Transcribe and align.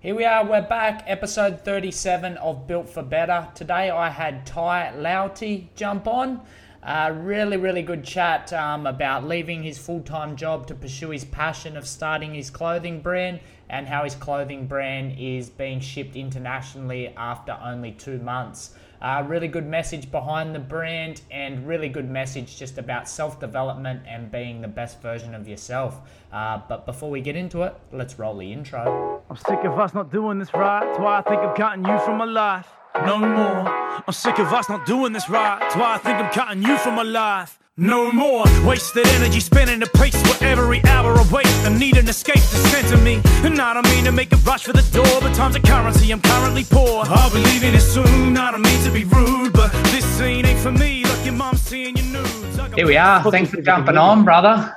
Here 0.00 0.14
we 0.14 0.24
are, 0.24 0.44
we're 0.46 0.62
back, 0.62 1.02
episode 1.08 1.62
37 1.62 2.36
of 2.36 2.68
Built 2.68 2.88
for 2.88 3.02
Better. 3.02 3.48
Today 3.56 3.90
I 3.90 4.10
had 4.10 4.46
Tai 4.46 4.92
Lauti 4.96 5.66
jump 5.74 6.06
on. 6.06 6.40
Uh, 6.84 7.12
really, 7.18 7.56
really 7.56 7.82
good 7.82 8.04
chat 8.04 8.52
um, 8.52 8.86
about 8.86 9.26
leaving 9.26 9.64
his 9.64 9.76
full 9.76 10.00
time 10.02 10.36
job 10.36 10.68
to 10.68 10.76
pursue 10.76 11.10
his 11.10 11.24
passion 11.24 11.76
of 11.76 11.84
starting 11.84 12.32
his 12.32 12.48
clothing 12.48 13.00
brand 13.00 13.40
and 13.68 13.88
how 13.88 14.04
his 14.04 14.14
clothing 14.14 14.68
brand 14.68 15.16
is 15.18 15.50
being 15.50 15.80
shipped 15.80 16.14
internationally 16.14 17.08
after 17.16 17.58
only 17.60 17.90
two 17.90 18.20
months. 18.20 18.76
Uh, 19.00 19.24
really 19.26 19.48
good 19.48 19.66
message 19.66 20.10
behind 20.10 20.54
the 20.54 20.58
brand 20.58 21.20
and 21.30 21.66
really 21.66 21.88
good 21.88 22.10
message 22.10 22.56
just 22.58 22.78
about 22.78 23.08
self 23.08 23.38
development 23.38 24.02
and 24.08 24.30
being 24.30 24.60
the 24.60 24.68
best 24.68 25.00
version 25.00 25.34
of 25.34 25.46
yourself. 25.46 26.00
Uh, 26.32 26.60
but 26.68 26.84
before 26.84 27.10
we 27.10 27.20
get 27.20 27.36
into 27.36 27.62
it, 27.62 27.74
let's 27.92 28.18
roll 28.18 28.36
the 28.36 28.52
intro. 28.52 29.22
I'm 29.30 29.36
sick 29.36 29.64
of 29.64 29.78
us 29.78 29.94
not 29.94 30.10
doing 30.10 30.38
this 30.38 30.52
right. 30.52 30.84
That's 30.84 30.98
why 30.98 31.18
I 31.18 31.22
think 31.22 31.40
I'm 31.40 31.54
cutting 31.54 31.84
you 31.84 31.98
from 32.00 32.18
my 32.18 32.24
life. 32.24 32.68
No 33.06 33.18
more. 33.18 33.68
I'm 34.06 34.12
sick 34.12 34.38
of 34.38 34.52
us 34.52 34.68
not 34.68 34.84
doing 34.84 35.12
this 35.12 35.28
right. 35.28 35.60
That's 35.60 35.76
why 35.76 35.94
I 35.94 35.98
think 35.98 36.18
I'm 36.18 36.32
cutting 36.32 36.62
you 36.62 36.76
from 36.78 36.96
my 36.96 37.02
life. 37.02 37.58
No 37.80 38.10
more 38.10 38.42
wasted 38.66 39.06
energy 39.06 39.38
spinning 39.38 39.78
the 39.78 39.86
pace 39.86 40.20
for 40.22 40.44
every 40.44 40.82
hour 40.86 41.16
I 41.16 41.22
waste. 41.32 41.64
I 41.64 41.68
need 41.78 41.96
an 41.96 42.08
escape 42.08 42.34
to 42.34 42.40
center 42.42 42.96
me. 42.96 43.20
And 43.44 43.60
I 43.60 43.72
don't 43.72 43.86
mean 43.86 44.04
to 44.06 44.10
make 44.10 44.32
a 44.32 44.36
rush 44.38 44.64
for 44.64 44.72
the 44.72 44.82
door, 44.90 45.20
but 45.20 45.32
time's 45.32 45.54
a 45.54 45.60
currency, 45.60 46.10
I'm 46.10 46.20
currently 46.20 46.64
poor. 46.64 47.04
I'll 47.06 47.30
be 47.30 47.38
leaving 47.38 47.74
it 47.74 47.80
soon. 47.80 48.36
I 48.36 48.50
don't 48.50 48.62
mean 48.62 48.82
to 48.82 48.90
be 48.90 49.04
rude, 49.04 49.52
but 49.52 49.70
this 49.92 50.04
scene 50.04 50.44
ain't 50.44 50.58
for 50.58 50.72
me. 50.72 51.04
Like 51.04 51.24
your 51.24 51.34
mom 51.34 51.56
seeing 51.56 51.96
your 51.96 52.06
nudes. 52.06 52.74
Here 52.74 52.84
we 52.84 52.96
are. 52.96 53.22
Thanks 53.30 53.52
for 53.52 53.62
jumping 53.62 53.96
on, 53.96 54.24
brother. 54.24 54.74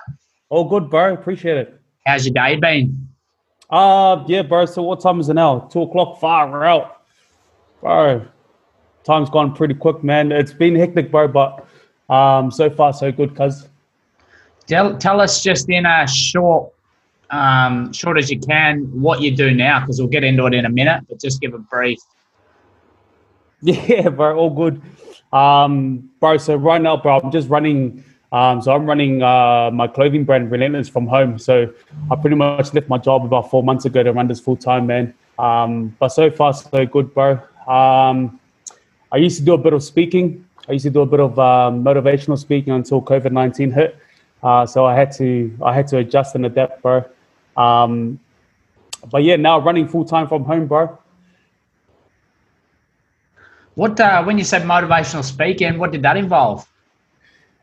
All 0.50 0.66
good, 0.66 0.92
bro. 0.92 1.16
Appreciate 1.16 1.58
it. 1.58 1.82
How's 2.06 2.28
your 2.28 2.36
day 2.36 2.58
been? 2.58 3.08
Uh, 3.68 4.24
yeah, 4.28 4.44
bro. 4.44 4.68
So 4.68 4.84
what 4.84 5.02
time 5.02 5.20
is 5.20 5.28
it 5.28 5.34
now? 5.34 5.62
Two 5.72 5.82
o'clock. 5.82 6.20
Far 6.20 6.64
out, 6.64 7.02
bro. 7.80 8.28
Time's 9.04 9.32
gone 9.32 9.56
pretty 9.56 9.74
quick, 9.74 10.04
man. 10.04 10.32
It's 10.32 10.54
been 10.54 10.76
hectic, 10.76 11.10
bro, 11.10 11.28
but 11.28 11.66
um, 12.12 12.52
so 12.52 12.70
far 12.70 12.94
so 12.94 13.12
good, 13.12 13.36
cuz. 13.36 13.68
Tell, 14.68 14.98
tell 14.98 15.20
us 15.20 15.42
just 15.42 15.70
in 15.70 15.86
a 15.86 16.08
short, 16.08 16.72
um, 17.30 17.92
short 17.94 18.18
as 18.18 18.30
you 18.30 18.40
can, 18.40 18.84
what 19.02 19.22
you 19.22 19.36
do 19.36 19.52
now, 19.52 19.80
because 19.80 20.00
we'll 20.00 20.08
get 20.08 20.24
into 20.24 20.46
it 20.46 20.54
in 20.54 20.66
a 20.66 20.70
minute. 20.70 21.04
But 21.10 21.20
just 21.20 21.42
give 21.42 21.54
a 21.54 21.60
brief. 21.60 22.00
Yeah, 23.64 24.10
bro. 24.10 24.36
All 24.38 24.50
good, 24.50 24.82
um, 25.32 26.10
bro. 26.20 26.38
So 26.38 26.56
right 26.56 26.82
now, 26.82 26.98
bro, 26.98 27.20
I'm 27.20 27.32
just 27.32 27.48
running. 27.48 28.04
Um, 28.32 28.60
so 28.60 28.72
I'm 28.72 28.88
running 28.88 29.22
uh, 29.22 29.70
my 29.72 29.88
clothing 29.88 30.24
brand 30.24 30.50
Relentless 30.50 30.90
from 30.90 31.06
home. 31.06 31.38
So 31.38 31.72
I 32.10 32.16
pretty 32.16 32.36
much 32.36 32.74
left 32.74 32.90
my 32.90 32.98
job 32.98 33.24
about 33.24 33.52
four 33.52 33.62
months 33.62 33.86
ago 33.86 34.02
to 34.02 34.14
run 34.14 34.28
this 34.28 34.40
full 34.40 34.56
time, 34.56 34.88
man. 34.88 35.14
Um, 35.38 35.96
but 36.00 36.10
so 36.10 36.32
far 36.32 36.54
so 36.54 36.88
good, 36.88 37.14
bro. 37.14 37.34
Um, 37.68 38.40
I 39.12 39.18
used 39.18 39.38
to 39.38 39.46
do 39.46 39.54
a 39.54 39.58
bit 39.60 39.74
of 39.74 39.84
speaking. 39.84 40.44
I 40.72 40.76
used 40.76 40.84
to 40.84 40.90
do 40.90 41.02
a 41.02 41.06
bit 41.06 41.20
of 41.20 41.38
um, 41.38 41.84
motivational 41.84 42.38
speaking 42.38 42.72
until 42.72 43.02
COVID 43.02 43.34
nineteen 43.34 43.72
hit. 43.72 43.98
Uh, 44.42 44.66
so 44.66 44.86
I 44.86 44.96
had 44.96 45.12
to 45.18 45.54
I 45.62 45.74
had 45.74 45.86
to 45.88 45.98
adjust 45.98 46.34
and 46.36 46.46
adapt, 46.46 46.82
bro. 46.82 47.04
Um, 47.58 48.22
but 49.12 49.22
yeah, 49.24 49.36
now 49.36 49.60
running 49.60 49.86
full 49.86 50.06
time 50.06 50.30
from 50.30 50.46
home, 50.46 50.68
bro. 50.68 50.98
What 53.76 54.00
uh, 54.00 54.24
when 54.24 54.38
you 54.38 54.46
said 54.46 54.62
motivational 54.62 55.26
speaking, 55.26 55.78
what 55.78 55.92
did 55.92 56.04
that 56.04 56.16
involve? 56.16 56.66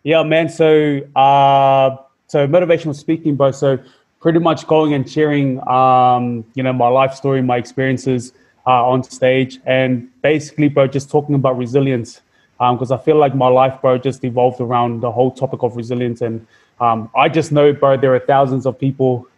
Yeah, 0.03 0.22
man. 0.22 0.50
So 0.50 1.00
uh, 1.17 1.97
so 2.27 2.47
motivational 2.47 2.95
speaking, 2.95 3.37
bro. 3.37 3.53
So 3.53 3.78
pretty 4.20 4.39
much 4.39 4.67
going 4.67 4.93
and 4.93 5.09
sharing, 5.09 5.67
um, 5.67 6.45
you 6.55 6.62
know, 6.62 6.75
my 6.75 6.89
life 6.89 7.15
story, 7.15 7.41
my 7.41 7.56
experiences 7.56 8.34
uh, 8.67 8.87
on 8.87 9.03
stage, 9.03 9.61
and 9.65 10.11
basically, 10.20 10.69
bro, 10.69 10.87
just 10.87 11.09
talking 11.11 11.34
about 11.34 11.56
resilience 11.56 12.20
because 12.59 12.91
um, 12.91 12.98
I 12.98 13.03
feel 13.03 13.17
like 13.17 13.34
my 13.37 13.47
life, 13.47 13.81
bro, 13.81 13.98
just 13.98 14.25
evolved 14.25 14.61
around 14.61 15.00
the 15.00 15.12
whole 15.12 15.31
topic 15.31 15.62
of 15.62 15.77
resilience. 15.77 16.21
And 16.21 16.44
um, 16.81 17.09
I 17.15 17.28
just 17.28 17.53
know, 17.53 17.72
bro, 17.72 17.97
there 17.97 18.12
are 18.15 18.19
thousands 18.19 18.66
of 18.66 18.78
people 18.78 19.28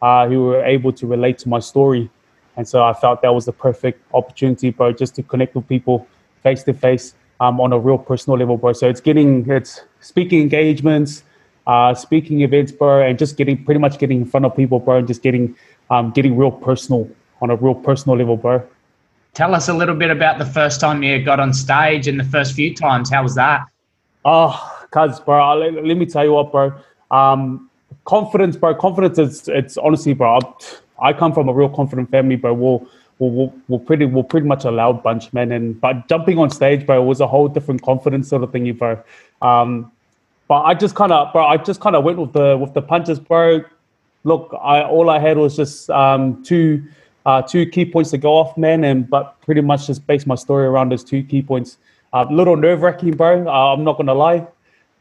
uh, 0.00 0.28
who 0.28 0.44
were 0.44 0.64
able 0.64 0.92
to 0.92 1.06
relate 1.06 1.38
to 1.38 1.48
my 1.48 1.58
story. 1.58 2.08
And 2.56 2.68
so 2.68 2.84
I 2.84 2.92
felt 2.92 3.22
that 3.22 3.34
was 3.34 3.46
the 3.46 3.52
perfect 3.52 4.02
opportunity, 4.14 4.70
bro, 4.70 4.92
just 4.92 5.16
to 5.16 5.22
connect 5.24 5.56
with 5.56 5.66
people 5.68 6.06
face 6.42 6.62
to 6.64 6.72
face 6.72 7.14
on 7.40 7.72
a 7.72 7.78
real 7.78 7.98
personal 7.98 8.38
level, 8.38 8.56
bro. 8.56 8.72
So 8.72 8.88
it's 8.88 9.00
getting, 9.00 9.48
it's 9.50 9.82
speaking 10.00 10.40
engagements, 10.40 11.22
uh, 11.66 11.94
speaking 11.94 12.42
events, 12.42 12.72
bro, 12.72 13.02
and 13.02 13.18
just 13.18 13.36
getting 13.36 13.64
pretty 13.64 13.78
much 13.80 13.98
getting 13.98 14.22
in 14.22 14.26
front 14.26 14.46
of 14.46 14.56
people, 14.56 14.78
bro, 14.78 14.98
and 14.98 15.06
just 15.06 15.22
getting, 15.22 15.56
um, 15.90 16.10
getting 16.10 16.36
real 16.36 16.50
personal 16.50 17.08
on 17.40 17.50
a 17.50 17.56
real 17.56 17.74
personal 17.74 18.16
level, 18.16 18.36
bro. 18.36 18.66
Tell 19.38 19.54
us 19.54 19.68
a 19.68 19.72
little 19.72 19.94
bit 19.94 20.10
about 20.10 20.40
the 20.40 20.44
first 20.44 20.80
time 20.80 21.00
you 21.04 21.22
got 21.22 21.38
on 21.38 21.54
stage 21.54 22.08
and 22.08 22.18
the 22.18 22.24
first 22.24 22.54
few 22.54 22.74
times. 22.74 23.08
How 23.08 23.22
was 23.22 23.36
that? 23.36 23.66
Oh, 24.24 24.52
cuz, 24.90 25.20
bro, 25.20 25.54
let, 25.54 25.74
let, 25.74 25.96
me 25.96 26.06
tell 26.06 26.24
you 26.24 26.32
what, 26.32 26.50
bro. 26.50 26.72
Um, 27.12 27.70
confidence, 28.04 28.56
bro. 28.56 28.74
Confidence 28.74 29.16
is, 29.16 29.46
it's 29.46 29.76
honestly, 29.76 30.12
bro. 30.12 30.40
I 31.00 31.12
come 31.12 31.32
from 31.32 31.48
a 31.48 31.52
real 31.52 31.68
confident 31.68 32.10
family, 32.10 32.34
bro. 32.34 32.52
We'll, 32.52 32.84
we'll, 33.20 33.54
we'll 33.68 33.78
pretty, 33.78 34.06
we're 34.06 34.24
pretty 34.24 34.48
much 34.48 34.64
a 34.64 34.72
loud 34.72 35.04
bunch, 35.04 35.32
man. 35.32 35.52
And 35.52 35.80
but 35.80 36.08
jumping 36.08 36.36
on 36.40 36.50
stage, 36.50 36.84
bro, 36.84 37.00
was 37.04 37.20
a 37.20 37.28
whole 37.28 37.46
different 37.46 37.82
confidence 37.82 38.30
sort 38.30 38.42
of 38.42 38.50
thingy, 38.50 38.76
bro. 38.76 39.00
Um, 39.40 39.92
but 40.48 40.62
I 40.62 40.74
just 40.74 40.96
kind 40.96 41.12
of, 41.12 41.32
bro, 41.32 41.46
I 41.46 41.58
just 41.58 41.78
kind 41.80 41.94
of 41.94 42.02
went 42.02 42.18
with 42.18 42.32
the 42.32 42.58
with 42.58 42.74
the 42.74 42.82
punches, 42.82 43.20
bro. 43.20 43.60
Look, 44.24 44.52
I 44.60 44.82
all 44.82 45.08
I 45.08 45.20
had 45.20 45.38
was 45.38 45.54
just 45.54 45.90
um, 45.90 46.42
two 46.42 46.82
uh, 47.28 47.42
two 47.42 47.66
key 47.66 47.84
points 47.84 48.10
to 48.10 48.16
go 48.16 48.38
off, 48.38 48.56
man, 48.56 48.84
and 48.84 49.08
but 49.08 49.38
pretty 49.42 49.60
much 49.60 49.86
just 49.86 50.06
base 50.06 50.26
my 50.26 50.34
story 50.34 50.64
around 50.64 50.90
those 50.90 51.04
two 51.04 51.22
key 51.22 51.42
points. 51.42 51.76
A 52.14 52.18
uh, 52.18 52.24
little 52.30 52.56
nerve 52.56 52.80
wracking, 52.80 53.14
bro. 53.14 53.46
Uh, 53.46 53.74
I'm 53.74 53.84
not 53.84 53.98
gonna 53.98 54.14
lie, 54.14 54.46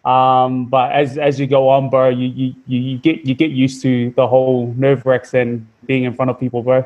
um, 0.03 0.65
but 0.65 0.91
as 0.91 1.17
as 1.17 1.39
you 1.39 1.47
go 1.47 1.69
on, 1.69 1.89
bro, 1.89 2.09
you, 2.09 2.27
you 2.27 2.53
you 2.67 2.97
get 2.97 3.25
you 3.25 3.33
get 3.33 3.51
used 3.51 3.81
to 3.83 4.11
the 4.17 4.27
whole 4.27 4.73
nerve 4.75 5.05
wracks 5.05 5.33
and 5.33 5.65
being 5.85 6.03
in 6.03 6.13
front 6.13 6.29
of 6.29 6.37
people, 6.37 6.61
bro. 6.61 6.85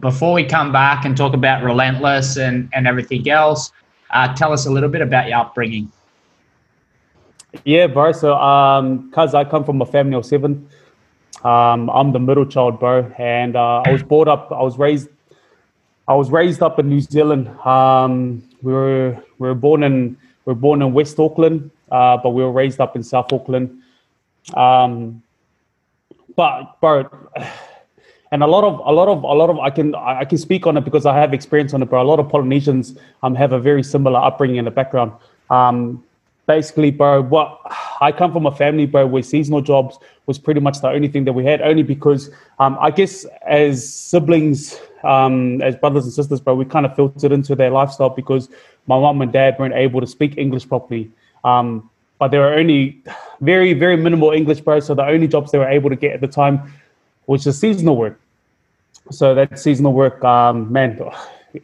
Before 0.00 0.32
we 0.32 0.42
come 0.42 0.72
back 0.72 1.04
and 1.04 1.16
talk 1.16 1.32
about 1.32 1.62
relentless 1.62 2.36
and 2.36 2.68
and 2.72 2.88
everything 2.88 3.30
else, 3.30 3.70
uh, 4.10 4.34
tell 4.34 4.52
us 4.52 4.66
a 4.66 4.70
little 4.70 4.88
bit 4.88 5.00
about 5.00 5.28
your 5.28 5.38
upbringing. 5.38 5.92
Yeah, 7.64 7.86
bro. 7.86 8.10
So, 8.10 8.34
um, 8.34 9.12
cause 9.12 9.32
I 9.32 9.44
come 9.44 9.62
from 9.62 9.80
a 9.80 9.86
family 9.86 10.16
of 10.16 10.26
seven. 10.26 10.68
Um, 11.44 11.90
I'm 11.90 12.12
the 12.12 12.20
middle 12.20 12.46
child, 12.46 12.78
bro, 12.78 13.10
and 13.18 13.56
uh, 13.56 13.82
I 13.84 13.90
was 13.90 14.02
brought 14.02 14.28
up. 14.28 14.52
I 14.52 14.62
was 14.62 14.78
raised. 14.78 15.08
I 16.06 16.14
was 16.14 16.30
raised 16.30 16.62
up 16.62 16.78
in 16.78 16.88
New 16.88 17.00
Zealand. 17.00 17.48
Um, 17.66 18.42
we 18.62 18.72
were 18.72 19.16
we 19.38 19.48
were 19.48 19.54
born 19.54 19.82
in 19.82 20.16
we 20.44 20.52
were 20.52 20.60
born 20.60 20.82
in 20.82 20.92
West 20.92 21.18
Auckland, 21.18 21.70
uh, 21.90 22.16
but 22.16 22.30
we 22.30 22.42
were 22.42 22.52
raised 22.52 22.80
up 22.80 22.94
in 22.96 23.02
South 23.02 23.32
Auckland. 23.32 23.82
Um, 24.54 25.22
but 26.36 26.80
bro, 26.80 27.08
and 28.32 28.42
a 28.42 28.46
lot 28.46 28.62
of 28.62 28.78
a 28.86 28.92
lot 28.92 29.08
of 29.08 29.22
a 29.24 29.34
lot 29.34 29.50
of 29.50 29.58
I 29.58 29.70
can 29.70 29.94
I 29.94 30.24
can 30.24 30.38
speak 30.38 30.66
on 30.66 30.76
it 30.76 30.84
because 30.84 31.06
I 31.06 31.16
have 31.16 31.34
experience 31.34 31.74
on 31.74 31.82
it. 31.82 31.90
But 31.90 32.00
a 32.00 32.08
lot 32.08 32.20
of 32.20 32.28
Polynesians 32.28 32.96
um, 33.22 33.34
have 33.34 33.52
a 33.52 33.58
very 33.58 33.82
similar 33.82 34.20
upbringing 34.20 34.56
in 34.56 34.64
the 34.64 34.70
background. 34.70 35.12
Um, 35.50 36.04
basically, 36.46 36.90
bro, 36.90 37.22
what 37.22 37.60
I 38.00 38.12
come 38.12 38.32
from 38.32 38.46
a 38.46 38.54
family, 38.54 38.86
bro, 38.86 39.06
where 39.06 39.22
seasonal 39.22 39.60
jobs 39.60 39.98
was 40.26 40.38
pretty 40.38 40.60
much 40.60 40.80
the 40.80 40.88
only 40.88 41.08
thing 41.08 41.24
that 41.24 41.32
we 41.32 41.44
had, 41.44 41.60
only 41.62 41.82
because 41.82 42.30
um, 42.58 42.78
I 42.80 42.90
guess 42.90 43.26
as 43.46 43.88
siblings, 43.88 44.78
um, 45.02 45.60
as 45.62 45.76
brothers 45.76 46.04
and 46.04 46.12
sisters, 46.12 46.40
bro, 46.40 46.54
we 46.54 46.64
kind 46.64 46.86
of 46.86 46.94
filtered 46.94 47.32
into 47.32 47.54
their 47.54 47.70
lifestyle 47.70 48.10
because 48.10 48.48
my 48.86 48.98
mom 48.98 49.20
and 49.22 49.32
dad 49.32 49.56
weren't 49.58 49.74
able 49.74 50.00
to 50.00 50.06
speak 50.06 50.38
English 50.38 50.68
properly. 50.68 51.10
Um, 51.44 51.90
but 52.18 52.30
there 52.30 52.40
were 52.40 52.54
only 52.54 53.02
very, 53.40 53.72
very 53.72 53.96
minimal 53.96 54.30
English, 54.30 54.60
bro. 54.60 54.78
So 54.78 54.94
the 54.94 55.04
only 55.04 55.26
jobs 55.26 55.50
they 55.50 55.58
were 55.58 55.68
able 55.68 55.90
to 55.90 55.96
get 55.96 56.12
at 56.12 56.20
the 56.20 56.28
time 56.28 56.72
was 57.26 57.42
just 57.42 57.60
seasonal 57.60 57.96
work. 57.96 58.20
So 59.10 59.34
that 59.34 59.58
seasonal 59.58 59.92
work, 59.92 60.22
um, 60.24 60.72
man, 60.72 61.00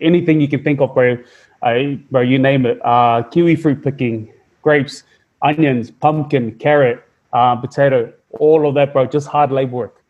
anything 0.01 0.41
you 0.41 0.49
can 0.49 0.65
think 0.65 0.81
of, 0.81 0.95
bro, 0.95 1.19
uh, 1.63 1.83
bro, 2.11 2.23
you 2.23 2.39
name 2.39 2.67
it, 2.67 2.85
uh, 2.85 3.23
kiwi 3.31 3.55
fruit 3.55 3.83
picking, 3.83 4.33
grapes, 4.63 5.05
onions, 5.43 5.91
pumpkin, 5.93 6.53
carrot, 6.59 7.05
uh, 7.33 7.55
potato, 7.57 8.13
all 8.31 8.69
of 8.69 8.75
that, 8.75 8.93
bro. 8.93 9.07
Just 9.07 9.29
hard 9.29 9.51
labor 9.51 9.77
work. 9.77 10.05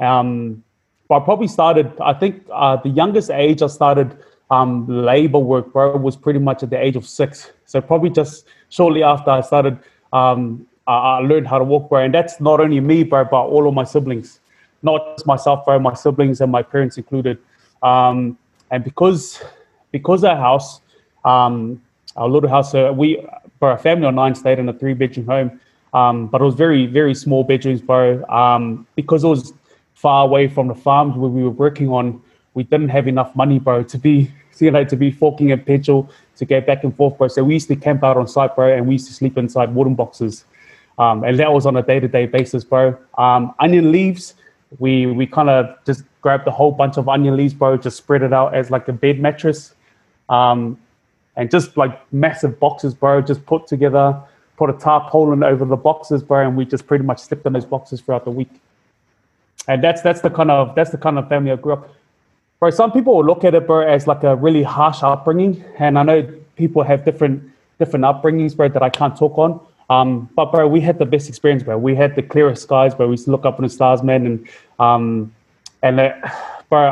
Um, 0.00 0.64
but 1.08 1.22
I 1.22 1.24
probably 1.24 1.48
started. 1.48 1.92
I 2.00 2.12
think 2.12 2.44
uh, 2.52 2.76
the 2.76 2.88
youngest 2.88 3.30
age 3.30 3.62
I 3.62 3.66
started 3.66 4.16
um, 4.50 4.86
labor 4.88 5.38
work, 5.38 5.72
bro, 5.72 5.96
was 5.96 6.16
pretty 6.16 6.38
much 6.38 6.62
at 6.62 6.70
the 6.70 6.82
age 6.82 6.96
of 6.96 7.06
six. 7.06 7.50
So 7.66 7.80
probably 7.80 8.10
just 8.10 8.46
shortly 8.68 9.02
after 9.02 9.30
I 9.30 9.40
started, 9.40 9.78
um, 10.12 10.66
I, 10.86 10.92
I 10.92 11.18
learned 11.18 11.46
how 11.46 11.58
to 11.58 11.64
walk, 11.64 11.88
bro. 11.88 12.04
And 12.04 12.14
that's 12.14 12.40
not 12.40 12.60
only 12.60 12.80
me, 12.80 13.04
bro, 13.04 13.24
but 13.24 13.42
all 13.42 13.68
of 13.68 13.74
my 13.74 13.84
siblings, 13.84 14.40
not 14.82 15.16
just 15.16 15.26
myself, 15.26 15.64
bro. 15.64 15.78
My 15.78 15.94
siblings 15.94 16.40
and 16.40 16.50
my 16.50 16.62
parents 16.62 16.96
included. 16.96 17.38
Um, 17.82 18.38
and 18.70 18.84
because 18.84 19.42
because 19.92 20.22
our 20.24 20.36
house, 20.36 20.80
um, 21.24 21.82
our 22.16 22.28
little 22.28 22.48
house, 22.48 22.72
we 22.72 23.24
for 23.58 23.72
a 23.72 23.78
family 23.78 24.06
of 24.06 24.14
nine 24.14 24.34
stayed 24.34 24.58
in 24.58 24.68
a 24.68 24.72
three 24.72 24.94
bedroom 24.94 25.26
home. 25.26 25.60
Um, 25.92 26.26
but 26.28 26.40
it 26.40 26.44
was 26.44 26.54
very, 26.54 26.86
very 26.86 27.14
small 27.14 27.44
bedrooms, 27.44 27.80
bro. 27.80 28.24
Um, 28.26 28.86
because 28.94 29.24
it 29.24 29.28
was 29.28 29.52
far 29.94 30.24
away 30.24 30.48
from 30.48 30.68
the 30.68 30.74
farms 30.74 31.16
where 31.16 31.30
we 31.30 31.42
were 31.42 31.50
working 31.50 31.88
on, 31.88 32.22
we 32.54 32.62
didn't 32.64 32.88
have 32.88 33.06
enough 33.08 33.34
money, 33.36 33.58
bro, 33.58 33.82
to 33.82 33.98
be 33.98 34.30
you 34.58 34.70
know 34.70 34.84
to 34.84 34.96
be 34.96 35.10
forking 35.10 35.50
in 35.50 35.60
petrol 35.62 36.10
to 36.36 36.44
get 36.44 36.66
back 36.66 36.84
and 36.84 36.94
forth, 36.96 37.16
bro. 37.18 37.28
So 37.28 37.44
we 37.44 37.54
used 37.54 37.68
to 37.68 37.76
camp 37.76 38.02
out 38.04 38.16
on 38.16 38.26
site, 38.26 38.54
bro, 38.54 38.72
and 38.74 38.86
we 38.86 38.94
used 38.94 39.06
to 39.08 39.12
sleep 39.12 39.36
inside 39.36 39.74
wooden 39.74 39.94
boxes. 39.94 40.44
Um, 40.98 41.24
and 41.24 41.38
that 41.38 41.52
was 41.52 41.64
on 41.64 41.76
a 41.76 41.82
day-to-day 41.82 42.26
basis, 42.26 42.62
bro. 42.62 42.96
Um, 43.16 43.54
onion 43.58 43.90
leaves, 43.90 44.34
we 44.78 45.06
we 45.06 45.26
kind 45.26 45.48
of 45.48 45.76
just 45.84 46.04
grabbed 46.20 46.46
a 46.46 46.50
whole 46.50 46.72
bunch 46.72 46.96
of 46.98 47.08
onion 47.08 47.36
leaves, 47.36 47.54
bro, 47.54 47.76
just 47.76 47.96
spread 47.96 48.22
it 48.22 48.32
out 48.32 48.54
as 48.54 48.70
like 48.70 48.86
a 48.88 48.92
bed 48.92 49.18
mattress, 49.18 49.74
um, 50.28 50.78
and 51.36 51.50
just 51.50 51.76
like 51.76 52.00
massive 52.12 52.60
boxes, 52.60 52.94
bro, 52.94 53.22
just 53.22 53.44
put 53.46 53.66
together, 53.66 54.20
put 54.60 54.68
a 54.68 54.74
tarpaulin 54.74 55.42
over 55.42 55.64
the 55.64 55.76
boxes, 55.88 56.22
bro, 56.22 56.46
and 56.46 56.54
we 56.54 56.66
just 56.66 56.86
pretty 56.86 57.02
much 57.02 57.18
slept 57.20 57.46
in 57.46 57.54
those 57.54 57.64
boxes 57.64 58.02
throughout 58.02 58.26
the 58.26 58.30
week. 58.30 58.50
And 59.68 59.82
that's 59.82 60.02
that's 60.02 60.20
the 60.20 60.28
kind 60.28 60.50
of 60.50 60.74
that's 60.74 60.90
the 60.90 60.98
kind 60.98 61.18
of 61.18 61.28
family 61.30 61.50
I 61.50 61.56
grew 61.56 61.72
up. 61.72 61.88
Bro, 62.58 62.70
some 62.80 62.92
people 62.92 63.16
will 63.16 63.24
look 63.24 63.42
at 63.42 63.54
it, 63.54 63.66
bro, 63.66 63.80
as 63.80 64.06
like 64.06 64.22
a 64.22 64.36
really 64.36 64.62
harsh 64.62 65.02
upbringing, 65.02 65.64
and 65.78 65.98
I 65.98 66.02
know 66.02 66.18
people 66.56 66.82
have 66.82 67.06
different 67.06 67.42
different 67.78 68.04
upbringings, 68.04 68.54
bro, 68.54 68.68
that 68.68 68.82
I 68.82 68.90
can't 68.90 69.16
talk 69.16 69.38
on. 69.38 69.58
Um, 69.88 70.28
but 70.36 70.52
bro, 70.52 70.68
we 70.68 70.80
had 70.82 70.98
the 70.98 71.06
best 71.06 71.30
experience, 71.30 71.62
bro. 71.62 71.78
We 71.78 71.94
had 71.94 72.14
the 72.14 72.22
clearest 72.22 72.62
skies, 72.62 72.94
bro. 72.94 73.06
We 73.06 73.12
used 73.12 73.24
to 73.24 73.30
look 73.30 73.46
up 73.46 73.58
in 73.58 73.64
the 73.64 73.70
stars, 73.70 74.02
man, 74.02 74.26
and 74.26 74.48
um, 74.78 75.32
and 75.82 76.00
uh, 76.00 76.12
bro, 76.68 76.82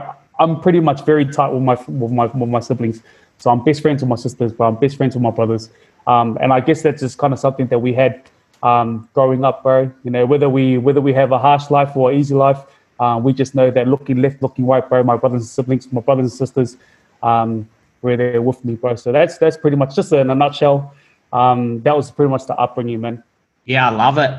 I'm 0.41 0.59
pretty 0.61 0.81
much 0.81 1.05
very 1.05 1.27
tight 1.27 1.51
with 1.51 1.63
my 1.63 1.77
with 1.87 2.13
my 2.13 2.27
with 2.27 2.51
my 2.57 2.61
siblings. 2.61 3.03
So 3.37 3.51
I'm 3.51 3.63
best 3.63 3.83
friends 3.83 4.03
with 4.03 4.09
my 4.09 4.17
sisters, 4.17 4.53
bro. 4.53 4.69
I'm 4.69 4.77
best 4.77 4.97
friends 4.97 5.15
with 5.15 5.23
my 5.23 5.31
brothers. 5.31 5.71
Um, 6.09 6.37
and 6.41 6.53
I 6.53 6.61
guess 6.61 6.83
that's 6.83 7.03
just 7.03 7.19
kind 7.19 7.33
of 7.33 7.39
something 7.39 7.69
that 7.69 7.79
we 7.79 7.93
had 7.93 8.23
um, 8.63 9.09
growing 9.15 9.45
up, 9.45 9.63
bro. 9.63 9.93
You 10.03 10.11
know, 10.11 10.27
whether 10.27 10.49
we 10.49 10.79
whether 10.79 11.01
we 11.01 11.13
have 11.13 11.31
a 11.31 11.39
harsh 11.39 11.71
life 11.71 11.97
or 11.97 12.13
easy 12.13 12.35
life, 12.35 12.59
uh, 12.99 13.21
we 13.23 13.33
just 13.33 13.55
know 13.55 13.71
that 13.71 13.87
looking 13.87 14.21
left, 14.21 14.43
looking 14.43 14.67
right, 14.67 14.89
bro. 14.89 15.05
My 15.05 15.17
brothers 15.17 15.43
and 15.43 15.49
siblings, 15.49 15.93
my 15.93 16.01
brothers 16.01 16.33
and 16.33 16.33
sisters, 16.33 16.77
um, 17.23 17.69
were 18.03 18.17
there 18.17 18.43
with 18.43 18.65
me, 18.65 18.75
bro. 18.75 18.97
So 18.97 19.13
that's 19.13 19.39
that's 19.39 19.57
pretty 19.57 19.77
much 19.77 19.95
just 19.95 20.13
in 20.13 20.31
a 20.31 20.35
nutshell 20.35 20.95
um, 21.33 21.83
that 21.83 21.97
was 21.97 22.11
pretty 22.11 22.31
much 22.31 22.47
the 22.47 22.55
upbringing, 22.57 23.01
man. 23.01 23.23
Yeah, 23.65 23.91
I 23.91 23.95
love 23.95 24.19
it. 24.19 24.31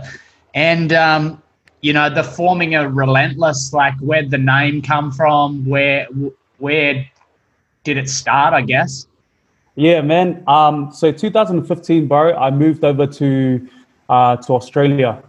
And 0.53 0.91
um, 0.93 1.41
you 1.81 1.93
know, 1.93 2.09
the 2.09 2.23
forming 2.23 2.75
a 2.75 2.89
relentless, 2.89 3.73
like 3.73 3.95
where 3.99 4.27
the 4.27 4.37
name 4.37 4.81
come 4.81 5.11
from, 5.11 5.65
where 5.65 6.07
where 6.57 7.05
did 7.83 7.97
it 7.97 8.09
start? 8.09 8.53
I 8.53 8.61
guess. 8.61 9.07
Yeah, 9.79 10.01
man. 10.01 10.43
Um, 10.45 10.91
so 10.91 11.09
2015, 11.09 12.09
bro, 12.09 12.35
I 12.35 12.51
moved 12.51 12.83
over 12.83 13.07
to 13.07 13.65
uh, 14.09 14.35
to 14.35 14.51
Australia. 14.51 15.23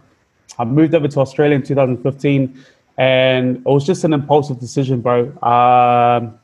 I 0.59 0.65
moved 0.65 0.93
over 0.93 1.07
to 1.07 1.19
Australia 1.21 1.55
in 1.55 1.63
2015, 1.63 2.61
and 2.97 3.55
it 3.55 3.65
was 3.65 3.85
just 3.85 4.03
an 4.03 4.11
impulsive 4.11 4.59
decision, 4.59 4.99
bro. 4.99 5.27
Um, 5.41 6.37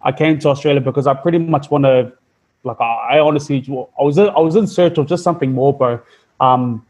I 0.00 0.12
came 0.16 0.38
to 0.38 0.48
Australia 0.48 0.80
because 0.80 1.08
I 1.08 1.14
pretty 1.14 1.38
much 1.38 1.72
want 1.72 1.82
to 1.86 2.12
like 2.62 2.80
I, 2.80 3.16
I 3.16 3.18
honestly, 3.18 3.64
I 3.68 4.04
was 4.04 4.16
I 4.16 4.38
was 4.38 4.54
in 4.54 4.68
search 4.68 4.96
of 4.98 5.08
just 5.08 5.24
something 5.24 5.50
more, 5.50 5.76
bro. 5.76 6.00
Um, 6.38 6.86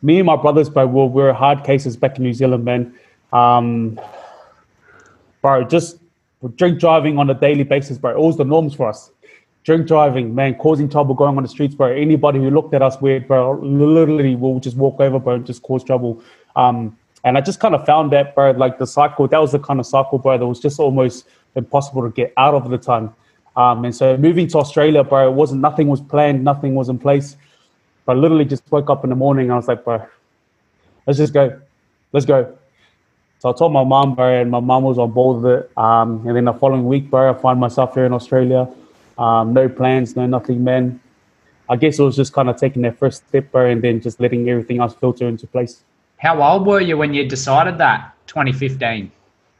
me 0.00 0.18
and 0.18 0.26
my 0.26 0.36
brothers, 0.36 0.70
bro, 0.70 0.86
were, 0.86 1.06
we 1.06 1.22
were 1.22 1.32
hard 1.32 1.64
cases 1.64 1.96
back 1.96 2.18
in 2.18 2.22
New 2.22 2.34
Zealand, 2.34 2.64
man. 2.64 2.94
Um, 3.32 4.00
bro, 5.40 5.64
just 5.64 5.98
drink 6.48 6.78
driving 6.78 7.18
on 7.18 7.30
a 7.30 7.34
daily 7.34 7.64
basis, 7.64 7.98
bro. 7.98 8.10
It 8.10 8.18
was 8.18 8.36
the 8.36 8.44
norms 8.44 8.74
for 8.74 8.88
us. 8.88 9.10
Drink 9.64 9.86
driving, 9.86 10.34
man, 10.34 10.56
causing 10.56 10.88
trouble 10.88 11.14
going 11.14 11.36
on 11.36 11.42
the 11.44 11.48
streets, 11.48 11.74
bro. 11.74 11.92
Anybody 11.92 12.40
who 12.40 12.50
looked 12.50 12.74
at 12.74 12.82
us 12.82 13.00
weird, 13.00 13.28
bro, 13.28 13.60
literally 13.60 14.34
will 14.34 14.58
just 14.58 14.76
walk 14.76 15.00
over, 15.00 15.20
bro, 15.20 15.34
and 15.34 15.46
just 15.46 15.62
cause 15.62 15.84
trouble. 15.84 16.22
Um, 16.56 16.98
and 17.24 17.38
I 17.38 17.40
just 17.40 17.60
kind 17.60 17.74
of 17.74 17.86
found 17.86 18.10
that, 18.12 18.34
bro, 18.34 18.50
like 18.52 18.78
the 18.78 18.86
cycle, 18.86 19.28
that 19.28 19.38
was 19.38 19.52
the 19.52 19.60
kind 19.60 19.78
of 19.78 19.86
cycle, 19.86 20.18
bro, 20.18 20.36
that 20.36 20.46
was 20.46 20.58
just 20.58 20.80
almost 20.80 21.28
impossible 21.54 22.02
to 22.02 22.10
get 22.10 22.32
out 22.36 22.54
of 22.54 22.68
the 22.70 22.78
time. 22.78 23.14
Um, 23.56 23.84
and 23.84 23.94
so 23.94 24.16
moving 24.16 24.48
to 24.48 24.58
Australia, 24.58 25.04
bro, 25.04 25.28
it 25.28 25.34
wasn't 25.34 25.60
nothing 25.60 25.86
was 25.86 26.00
planned, 26.00 26.42
nothing 26.42 26.74
was 26.74 26.88
in 26.88 26.98
place. 26.98 27.36
But 28.04 28.16
I 28.16 28.18
literally 28.18 28.46
just 28.46 28.64
woke 28.72 28.90
up 28.90 29.04
in 29.04 29.10
the 29.10 29.16
morning 29.16 29.50
I 29.50 29.56
was 29.56 29.68
like, 29.68 29.84
bro, 29.84 30.04
let's 31.06 31.18
just 31.18 31.32
go. 31.32 31.60
Let's 32.12 32.26
go. 32.26 32.58
So 33.42 33.50
I 33.50 33.54
told 33.54 33.72
my 33.72 33.82
mom, 33.82 34.14
bro, 34.14 34.40
and 34.40 34.52
my 34.52 34.60
mom 34.60 34.84
was 34.84 35.00
on 35.00 35.10
board 35.10 35.42
with 35.42 35.52
it. 35.52 35.76
Um, 35.76 36.24
and 36.28 36.36
then 36.36 36.44
the 36.44 36.52
following 36.52 36.84
week, 36.84 37.10
bro, 37.10 37.28
I 37.28 37.34
find 37.34 37.58
myself 37.58 37.92
here 37.92 38.04
in 38.04 38.12
Australia. 38.12 38.68
Um, 39.18 39.52
no 39.52 39.68
plans, 39.68 40.14
no 40.14 40.26
nothing, 40.26 40.62
man. 40.62 41.00
I 41.68 41.74
guess 41.74 41.98
it 41.98 42.04
was 42.04 42.14
just 42.14 42.32
kind 42.32 42.48
of 42.48 42.56
taking 42.56 42.82
that 42.82 43.00
first 43.00 43.26
step, 43.26 43.50
bro, 43.50 43.68
and 43.68 43.82
then 43.82 44.00
just 44.00 44.20
letting 44.20 44.48
everything 44.48 44.78
else 44.78 44.94
filter 44.94 45.26
into 45.26 45.48
place. 45.48 45.82
How 46.18 46.40
old 46.40 46.68
were 46.68 46.80
you 46.80 46.96
when 46.96 47.14
you 47.14 47.28
decided 47.28 47.78
that? 47.78 48.14
2015. 48.28 49.10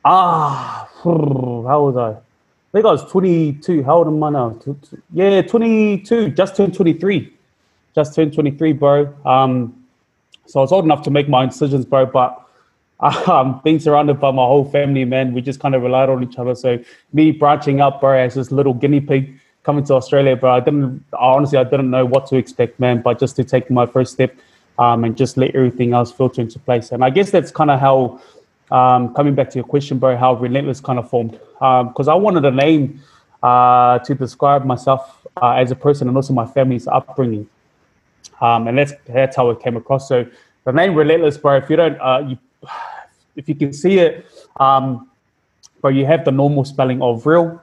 Ah, 0.04 0.88
how 1.02 1.10
was 1.10 1.96
I? 1.96 2.10
I 2.10 2.70
think 2.70 2.86
I 2.86 2.92
was 2.92 3.10
22. 3.10 3.82
How 3.82 3.96
old 3.96 4.06
am 4.06 4.22
I 4.22 4.30
now? 4.30 4.60
Yeah, 5.12 5.42
22. 5.42 6.30
Just 6.30 6.54
turned 6.54 6.72
23. 6.72 7.32
Just 7.96 8.14
turned 8.14 8.32
23, 8.32 8.74
bro. 8.74 9.12
Um, 9.26 9.84
so 10.46 10.60
I 10.60 10.62
was 10.62 10.70
old 10.70 10.84
enough 10.84 11.02
to 11.02 11.10
make 11.10 11.28
my 11.28 11.42
own 11.42 11.48
decisions, 11.48 11.84
bro. 11.84 12.06
But 12.06 12.38
um, 13.26 13.60
being 13.64 13.80
surrounded 13.80 14.20
by 14.20 14.30
my 14.30 14.44
whole 14.44 14.64
family, 14.64 15.04
man, 15.04 15.32
we 15.32 15.40
just 15.40 15.58
kind 15.58 15.74
of 15.74 15.82
relied 15.82 16.08
on 16.08 16.22
each 16.22 16.38
other. 16.38 16.54
So 16.54 16.78
me 17.12 17.32
branching 17.32 17.80
up, 17.80 18.00
bro, 18.00 18.16
as 18.16 18.34
this 18.34 18.52
little 18.52 18.74
guinea 18.74 19.00
pig 19.00 19.40
coming 19.64 19.84
to 19.84 19.94
Australia, 19.94 20.36
bro, 20.36 20.52
I 20.52 20.60
didn't 20.60 21.04
honestly 21.12 21.58
I 21.58 21.64
didn't 21.64 21.90
know 21.90 22.06
what 22.06 22.26
to 22.28 22.36
expect, 22.36 22.78
man. 22.78 23.02
But 23.02 23.18
just 23.18 23.34
to 23.36 23.44
take 23.44 23.70
my 23.70 23.86
first 23.86 24.12
step 24.12 24.36
um, 24.78 25.04
and 25.04 25.16
just 25.16 25.36
let 25.36 25.54
everything 25.56 25.94
else 25.94 26.12
filter 26.12 26.40
into 26.40 26.60
place. 26.60 26.92
And 26.92 27.04
I 27.04 27.10
guess 27.10 27.30
that's 27.30 27.50
kind 27.50 27.70
of 27.70 27.80
how 27.80 28.20
um, 28.70 29.12
coming 29.14 29.34
back 29.34 29.50
to 29.50 29.56
your 29.56 29.64
question, 29.64 29.98
bro, 29.98 30.16
how 30.16 30.34
relentless 30.34 30.80
kind 30.80 30.98
of 30.98 31.10
formed. 31.10 31.32
Because 31.32 32.08
um, 32.08 32.10
I 32.10 32.14
wanted 32.14 32.44
a 32.44 32.52
name 32.52 33.02
uh, 33.42 33.98
to 34.00 34.14
describe 34.14 34.64
myself 34.64 35.26
uh, 35.42 35.52
as 35.52 35.72
a 35.72 35.76
person 35.76 36.06
and 36.06 36.16
also 36.16 36.32
my 36.32 36.46
family's 36.46 36.86
upbringing. 36.86 37.48
Um, 38.40 38.68
and 38.68 38.78
that's 38.78 38.92
that's 39.06 39.36
how 39.36 39.50
it 39.50 39.60
came 39.60 39.76
across. 39.76 40.08
So 40.08 40.26
the 40.64 40.72
name 40.72 40.94
relentless, 40.94 41.36
bro. 41.36 41.56
If 41.56 41.68
you 41.68 41.76
don't, 41.76 42.00
uh, 42.00 42.24
you, 42.28 42.38
if 43.36 43.48
you 43.48 43.54
can 43.54 43.72
see 43.72 43.98
it, 43.98 44.26
um, 44.58 45.10
bro, 45.80 45.90
you 45.90 46.06
have 46.06 46.24
the 46.24 46.32
normal 46.32 46.64
spelling 46.64 47.02
of 47.02 47.26
real, 47.26 47.60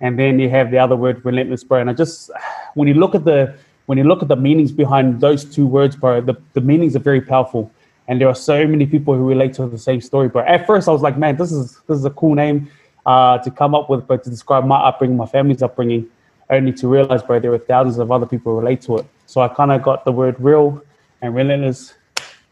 and 0.00 0.18
then 0.18 0.38
you 0.38 0.48
have 0.48 0.70
the 0.70 0.78
other 0.78 0.96
word 0.96 1.24
relentless, 1.24 1.64
bro. 1.64 1.80
And 1.80 1.90
I 1.90 1.92
just 1.92 2.30
when 2.74 2.88
you 2.88 2.94
look 2.94 3.14
at 3.14 3.24
the 3.24 3.54
when 3.86 3.98
you 3.98 4.04
look 4.04 4.22
at 4.22 4.28
the 4.28 4.36
meanings 4.36 4.72
behind 4.72 5.20
those 5.20 5.44
two 5.44 5.66
words, 5.66 5.96
bro, 5.96 6.20
the, 6.20 6.36
the 6.52 6.60
meanings 6.60 6.94
are 6.94 7.00
very 7.00 7.20
powerful 7.20 7.72
and 8.10 8.20
there 8.20 8.26
are 8.26 8.34
so 8.34 8.66
many 8.66 8.86
people 8.86 9.14
who 9.14 9.24
relate 9.24 9.54
to 9.54 9.68
the 9.68 9.78
same 9.78 10.00
story. 10.00 10.28
But 10.28 10.48
at 10.48 10.66
first, 10.66 10.88
I 10.88 10.90
was 10.90 11.00
like, 11.00 11.16
man, 11.16 11.36
this 11.36 11.52
is 11.52 11.78
this 11.86 11.96
is 11.96 12.04
a 12.04 12.10
cool 12.10 12.34
name 12.34 12.68
uh, 13.06 13.38
to 13.38 13.52
come 13.52 13.72
up 13.72 13.88
with, 13.88 14.04
but 14.08 14.24
to 14.24 14.30
describe 14.30 14.64
my 14.66 14.80
upbringing, 14.80 15.16
my 15.16 15.26
family's 15.26 15.62
upbringing, 15.62 16.10
only 16.50 16.72
to 16.72 16.88
realize, 16.88 17.22
bro, 17.22 17.38
there 17.38 17.52
were 17.52 17.58
thousands 17.58 17.98
of 17.98 18.10
other 18.10 18.26
people 18.26 18.52
who 18.52 18.58
relate 18.58 18.82
to 18.82 18.98
it. 18.98 19.06
So 19.26 19.40
I 19.42 19.48
kind 19.48 19.70
of 19.70 19.84
got 19.84 20.04
the 20.04 20.10
word 20.10 20.34
real 20.40 20.82
and 21.22 21.36
relentless, 21.36 21.94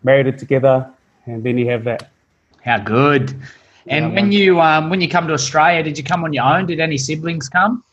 married 0.05 0.29
it 0.29 0.39
together, 0.39 0.89
and 1.29 1.43
then 1.45 1.59
you 1.59 1.69
have 1.69 1.85
that. 1.85 2.11
How 2.65 2.79
good! 2.79 3.31
And 3.87 4.07
yeah, 4.07 4.15
when 4.15 4.33
you 4.33 4.61
um, 4.61 4.91
when 4.91 5.01
you 5.01 5.09
come 5.09 5.27
to 5.29 5.35
Australia, 5.35 5.83
did 5.83 5.97
you 5.97 6.05
come 6.05 6.25
on 6.25 6.33
your 6.33 6.45
own? 6.45 6.67
Did 6.67 6.81
any 6.81 6.99
siblings 6.99 7.49
come? 7.49 7.85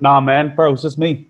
Nah, 0.00 0.20
man, 0.20 0.54
bro, 0.54 0.72
it's 0.72 0.82
just 0.82 0.98
me. 0.98 1.26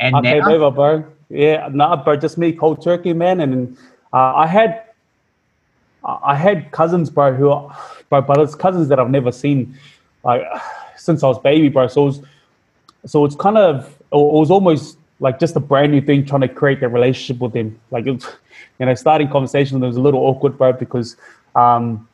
And 0.00 0.16
I 0.16 0.20
now? 0.20 0.50
over, 0.50 0.70
bro. 0.70 1.04
Yeah, 1.28 1.68
nah, 1.72 2.02
bro, 2.02 2.16
just 2.16 2.38
me, 2.38 2.52
cold 2.52 2.82
turkey, 2.82 3.12
man. 3.12 3.40
And 3.40 3.76
uh, 4.12 4.34
I 4.34 4.46
had 4.46 4.84
I 6.04 6.34
had 6.34 6.70
cousins, 6.70 7.10
bro, 7.10 7.34
who 7.34 7.50
are, 7.50 7.76
bro, 8.08 8.22
but 8.22 8.38
it's 8.38 8.54
cousins 8.54 8.88
that 8.88 8.98
I've 8.98 9.10
never 9.10 9.32
seen, 9.32 9.78
like 10.24 10.42
since 10.96 11.22
I 11.22 11.28
was 11.28 11.38
baby, 11.38 11.68
bro. 11.68 11.88
So 11.88 12.02
it 12.02 12.06
was, 12.06 12.22
so 13.06 13.24
it's 13.24 13.36
kind 13.36 13.58
of, 13.58 13.86
it 13.86 14.16
was 14.16 14.50
almost 14.50 14.97
like 15.20 15.38
just 15.40 15.56
a 15.56 15.60
brand 15.60 15.92
new 15.92 16.00
thing, 16.00 16.24
trying 16.24 16.42
to 16.42 16.48
create 16.48 16.80
that 16.80 16.88
relationship 16.88 17.40
with 17.40 17.52
them. 17.52 17.78
Like, 17.90 18.06
it, 18.06 18.24
you 18.78 18.86
know, 18.86 18.94
starting 18.94 19.28
conversation 19.28 19.80
was 19.80 19.96
a 19.96 20.00
little 20.00 20.20
awkward, 20.20 20.56
bro, 20.56 20.72
because, 20.72 21.16
um, 21.54 22.08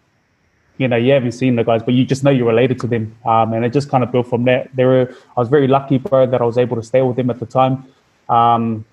you 0.78 0.88
know, 0.88 0.96
you 0.96 1.12
haven't 1.12 1.32
seen 1.32 1.56
the 1.56 1.64
guys, 1.64 1.82
but 1.82 1.94
you 1.94 2.04
just 2.04 2.24
know 2.24 2.30
you're 2.30 2.48
related 2.48 2.80
to 2.80 2.86
them, 2.86 3.14
um, 3.24 3.52
and 3.52 3.64
it 3.64 3.72
just 3.72 3.88
kind 3.88 4.02
of 4.02 4.10
built 4.10 4.26
from 4.26 4.44
there. 4.44 4.68
There 4.74 4.88
were, 4.88 5.14
I 5.36 5.40
was 5.40 5.48
very 5.48 5.68
lucky, 5.68 5.98
bro, 5.98 6.26
that 6.26 6.40
I 6.40 6.44
was 6.44 6.58
able 6.58 6.76
to 6.76 6.82
stay 6.82 7.02
with 7.02 7.16
them 7.16 7.30
at 7.30 7.38
the 7.38 7.46
time, 7.46 7.84
um, 8.28 8.84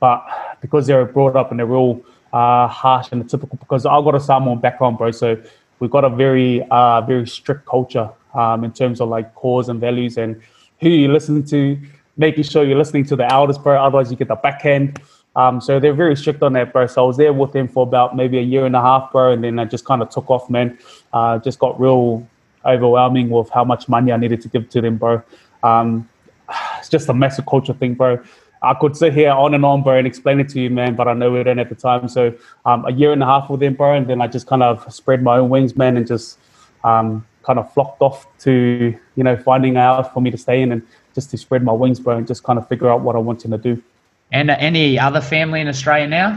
but 0.00 0.26
because 0.60 0.86
they 0.86 0.94
were 0.94 1.04
brought 1.04 1.36
up 1.36 1.52
in 1.52 1.60
a 1.60 1.66
real 1.66 2.02
uh, 2.32 2.66
harsh 2.66 3.08
and 3.12 3.28
typical 3.28 3.56
because 3.58 3.86
I 3.86 4.00
got 4.00 4.14
a 4.14 4.20
Samoan 4.20 4.58
background, 4.60 4.98
bro. 4.98 5.10
So 5.10 5.40
we've 5.78 5.90
got 5.90 6.04
a 6.04 6.10
very, 6.10 6.62
uh, 6.70 7.00
very 7.02 7.26
strict 7.26 7.66
culture 7.66 8.10
um, 8.34 8.64
in 8.64 8.72
terms 8.72 9.00
of 9.00 9.08
like 9.08 9.34
cause 9.34 9.68
and 9.68 9.80
values 9.80 10.16
and 10.18 10.40
who 10.80 10.88
you 10.88 11.08
listen 11.08 11.44
to, 11.44 11.78
making 12.18 12.44
sure 12.44 12.64
you're 12.64 12.76
listening 12.76 13.04
to 13.06 13.16
the 13.16 13.32
elders, 13.32 13.56
bro. 13.56 13.82
Otherwise, 13.82 14.10
you 14.10 14.16
get 14.16 14.28
the 14.28 14.36
backhand. 14.36 15.00
Um, 15.36 15.60
so 15.60 15.78
they're 15.78 15.94
very 15.94 16.16
strict 16.16 16.42
on 16.42 16.52
that, 16.54 16.72
bro. 16.72 16.86
So 16.88 17.04
I 17.04 17.06
was 17.06 17.16
there 17.16 17.32
with 17.32 17.52
them 17.52 17.68
for 17.68 17.84
about 17.84 18.16
maybe 18.16 18.38
a 18.38 18.42
year 18.42 18.66
and 18.66 18.74
a 18.74 18.80
half, 18.80 19.12
bro, 19.12 19.32
and 19.32 19.42
then 19.42 19.58
I 19.58 19.64
just 19.64 19.84
kind 19.84 20.02
of 20.02 20.10
took 20.10 20.28
off, 20.28 20.50
man. 20.50 20.76
Uh, 21.12 21.38
just 21.38 21.58
got 21.60 21.80
real 21.80 22.26
overwhelming 22.66 23.30
with 23.30 23.48
how 23.50 23.64
much 23.64 23.88
money 23.88 24.12
I 24.12 24.16
needed 24.16 24.42
to 24.42 24.48
give 24.48 24.68
to 24.70 24.80
them, 24.80 24.96
bro. 24.96 25.22
Um, 25.62 26.08
it's 26.78 26.88
just 26.88 27.08
a 27.08 27.14
massive 27.14 27.46
culture 27.46 27.72
thing, 27.72 27.94
bro. 27.94 28.22
I 28.60 28.74
could 28.74 28.96
sit 28.96 29.14
here 29.14 29.30
on 29.30 29.54
and 29.54 29.64
on, 29.64 29.84
bro, 29.84 29.96
and 29.96 30.06
explain 30.06 30.40
it 30.40 30.48
to 30.48 30.60
you, 30.60 30.70
man, 30.70 30.96
but 30.96 31.06
I 31.06 31.12
know 31.12 31.30
we 31.30 31.42
don't 31.44 31.58
have 31.58 31.68
the 31.68 31.76
time. 31.76 32.08
So 32.08 32.34
um, 32.64 32.84
a 32.86 32.92
year 32.92 33.12
and 33.12 33.22
a 33.22 33.26
half 33.26 33.48
with 33.48 33.60
them, 33.60 33.74
bro, 33.74 33.94
and 33.94 34.08
then 34.08 34.20
I 34.20 34.26
just 34.26 34.48
kind 34.48 34.64
of 34.64 34.92
spread 34.92 35.22
my 35.22 35.38
own 35.38 35.48
wings, 35.48 35.76
man, 35.76 35.96
and 35.96 36.04
just 36.04 36.40
um, 36.82 37.24
kind 37.48 37.58
of 37.58 37.72
flocked 37.72 38.02
off 38.02 38.26
to 38.44 38.94
you 39.16 39.24
know 39.26 39.36
finding 39.50 39.76
out 39.78 40.12
for 40.12 40.20
me 40.24 40.30
to 40.30 40.40
stay 40.46 40.60
in 40.62 40.70
and 40.74 40.82
just 41.14 41.30
to 41.30 41.38
spread 41.44 41.62
my 41.70 41.72
wings, 41.82 41.98
bro, 41.98 42.16
and 42.18 42.26
just 42.32 42.42
kind 42.48 42.58
of 42.58 42.68
figure 42.68 42.88
out 42.92 43.00
what 43.06 43.16
I 43.16 43.22
wanted 43.28 43.50
to 43.50 43.58
do. 43.68 43.82
And 44.30 44.50
uh, 44.50 44.56
any 44.70 44.98
other 45.06 45.22
family 45.34 45.60
in 45.62 45.68
Australia 45.74 46.06
now? 46.06 46.30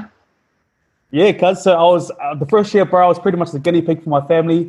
Yeah, 1.20 1.34
cuz 1.34 1.63
so 1.65 1.72
I 1.74 1.88
was 1.96 2.06
uh, 2.12 2.36
the 2.44 2.50
first 2.53 2.74
year, 2.74 2.86
bro. 2.86 3.03
I 3.03 3.10
was 3.15 3.20
pretty 3.25 3.38
much 3.38 3.51
the 3.51 3.63
guinea 3.68 3.84
pig 3.89 4.01
for 4.03 4.10
my 4.18 4.24
family. 4.34 4.62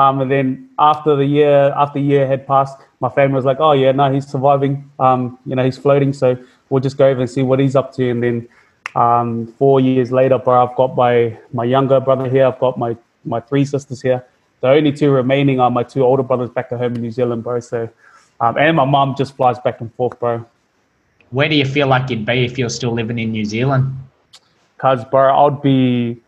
Um, 0.00 0.20
and 0.22 0.30
then 0.34 0.46
after 0.90 1.14
the 1.14 1.28
year, 1.36 1.72
after 1.82 2.00
the 2.00 2.06
year 2.12 2.26
had 2.26 2.48
passed, 2.48 2.76
my 3.06 3.10
family 3.18 3.36
was 3.36 3.48
like, 3.50 3.60
"Oh 3.60 3.72
yeah, 3.84 3.92
no, 4.00 4.12
he's 4.12 4.26
surviving. 4.26 4.74
Um, 4.98 5.38
you 5.46 5.54
know, 5.54 5.64
he's 5.68 5.78
floating. 5.86 6.12
So 6.12 6.36
we'll 6.68 6.84
just 6.88 6.98
go 7.02 7.06
over 7.06 7.20
and 7.20 7.30
see 7.30 7.44
what 7.50 7.60
he's 7.60 7.76
up 7.76 7.94
to." 7.98 8.10
And 8.10 8.20
then 8.26 8.36
um, 8.96 9.30
four 9.62 9.80
years 9.80 10.10
later, 10.20 10.38
bro, 10.38 10.66
I've 10.66 10.76
got 10.82 10.96
my 10.96 11.38
my 11.52 11.66
younger 11.76 12.00
brother 12.00 12.28
here. 12.28 12.46
I've 12.46 12.58
got 12.66 12.76
my 12.84 12.96
my 13.24 13.40
three 13.40 13.64
sisters 13.64 14.02
here. 14.02 14.24
The 14.64 14.70
only 14.70 14.92
two 14.92 15.10
remaining 15.10 15.60
are 15.60 15.70
my 15.70 15.82
two 15.82 16.02
older 16.02 16.22
brothers 16.22 16.48
back 16.48 16.72
at 16.72 16.78
home 16.78 16.94
in 16.94 17.02
New 17.02 17.10
Zealand, 17.10 17.44
bro. 17.44 17.60
So, 17.60 17.86
um, 18.40 18.56
and 18.56 18.74
my 18.74 18.86
mom 18.86 19.14
just 19.14 19.36
flies 19.36 19.58
back 19.58 19.82
and 19.82 19.92
forth, 19.92 20.18
bro. 20.18 20.42
Where 21.32 21.50
do 21.50 21.54
you 21.54 21.66
feel 21.66 21.86
like 21.86 22.08
you'd 22.08 22.24
be 22.24 22.46
if 22.46 22.56
you're 22.56 22.70
still 22.70 22.92
living 22.92 23.18
in 23.18 23.30
New 23.30 23.44
Zealand? 23.44 23.94
Cause, 24.78 25.04
bro, 25.04 25.36
I'd 25.36 25.60
be. 25.60 26.18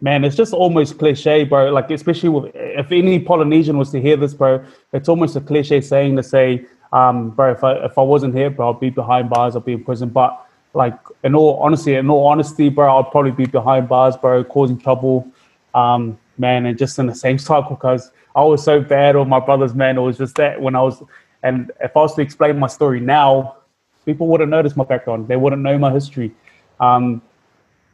man, 0.00 0.24
it's 0.24 0.34
just 0.34 0.52
almost 0.52 0.98
cliche, 0.98 1.44
bro. 1.44 1.70
Like, 1.70 1.92
especially 1.92 2.28
with, 2.28 2.50
if 2.56 2.90
any 2.90 3.20
Polynesian 3.20 3.78
was 3.78 3.92
to 3.92 4.00
hear 4.00 4.16
this, 4.16 4.34
bro, 4.34 4.60
it's 4.92 5.08
almost 5.08 5.36
a 5.36 5.40
cliche 5.40 5.80
saying 5.80 6.16
to 6.16 6.24
say, 6.24 6.66
um, 6.92 7.30
bro, 7.30 7.52
if 7.52 7.62
I, 7.62 7.74
if 7.84 7.96
I 7.98 8.02
wasn't 8.02 8.34
here, 8.34 8.50
bro, 8.50 8.72
I'd 8.72 8.80
be 8.80 8.90
behind 8.90 9.30
bars, 9.30 9.54
I'd 9.54 9.64
be 9.64 9.74
in 9.74 9.84
prison. 9.84 10.08
But, 10.08 10.44
like, 10.74 10.98
in 11.22 11.36
all 11.36 11.60
honesty, 11.62 11.94
in 11.94 12.10
all 12.10 12.26
honesty, 12.26 12.68
bro, 12.68 12.98
I'd 12.98 13.12
probably 13.12 13.30
be 13.30 13.46
behind 13.46 13.88
bars, 13.88 14.16
bro, 14.16 14.42
causing 14.42 14.76
trouble, 14.76 15.28
um, 15.72 16.18
man, 16.38 16.66
and 16.66 16.78
just 16.78 16.98
in 16.98 17.06
the 17.06 17.14
same 17.14 17.38
cycle 17.38 17.76
because 17.76 18.10
I 18.34 18.42
was 18.42 18.64
so 18.64 18.80
bad 18.80 19.16
with 19.16 19.28
my 19.28 19.40
brothers, 19.40 19.74
man. 19.74 19.98
It 19.98 20.00
was 20.00 20.18
just 20.18 20.36
that 20.36 20.60
when 20.60 20.74
I 20.74 20.82
was, 20.82 21.02
and 21.42 21.70
if 21.80 21.96
I 21.96 22.00
was 22.00 22.14
to 22.14 22.22
explain 22.22 22.58
my 22.58 22.66
story 22.66 23.00
now, 23.00 23.56
people 24.04 24.26
wouldn't 24.28 24.50
notice 24.50 24.76
my 24.76 24.84
background. 24.84 25.28
They 25.28 25.36
wouldn't 25.36 25.62
know 25.62 25.78
my 25.78 25.92
history. 25.92 26.32
Um, 26.80 27.22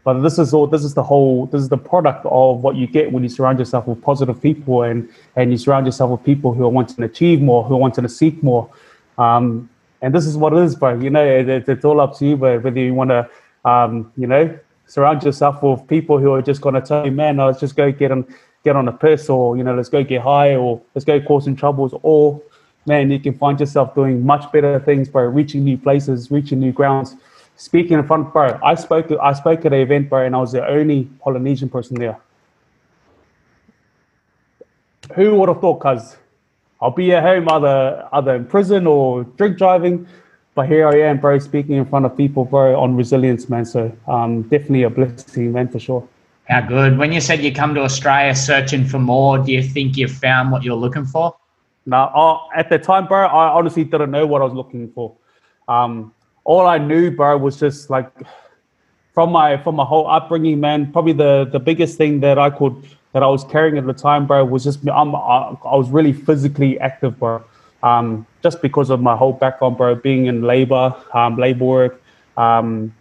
but 0.05 0.21
this 0.21 0.39
is 0.39 0.55
all. 0.55 0.67
This 0.67 0.85
is 0.85 0.95
the 0.95 1.03
whole. 1.03 1.47
This 1.47 1.61
is 1.61 1.69
the 1.69 1.77
product 1.77 2.25
of 2.27 2.63
what 2.63 2.77
you 2.77 2.87
get 2.87 3.13
when 3.13 3.23
you 3.23 3.29
surround 3.29 3.59
yourself 3.59 3.87
with 3.87 4.01
positive 4.01 4.41
people 4.41 4.83
and 4.83 5.09
and 5.37 5.51
you 5.51 5.59
surround 5.59 5.85
yourself 5.85 6.11
with 6.11 6.25
people 6.25 6.55
who 6.55 6.65
are 6.65 6.71
wanting 6.71 6.97
to 6.97 7.05
achieve 7.05 7.43
more, 7.43 7.63
who 7.65 7.75
are 7.75 7.79
wanting 7.79 8.03
to 8.03 8.09
seek 8.09 8.43
more. 8.43 8.71
Um, 9.19 9.69
and 10.01 10.15
this 10.15 10.25
is 10.25 10.37
what 10.37 10.53
it 10.53 10.61
is, 10.61 10.77
bro. 10.77 10.99
You 10.99 11.11
know, 11.11 11.25
it, 11.25 11.69
it's 11.69 11.85
all 11.85 12.01
up 12.01 12.17
to 12.19 12.27
you, 12.27 12.37
but 12.37 12.63
whether 12.63 12.79
you 12.79 12.95
want 12.95 13.11
to, 13.11 13.29
um, 13.65 14.13
you 14.17 14.27
know, 14.27 14.59
surround 14.89 15.23
yourself 15.23 15.63
with 15.63 15.87
people 15.87 16.19
who 16.19 16.33
are 16.33 16.43
just 16.43 16.61
going 16.61 16.75
to 16.75 16.81
tell 16.81 17.05
you, 17.05 17.13
man, 17.13 17.37
let's 17.37 17.61
just 17.61 17.77
go 17.77 17.93
get 17.93 18.11
on, 18.11 18.27
get 18.65 18.75
on 18.75 18.89
a 18.89 18.93
piss, 18.93 19.29
or 19.29 19.57
you 19.57 19.63
know, 19.63 19.75
let's 19.75 19.89
go 19.89 20.03
get 20.03 20.23
high, 20.23 20.57
or 20.57 20.81
let's 20.95 21.05
go 21.05 21.39
some 21.39 21.55
troubles, 21.55 21.95
or 22.03 22.43
man, 22.87 23.11
you 23.11 23.21
can 23.21 23.39
find 23.39 23.61
yourself 23.61 23.95
doing 23.95 24.27
much 24.27 24.51
better 24.51 24.81
things, 24.81 25.09
by 25.09 25.23
reaching 25.23 25.63
new 25.63 25.79
places, 25.79 26.31
reaching 26.31 26.59
new 26.59 26.73
grounds 26.73 27.15
speaking 27.59 27.99
in 27.99 28.07
front, 28.07 28.33
bro. 28.33 28.59
I 28.65 28.75
spoke. 28.75 29.11
I 29.21 29.35
spoke 29.35 29.67
at 29.67 29.73
an 29.75 29.81
event, 29.81 30.09
bro, 30.09 30.25
and 30.25 30.35
I 30.35 30.39
was 30.39 30.53
the 30.53 30.67
only 30.67 31.05
Polynesian 31.21 31.69
person 31.69 31.99
there. 31.99 32.19
Who 35.15 35.35
would 35.35 35.49
have 35.49 35.61
thought? 35.61 35.81
Cause 35.81 36.17
I'll 36.81 36.93
be 36.93 37.13
at 37.13 37.23
home, 37.23 37.49
either 37.49 38.09
either 38.13 38.35
in 38.37 38.47
prison 38.47 38.87
or 38.87 39.25
drink 39.25 39.59
driving, 39.59 40.07
but 40.59 40.67
here 40.67 40.89
I 40.89 40.97
am, 41.03 41.19
bro, 41.19 41.39
speaking 41.39 41.77
in 41.77 41.85
front 41.85 42.05
of 42.05 42.17
people, 42.17 42.45
bro, 42.45 42.77
on 42.81 42.97
resilience, 42.97 43.49
man. 43.49 43.65
So 43.65 43.97
um, 44.09 44.43
definitely 44.43 44.83
a 44.83 44.91
blessing, 44.91 45.53
man, 45.53 45.69
for 45.69 45.79
sure. 45.79 46.09
How 46.49 46.63
good. 46.63 46.99
When 46.99 47.13
you 47.13 47.21
said 47.21 47.45
you 47.45 47.55
come 47.55 47.77
to 47.77 47.83
Australia 47.83 48.35
searching 48.35 48.85
for 48.85 48.99
more, 48.99 49.39
do 49.39 49.53
you 49.53 49.63
think 49.63 49.97
you've 49.97 50.11
found 50.11 50.51
what 50.51 50.65
you're 50.65 50.75
looking 50.75 51.05
for? 51.05 51.37
No, 51.87 51.99
uh, 51.99 52.41
at 52.57 52.71
the 52.71 52.77
time, 52.77 53.07
bro, 53.07 53.27
I 53.27 53.53
honestly 53.53 53.85
didn't 53.85 54.11
know 54.11 54.27
what 54.27 54.43
I 54.43 54.47
was 54.47 54.53
looking 54.53 54.91
for. 54.91 55.15
Um, 55.69 56.13
all 56.43 56.67
I 56.67 56.79
knew, 56.79 57.13
bro, 57.13 57.39
was 57.39 57.61
just 57.61 57.89
like 57.89 58.11
from 59.15 59.31
my 59.31 59.59
from 59.59 59.77
my 59.77 59.85
whole 59.85 60.09
upbringing, 60.09 60.59
man. 60.59 60.91
Probably 60.91 61.13
the 61.13 61.49
the 61.53 61.61
biggest 61.61 61.97
thing 61.97 62.19
that 62.27 62.37
I 62.37 62.51
could 62.51 62.75
that 63.13 63.23
I 63.23 63.29
was 63.29 63.45
carrying 63.45 63.79
at 63.79 63.87
the 63.87 63.93
time, 63.93 64.27
bro, 64.27 64.45
was 64.45 64.65
just 64.65 64.81
I'm, 64.89 65.15
I, 65.15 65.57
I 65.65 65.77
was 65.77 65.89
really 65.89 66.13
physically 66.13 66.81
active, 66.81 67.17
bro. 67.21 67.45
Um, 67.85 68.27
just 68.43 68.63
because 68.63 68.91
of 68.91 69.01
my 69.01 69.17
whole 69.17 69.33
background, 69.33 69.77
bro, 69.77 69.95
being 69.95 70.27
in 70.27 70.43
labor, 70.43 70.95
um, 71.13 71.37
labor 71.37 71.65
work, 71.65 72.03
um, 72.37 72.95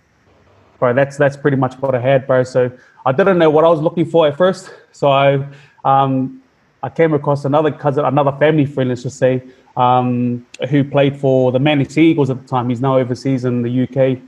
bro. 0.80 0.94
That's 0.94 1.18
that's 1.18 1.38
pretty 1.38 1.58
much 1.58 1.76
what 1.76 1.96
I 1.96 2.00
had, 2.00 2.28
bro. 2.28 2.44
So 2.44 2.72
I 3.06 3.12
didn't 3.12 3.38
know 3.38 3.50
what 3.50 3.64
I 3.64 3.70
was 3.70 3.82
looking 3.82 4.06
for 4.06 4.28
at 4.28 4.38
first. 4.38 4.70
So 4.92 5.10
I 5.10 5.46
um, 5.86 6.42
I 6.84 6.90
came 6.90 7.14
across 7.14 7.46
another 7.46 7.72
cousin, 7.72 8.06
another 8.06 8.32
family 8.34 8.66
friend, 8.66 8.90
let's 8.90 9.04
just 9.04 9.18
say, 9.18 9.44
um, 9.76 10.46
who 10.70 10.84
played 10.84 11.20
for 11.20 11.52
the 11.52 11.60
Manly 11.60 11.88
Eagles 12.02 12.30
at 12.30 12.42
the 12.42 12.48
time. 12.48 12.70
He's 12.70 12.82
now 12.82 12.98
overseas 12.98 13.46
in 13.46 13.62
the 13.62 13.84
UK, 13.84 14.20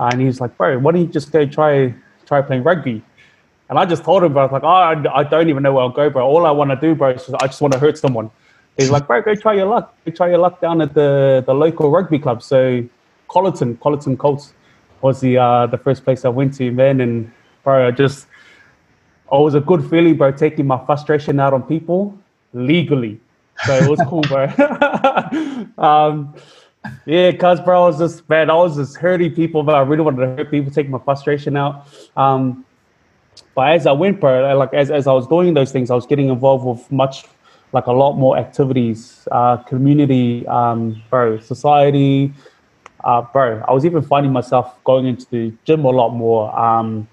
uh, 0.00 0.10
and 0.12 0.20
he's 0.20 0.40
like, 0.40 0.56
"Bro, 0.56 0.78
why 0.78 0.92
don't 0.92 1.02
you 1.02 1.06
just 1.06 1.30
go 1.30 1.46
try 1.46 1.94
try 2.26 2.40
playing 2.42 2.62
rugby?" 2.62 3.02
And 3.70 3.78
I 3.78 3.86
just 3.86 4.04
told 4.04 4.22
him, 4.22 4.32
bro, 4.34 4.42
I 4.42 4.44
was 4.46 4.52
like, 4.52 4.62
"Oh, 4.62 4.68
I, 4.68 5.20
I 5.20 5.24
don't 5.24 5.48
even 5.48 5.62
know 5.62 5.72
where 5.72 5.82
I'll 5.82 5.88
go, 5.88 6.10
bro. 6.10 6.26
All 6.26 6.46
I 6.46 6.50
want 6.50 6.70
to 6.70 6.76
do, 6.76 6.94
bro, 6.94 7.10
is 7.10 7.26
just, 7.26 7.42
I 7.42 7.46
just 7.46 7.60
want 7.60 7.72
to 7.72 7.78
hurt 7.78 7.98
someone." 7.98 8.30
He's 8.76 8.90
like, 8.90 9.06
"Bro, 9.06 9.22
go 9.22 9.34
try 9.34 9.54
your 9.54 9.66
luck. 9.66 9.94
Go 10.04 10.12
try 10.12 10.28
your 10.28 10.38
luck 10.38 10.60
down 10.60 10.80
at 10.80 10.94
the 10.94 11.42
the 11.46 11.54
local 11.54 11.90
rugby 11.90 12.18
club." 12.18 12.42
So, 12.42 12.84
Colyton, 13.28 13.78
Colyton 13.78 14.18
Colts 14.18 14.52
was 15.00 15.20
the 15.20 15.38
uh, 15.38 15.66
the 15.66 15.78
first 15.78 16.04
place 16.04 16.24
I 16.24 16.28
went 16.30 16.54
to, 16.54 16.70
man. 16.70 17.00
And 17.00 17.30
bro, 17.62 17.88
I 17.88 17.90
just 17.90 18.26
it 19.32 19.38
was 19.38 19.54
a 19.54 19.60
good 19.60 19.88
feeling, 19.88 20.16
bro, 20.16 20.32
taking 20.32 20.66
my 20.66 20.84
frustration 20.86 21.40
out 21.40 21.52
on 21.52 21.62
people 21.62 22.16
legally 22.52 23.20
so 23.66 23.74
it 23.74 23.88
was 23.88 24.00
cool, 24.08 24.22
bro. 24.22 24.46
um, 25.78 26.34
yeah, 27.06 27.32
cause 27.32 27.60
bro, 27.60 27.84
I 27.84 27.86
was 27.86 27.98
just 27.98 28.28
man, 28.28 28.50
I 28.50 28.54
was 28.54 28.76
just 28.76 28.96
hurting 28.96 29.34
people, 29.34 29.62
but 29.62 29.74
I 29.74 29.80
really 29.80 30.02
wanted 30.02 30.20
to 30.20 30.26
hurt 30.26 30.50
people, 30.50 30.70
take 30.70 30.88
my 30.88 30.98
frustration 30.98 31.56
out. 31.56 31.86
Um, 32.16 32.64
but 33.54 33.72
as 33.72 33.86
I 33.86 33.92
went, 33.92 34.20
bro, 34.20 34.56
like 34.56 34.74
as, 34.74 34.90
as 34.90 35.06
I 35.06 35.12
was 35.12 35.26
doing 35.26 35.54
those 35.54 35.72
things, 35.72 35.90
I 35.90 35.94
was 35.94 36.06
getting 36.06 36.28
involved 36.28 36.64
with 36.64 36.90
much 36.92 37.24
like 37.74 37.86
a 37.86 37.92
lot 37.92 38.14
more 38.14 38.38
activities, 38.38 39.28
uh, 39.30 39.58
community, 39.58 40.46
um, 40.46 41.02
bro, 41.10 41.38
society, 41.40 42.32
uh, 43.04 43.20
bro. 43.20 43.62
I 43.68 43.72
was 43.72 43.84
even 43.84 44.00
finding 44.02 44.32
myself 44.32 44.82
going 44.84 45.06
into 45.06 45.26
the 45.30 45.52
gym 45.64 45.84
a 45.84 45.90
lot 45.90 46.10
more, 46.10 46.58
um, 46.58 47.06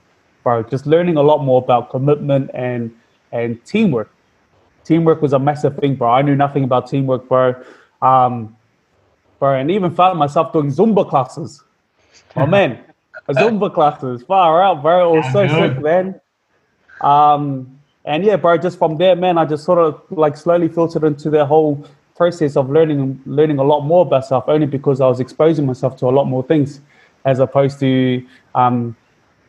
bro. 0.43 0.63
Just 0.63 0.85
learning 0.85 1.17
a 1.17 1.21
lot 1.21 1.43
more 1.43 1.61
about 1.61 1.89
commitment 1.89 2.49
and 2.53 2.95
and 3.33 3.63
teamwork 3.65 4.09
teamwork 4.83 5.21
was 5.21 5.33
a 5.33 5.39
massive 5.39 5.75
thing, 5.77 5.95
bro. 5.95 6.11
I 6.11 6.21
knew 6.21 6.35
nothing 6.35 6.63
about 6.63 6.89
teamwork, 6.89 7.27
bro. 7.27 7.55
Um, 8.01 8.55
bro, 9.39 9.53
and 9.57 9.69
even 9.71 9.93
found 9.93 10.19
myself 10.19 10.53
doing 10.53 10.67
Zumba 10.67 11.07
classes. 11.07 11.63
Oh 12.35 12.45
man, 12.45 12.79
Zumba 13.29 13.73
classes, 13.73 14.23
far 14.23 14.61
out, 14.61 14.81
bro. 14.81 15.13
It 15.13 15.17
was 15.17 15.33
so 15.33 15.47
sick, 15.47 15.81
man. 15.81 16.19
Um, 17.01 17.79
and 18.05 18.23
yeah, 18.23 18.35
bro, 18.35 18.57
just 18.57 18.77
from 18.77 18.97
there, 18.97 19.15
man, 19.15 19.37
I 19.37 19.45
just 19.45 19.63
sort 19.63 19.79
of 19.79 20.01
like 20.09 20.35
slowly 20.37 20.67
filtered 20.67 21.03
into 21.03 21.29
the 21.29 21.45
whole 21.45 21.85
process 22.15 22.55
of 22.55 22.69
learning, 22.69 23.21
learning 23.25 23.59
a 23.59 23.63
lot 23.63 23.81
more 23.81 24.01
about 24.01 24.21
myself, 24.21 24.45
only 24.47 24.67
because 24.67 25.01
I 25.01 25.07
was 25.07 25.19
exposing 25.19 25.65
myself 25.65 25.97
to 25.97 26.07
a 26.07 26.11
lot 26.11 26.25
more 26.25 26.43
things, 26.43 26.81
as 27.25 27.39
opposed 27.39 27.79
to 27.79 28.25
um, 28.55 28.95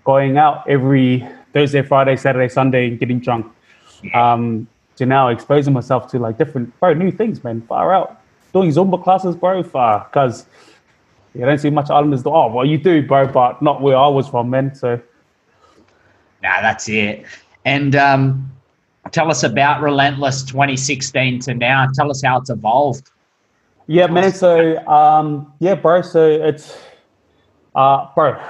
going 0.04 0.36
out 0.36 0.68
every 0.68 1.26
Thursday, 1.52 1.82
Friday, 1.82 2.16
Saturday, 2.16 2.48
Sunday, 2.48 2.88
and 2.88 2.98
getting 2.98 3.20
drunk. 3.20 3.46
Um, 4.14 4.66
to 4.96 5.06
now 5.06 5.28
exposing 5.28 5.72
myself 5.72 6.10
to 6.10 6.18
like 6.18 6.38
different, 6.38 6.78
bro, 6.78 6.92
new 6.94 7.10
things, 7.10 7.42
man. 7.42 7.62
Far 7.62 7.94
out. 7.94 8.20
Doing 8.52 8.70
Zumba 8.70 9.02
classes, 9.02 9.34
bro, 9.34 9.62
far. 9.62 10.06
Because 10.10 10.46
you 11.34 11.40
don't 11.40 11.58
see 11.58 11.70
much 11.70 11.90
islanders 11.90 12.22
do. 12.22 12.30
Oh, 12.30 12.52
well, 12.52 12.66
you 12.66 12.78
do, 12.78 13.02
bro, 13.02 13.26
but 13.26 13.62
not 13.62 13.80
where 13.80 13.96
I 13.96 14.08
was 14.08 14.28
from, 14.28 14.50
man. 14.50 14.74
So. 14.74 15.00
Nah, 16.42 16.60
that's 16.60 16.88
it. 16.88 17.24
And 17.64 17.94
um, 17.94 18.52
tell 19.10 19.30
us 19.30 19.42
about 19.42 19.82
Relentless 19.82 20.42
2016 20.44 21.40
to 21.40 21.54
now. 21.54 21.86
Tell 21.94 22.10
us 22.10 22.22
how 22.22 22.38
it's 22.38 22.50
evolved. 22.50 23.10
Yeah, 23.86 24.06
man. 24.06 24.32
So, 24.32 24.78
um, 24.86 25.52
yeah, 25.58 25.74
bro. 25.74 26.02
So 26.02 26.26
it's, 26.26 26.78
uh, 27.74 28.08
bro, 28.14 28.40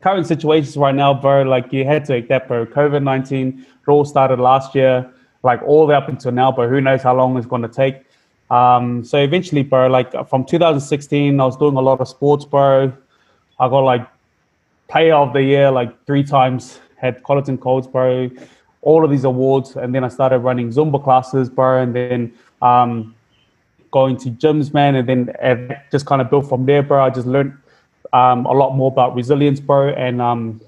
current 0.00 0.26
situations 0.26 0.76
right 0.76 0.94
now, 0.94 1.14
bro. 1.14 1.42
Like 1.42 1.72
you 1.72 1.84
had 1.84 2.04
to 2.06 2.20
that, 2.28 2.48
bro. 2.48 2.66
COVID 2.66 3.02
19, 3.02 3.66
it 3.66 3.90
all 3.90 4.04
started 4.04 4.38
last 4.38 4.74
year 4.74 5.12
like 5.42 5.62
all 5.62 5.86
the 5.86 5.90
way 5.90 5.94
up 5.96 6.08
until 6.08 6.32
now, 6.32 6.52
but 6.52 6.68
who 6.68 6.80
knows 6.80 7.02
how 7.02 7.14
long 7.14 7.36
it's 7.36 7.46
going 7.46 7.62
to 7.62 7.68
take. 7.68 7.96
Um, 8.50 9.04
so 9.04 9.18
eventually, 9.18 9.62
bro, 9.62 9.88
like 9.88 10.12
from 10.28 10.44
2016, 10.44 11.40
I 11.40 11.44
was 11.44 11.56
doing 11.56 11.76
a 11.76 11.80
lot 11.80 12.00
of 12.00 12.08
sports, 12.08 12.44
bro. 12.44 12.92
I 13.58 13.68
got 13.68 13.80
like 13.80 14.06
player 14.88 15.14
of 15.14 15.32
the 15.32 15.42
year 15.42 15.70
like 15.70 16.04
three 16.06 16.22
times, 16.22 16.80
had 16.96 17.22
Colyton 17.22 17.58
Colts, 17.58 17.86
bro, 17.86 18.30
all 18.82 19.04
of 19.04 19.10
these 19.10 19.24
awards. 19.24 19.76
And 19.76 19.94
then 19.94 20.04
I 20.04 20.08
started 20.08 20.38
running 20.38 20.70
Zumba 20.70 21.02
classes, 21.02 21.48
bro, 21.48 21.82
and 21.82 21.94
then 21.94 22.32
um, 22.60 23.14
going 23.90 24.16
to 24.18 24.30
gyms, 24.30 24.74
man. 24.74 24.96
And 24.96 25.08
then 25.08 25.80
just 25.90 26.06
kind 26.06 26.20
of 26.20 26.28
built 26.28 26.48
from 26.48 26.66
there, 26.66 26.82
bro. 26.82 27.02
I 27.02 27.10
just 27.10 27.26
learned 27.26 27.56
um, 28.12 28.44
a 28.46 28.52
lot 28.52 28.76
more 28.76 28.90
about 28.90 29.14
resilience, 29.14 29.60
bro, 29.60 29.88
and 29.90 30.20
um, 30.20 30.60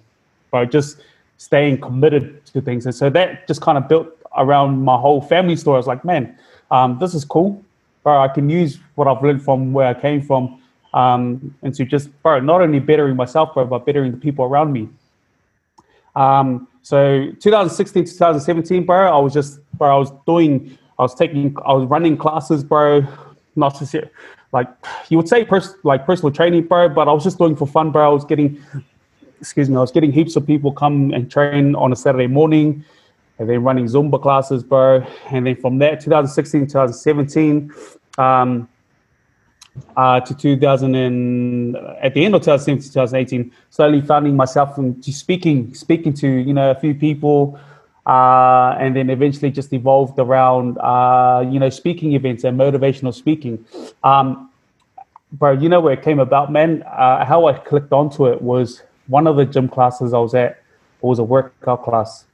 bro, 0.50 0.64
just 0.64 0.98
staying 1.36 1.80
committed 1.80 2.44
to 2.46 2.60
things. 2.60 2.86
And 2.86 2.94
so 2.94 3.10
that 3.10 3.46
just 3.46 3.60
kind 3.60 3.76
of 3.76 3.88
built 3.88 4.08
around 4.36 4.82
my 4.82 4.96
whole 4.96 5.20
family 5.20 5.56
story. 5.56 5.74
I 5.74 5.78
was 5.78 5.86
like, 5.86 6.04
man, 6.04 6.36
um, 6.70 6.98
this 6.98 7.14
is 7.14 7.24
cool, 7.24 7.62
bro. 8.02 8.20
I 8.20 8.28
can 8.28 8.48
use 8.48 8.78
what 8.94 9.08
I've 9.08 9.22
learned 9.22 9.42
from 9.44 9.72
where 9.72 9.86
I 9.86 9.94
came 9.94 10.22
from, 10.22 10.60
um, 10.94 11.54
and 11.62 11.74
to 11.74 11.84
just, 11.84 12.10
bro, 12.22 12.40
not 12.40 12.60
only 12.60 12.78
bettering 12.78 13.16
myself, 13.16 13.54
bro, 13.54 13.64
but 13.66 13.84
bettering 13.84 14.12
the 14.12 14.16
people 14.16 14.44
around 14.44 14.72
me. 14.72 14.88
Um, 16.16 16.68
so 16.84 17.30
2016, 17.40 18.04
2017, 18.04 18.84
bro, 18.84 19.10
I 19.10 19.18
was 19.18 19.32
just, 19.32 19.58
bro, 19.78 19.96
I 19.96 19.98
was 19.98 20.12
doing, 20.26 20.76
I 20.98 21.02
was 21.02 21.14
taking, 21.14 21.56
I 21.64 21.72
was 21.72 21.86
running 21.86 22.18
classes, 22.18 22.62
bro. 22.62 23.02
Not 23.56 23.78
say, 23.78 24.02
like, 24.52 24.68
you 25.08 25.16
would 25.16 25.26
say, 25.26 25.46
pers- 25.46 25.76
like 25.82 26.04
personal 26.04 26.30
training, 26.30 26.64
bro, 26.64 26.90
but 26.90 27.08
I 27.08 27.12
was 27.12 27.24
just 27.24 27.38
doing 27.38 27.56
for 27.56 27.66
fun, 27.66 27.90
bro. 27.90 28.04
I 28.04 28.12
was 28.12 28.26
getting, 28.26 28.62
excuse 29.40 29.70
me, 29.70 29.76
I 29.76 29.80
was 29.80 29.92
getting 29.92 30.12
heaps 30.12 30.36
of 30.36 30.46
people 30.46 30.72
come 30.72 31.10
and 31.12 31.30
train 31.30 31.74
on 31.74 31.90
a 31.90 31.96
Saturday 31.96 32.26
morning 32.26 32.84
and 33.38 33.48
then 33.48 33.64
running 33.64 33.86
Zumba 33.86 34.20
classes, 34.20 34.62
bro. 34.62 35.06
And 35.30 35.46
then 35.46 35.56
from 35.56 35.78
there, 35.78 35.96
2016, 35.96 36.66
2017, 36.66 37.72
um, 38.18 38.68
uh, 39.96 40.20
to 40.20 40.34
2000 40.34 40.94
and 40.94 41.76
at 42.00 42.14
the 42.14 42.24
end 42.24 42.34
of 42.34 42.42
2017, 42.42 42.92
2018, 42.92 43.52
slowly 43.70 44.00
finding 44.00 44.36
myself 44.36 44.78
into 44.78 45.12
speaking, 45.12 45.74
speaking 45.74 46.12
to 46.14 46.28
you 46.28 46.52
know 46.52 46.70
a 46.70 46.74
few 46.74 46.94
people, 46.94 47.58
uh, 48.06 48.76
and 48.78 48.94
then 48.94 49.10
eventually 49.10 49.50
just 49.50 49.72
evolved 49.72 50.18
around 50.18 50.78
uh, 50.78 51.44
you 51.50 51.58
know 51.58 51.70
speaking 51.70 52.12
events 52.12 52.44
and 52.44 52.58
motivational 52.58 53.12
speaking. 53.12 53.64
Um, 54.02 54.50
bro, 55.32 55.52
you 55.52 55.68
know 55.68 55.80
where 55.80 55.92
it 55.92 56.02
came 56.02 56.20
about, 56.20 56.52
man. 56.52 56.82
Uh, 56.84 57.24
how 57.24 57.46
I 57.46 57.54
clicked 57.54 57.92
onto 57.92 58.26
it 58.26 58.40
was 58.40 58.82
one 59.08 59.26
of 59.26 59.36
the 59.36 59.44
gym 59.44 59.68
classes 59.68 60.12
I 60.14 60.18
was 60.18 60.34
at. 60.34 60.50
It 61.02 61.06
was 61.06 61.18
a 61.18 61.24
workout 61.24 61.82
class, 61.82 62.24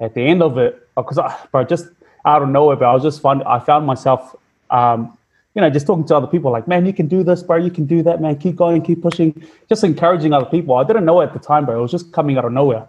at 0.00 0.14
the 0.14 0.22
end 0.22 0.42
of 0.42 0.58
it, 0.58 0.88
because 0.96 1.18
uh, 1.18 1.34
bro, 1.52 1.64
just 1.64 1.88
out 2.24 2.42
of 2.42 2.48
nowhere, 2.48 2.76
but 2.76 2.86
I 2.86 2.92
was 2.92 3.02
just 3.02 3.20
fun. 3.20 3.42
I 3.44 3.60
found 3.60 3.86
myself, 3.86 4.34
um, 4.70 5.15
you 5.56 5.62
know, 5.62 5.70
just 5.70 5.88
talking 5.88 6.04
to 6.06 6.16
other 6.16 6.28
people, 6.28 6.52
like, 6.52 6.68
man, 6.68 6.86
you 6.86 6.92
can 6.92 7.08
do 7.08 7.24
this, 7.24 7.42
bro. 7.42 7.56
You 7.56 7.72
can 7.72 7.86
do 7.86 8.04
that, 8.04 8.20
man. 8.20 8.38
Keep 8.38 8.56
going, 8.56 8.82
keep 8.82 9.02
pushing. 9.02 9.42
Just 9.68 9.82
encouraging 9.82 10.32
other 10.32 10.46
people. 10.46 10.76
I 10.76 10.84
didn't 10.84 11.04
know 11.04 11.20
it 11.22 11.24
at 11.24 11.32
the 11.32 11.40
time, 11.40 11.66
bro. 11.66 11.78
It 11.78 11.82
was 11.82 11.90
just 11.90 12.12
coming 12.12 12.38
out 12.38 12.44
of 12.44 12.52
nowhere. 12.52 12.86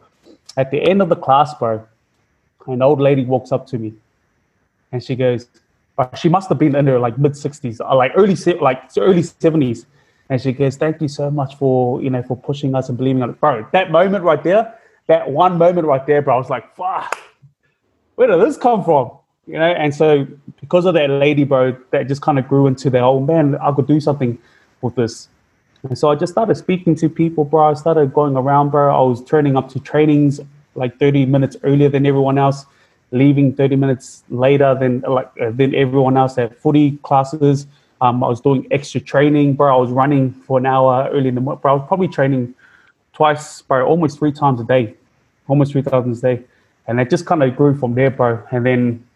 At 0.57 0.69
the 0.69 0.79
end 0.81 1.01
of 1.01 1.09
the 1.09 1.15
class, 1.15 1.55
bro, 1.55 1.87
an 2.67 2.83
old 2.83 3.01
lady 3.01 3.25
walks 3.25 3.51
up 3.51 3.65
to 3.67 3.79
me, 3.79 3.93
and 4.91 5.03
she 5.03 5.15
goes, 5.15 5.47
she 6.15 6.29
must 6.29 6.49
have 6.49 6.59
been 6.59 6.75
in 6.75 6.85
her 6.87 6.99
like 6.99 7.17
mid 7.17 7.35
sixties, 7.35 7.81
uh, 7.81 7.95
like 7.95 8.11
early 8.15 8.35
like 8.61 8.83
early 8.97 9.23
seventies, 9.23 9.87
and 10.29 10.39
she 10.39 10.51
goes, 10.51 10.75
"Thank 10.77 11.01
you 11.01 11.07
so 11.07 11.31
much 11.31 11.55
for 11.55 12.01
you 12.03 12.11
know 12.11 12.21
for 12.21 12.37
pushing 12.37 12.75
us 12.75 12.89
and 12.89 12.97
believing 12.97 13.23
on 13.23 13.31
it, 13.31 13.39
bro." 13.39 13.65
That 13.71 13.89
moment 13.91 14.23
right 14.23 14.43
there 14.43 14.77
that 15.07 15.29
one 15.29 15.57
moment 15.57 15.87
right 15.87 16.05
there, 16.05 16.21
bro, 16.21 16.35
I 16.35 16.37
was 16.37 16.49
like, 16.49 16.75
fuck, 16.75 17.17
where 18.15 18.27
did 18.27 18.41
this 18.41 18.57
come 18.57 18.83
from? 18.83 19.16
You 19.47 19.53
know, 19.53 19.65
and 19.65 19.95
so 19.95 20.27
because 20.59 20.85
of 20.85 20.93
that 20.95 21.09
lady, 21.09 21.45
bro, 21.45 21.75
that 21.91 22.07
just 22.07 22.21
kind 22.21 22.37
of 22.37 22.47
grew 22.47 22.67
into 22.67 22.89
the 22.89 22.99
oh 22.99 23.21
man, 23.21 23.55
I 23.55 23.71
could 23.71 23.87
do 23.87 23.99
something 24.01 24.37
with 24.81 24.95
this. 24.95 25.29
And 25.83 25.97
so 25.97 26.09
I 26.11 26.15
just 26.15 26.33
started 26.33 26.55
speaking 26.55 26.95
to 26.95 27.07
people, 27.07 27.45
bro. 27.45 27.69
I 27.69 27.73
started 27.75 28.13
going 28.13 28.35
around, 28.35 28.71
bro. 28.71 28.93
I 28.93 29.07
was 29.07 29.23
turning 29.23 29.55
up 29.55 29.69
to 29.69 29.79
trainings 29.79 30.41
like 30.75 30.99
30 30.99 31.25
minutes 31.25 31.55
earlier 31.63 31.87
than 31.87 32.05
everyone 32.05 32.37
else, 32.37 32.65
leaving 33.11 33.55
30 33.55 33.77
minutes 33.77 34.23
later 34.29 34.75
than 34.75 35.01
like 35.01 35.31
uh, 35.41 35.51
than 35.51 35.73
everyone 35.75 36.17
else 36.17 36.37
at 36.37 36.57
footy 36.59 36.97
classes. 36.97 37.67
Um, 38.01 38.23
I 38.23 38.27
was 38.27 38.41
doing 38.41 38.67
extra 38.69 38.99
training, 38.99 39.53
bro. 39.53 39.75
I 39.75 39.79
was 39.79 39.91
running 39.91 40.33
for 40.33 40.59
an 40.59 40.65
hour 40.65 41.09
early 41.11 41.29
in 41.29 41.35
the 41.35 41.41
morning, 41.41 41.61
bro. 41.61 41.71
I 41.71 41.75
was 41.77 41.87
probably 41.87 42.09
training 42.09 42.53
twice, 43.13 43.61
bro, 43.61 43.85
almost 43.87 44.19
three 44.19 44.31
times 44.31 44.59
a 44.59 44.63
day, 44.65 44.93
almost 45.47 45.71
three 45.71 45.81
times 45.81 46.19
a 46.19 46.21
day. 46.21 46.43
And 46.85 46.99
it 46.99 47.09
just 47.09 47.25
kind 47.25 47.41
of 47.43 47.55
grew 47.55 47.75
from 47.75 47.95
there, 47.95 48.11
bro. 48.11 48.43
And 48.51 48.65
then 48.65 49.06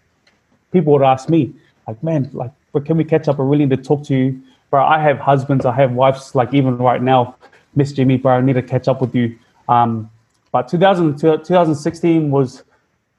people 0.72 0.94
would 0.94 1.04
ask 1.04 1.30
me, 1.30 1.54
like, 1.88 2.02
man, 2.04 2.30
like, 2.34 2.52
but 2.74 2.86
can 2.86 2.98
we 2.98 3.04
catch 3.04 3.28
up? 3.28 3.40
I 3.40 3.44
really 3.44 3.66
need 3.66 3.78
to 3.78 3.84
talk 3.84 4.04
to 4.06 4.16
you. 4.16 4.42
Bro, 4.70 4.86
I 4.86 5.00
have 5.00 5.20
husbands, 5.20 5.66
I 5.66 5.74
have 5.76 5.92
wives, 5.92 6.34
like 6.34 6.54
even 6.54 6.78
right 6.78 7.02
now, 7.02 7.36
Miss 7.76 7.92
Jimmy, 7.92 8.18
bro, 8.18 8.38
I 8.38 8.42
need 8.42 8.54
to 8.54 8.62
catch 8.62 8.88
up 8.88 9.02
with 9.02 9.14
you. 9.14 9.38
Um, 9.68 10.10
but 10.52 10.68
2000, 10.68 11.18
2016 11.18 12.32
was 12.32 12.64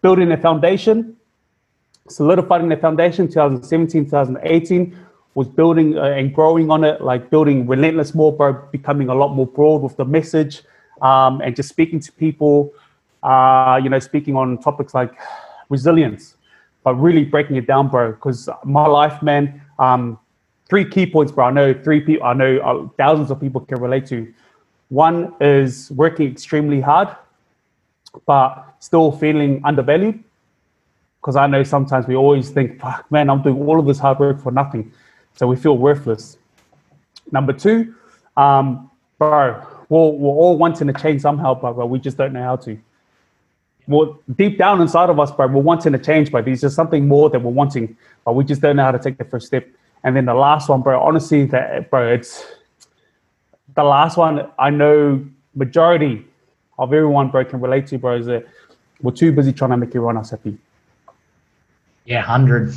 building 0.01 0.33
a 0.33 0.37
foundation, 0.37 1.17
solidifying 2.09 2.69
the 2.69 2.77
foundation. 2.77 3.29
2017, 3.29 4.05
2018 4.07 4.99
was 5.35 5.49
building 5.49 5.99
uh, 5.99 6.03
and 6.03 6.35
growing 6.35 6.71
on 6.71 6.85
it, 6.85 7.01
like 7.01 7.31
building 7.31 7.67
relentless 7.67 8.15
more, 8.15 8.33
bro, 8.33 8.53
becoming 8.71 9.09
a 9.09 9.15
lot 9.15 9.35
more 9.35 9.47
broad 9.47 9.83
with 9.83 9.97
the 9.97 10.05
message 10.05 10.63
um, 11.01 11.41
and 11.41 11.57
just 11.57 11.69
speaking 11.69 12.01
to 12.01 12.13
people, 12.13 12.73
uh, 13.23 13.81
you 13.83 13.89
know, 13.89 13.99
speaking 13.99 14.37
on 14.37 14.59
topics 14.59 14.95
like 14.95 15.13
resilience, 15.69 16.37
but 16.85 16.95
really 16.95 17.25
breaking 17.25 17.57
it 17.57 17.67
down, 17.67 17.89
bro. 17.89 18.13
Because 18.13 18.49
my 18.65 18.87
life, 18.87 19.23
man, 19.23 19.61
um, 19.79 20.19
three 20.69 20.89
key 20.89 21.07
points, 21.07 21.33
bro. 21.33 21.47
I 21.47 21.51
know 21.51 21.75
three 21.75 22.01
people, 22.01 22.27
I 22.27 22.33
know 22.33 22.59
uh, 22.59 22.89
thousands 22.97 23.31
of 23.31 23.41
people 23.41 23.61
can 23.61 23.81
relate 23.81 24.07
to. 24.07 24.33
One 24.89 25.35
is 25.41 25.91
working 25.93 26.31
extremely 26.31 26.81
hard, 26.81 27.09
but 28.27 28.75
still 28.79 29.13
feeling 29.13 29.61
undervalued. 29.65 30.23
Because 31.21 31.37
I 31.37 31.47
know 31.47 31.63
sometimes 31.63 32.07
we 32.07 32.17
always 32.17 32.51
think, 32.51 32.81
fuck, 32.81 33.11
man, 33.11 33.31
I'm 33.31 33.43
doing 33.43 33.57
all 33.63 33.79
of 33.79 33.87
this 33.87 33.99
hard 33.99 34.19
work 34.19 34.41
for 34.41 34.51
nothing. 34.51 34.93
So 35.35 35.47
we 35.47 35.57
feel 35.57 35.79
worthless. 35.79 36.37
Number 37.31 37.53
two, 37.53 37.95
um, 38.37 38.91
bro, 39.19 39.65
we're, 39.89 40.11
we're 40.11 40.31
all 40.31 40.59
wanting 40.59 40.89
to 40.89 40.93
change 40.93 41.23
somehow, 41.23 41.55
but, 41.55 41.75
but 41.75 41.87
we 41.87 42.01
just 42.01 42.17
don't 42.17 42.33
know 42.33 42.43
how 42.43 42.57
to. 42.57 42.77
Well, 43.89 44.19
deep 44.37 44.59
down 44.59 44.81
inside 44.81 45.11
of 45.11 45.19
us, 45.19 45.31
bro, 45.33 45.49
we're 45.49 45.61
wanting 45.61 45.93
to 45.93 45.99
change, 45.99 46.31
but 46.31 46.45
there's 46.45 46.61
just 46.61 46.77
something 46.77 47.09
more 47.09 47.31
that 47.31 47.41
we're 47.41 47.51
wanting, 47.51 47.97
but 48.25 48.35
we 48.35 48.45
just 48.45 48.61
don't 48.61 48.77
know 48.77 48.85
how 48.85 48.93
to 48.93 48.99
take 48.99 49.19
the 49.19 49.25
first 49.25 49.47
step. 49.47 49.69
And 50.05 50.17
then 50.17 50.25
the 50.27 50.35
last 50.35 50.69
one, 50.69 50.83
bro, 50.83 51.01
honestly, 51.01 51.47
that 51.47 51.91
bro, 51.91 52.13
it's 52.13 52.45
the 53.75 53.85
last 53.85 54.17
one 54.17 54.49
I 54.59 54.71
know 54.71 55.25
majority 55.55 56.25
of 56.79 56.93
everyone, 56.93 57.31
bro, 57.31 57.45
can 57.45 57.61
relate 57.61 57.87
to, 57.89 57.99
bro, 57.99 58.17
is 58.17 58.27
that 58.27 58.47
we're 59.01 59.13
too 59.13 59.33
busy 59.33 59.53
trying 59.53 59.71
to 59.71 59.77
make 59.77 59.91
everyone 59.91 60.17
else 60.17 60.31
happy. 60.31 60.57
Yeah, 62.05 62.23
hundred. 62.23 62.75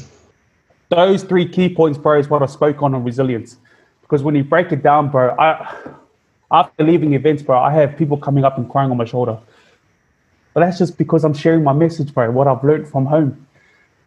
Those 0.90 1.24
three 1.24 1.48
key 1.48 1.74
points, 1.74 1.98
bro, 1.98 2.20
is 2.20 2.30
what 2.30 2.44
I 2.44 2.46
spoke 2.46 2.82
on 2.84 2.94
on 2.94 3.04
resilience. 3.04 3.58
Because 4.02 4.22
when 4.22 4.36
you 4.36 4.44
break 4.44 4.72
it 4.72 4.84
down, 4.84 5.10
bro, 5.10 5.36
I 5.40 5.76
after 6.52 6.84
leaving 6.84 7.14
events, 7.14 7.42
bro, 7.42 7.58
I 7.58 7.74
have 7.74 7.98
people 7.98 8.18
coming 8.18 8.44
up 8.44 8.58
and 8.58 8.70
crying 8.70 8.92
on 8.92 8.98
my 8.98 9.06
shoulder. 9.06 9.40
But 10.56 10.62
that's 10.62 10.78
just 10.78 10.98
because 10.98 11.26
I'm 11.26 11.34
sharing 11.34 11.66
my 11.66 11.74
message, 11.74 12.14
bro, 12.14 12.32
what 12.32 12.48
I've 12.48 12.64
learned 12.64 12.88
from 12.88 13.06
home. 13.06 13.46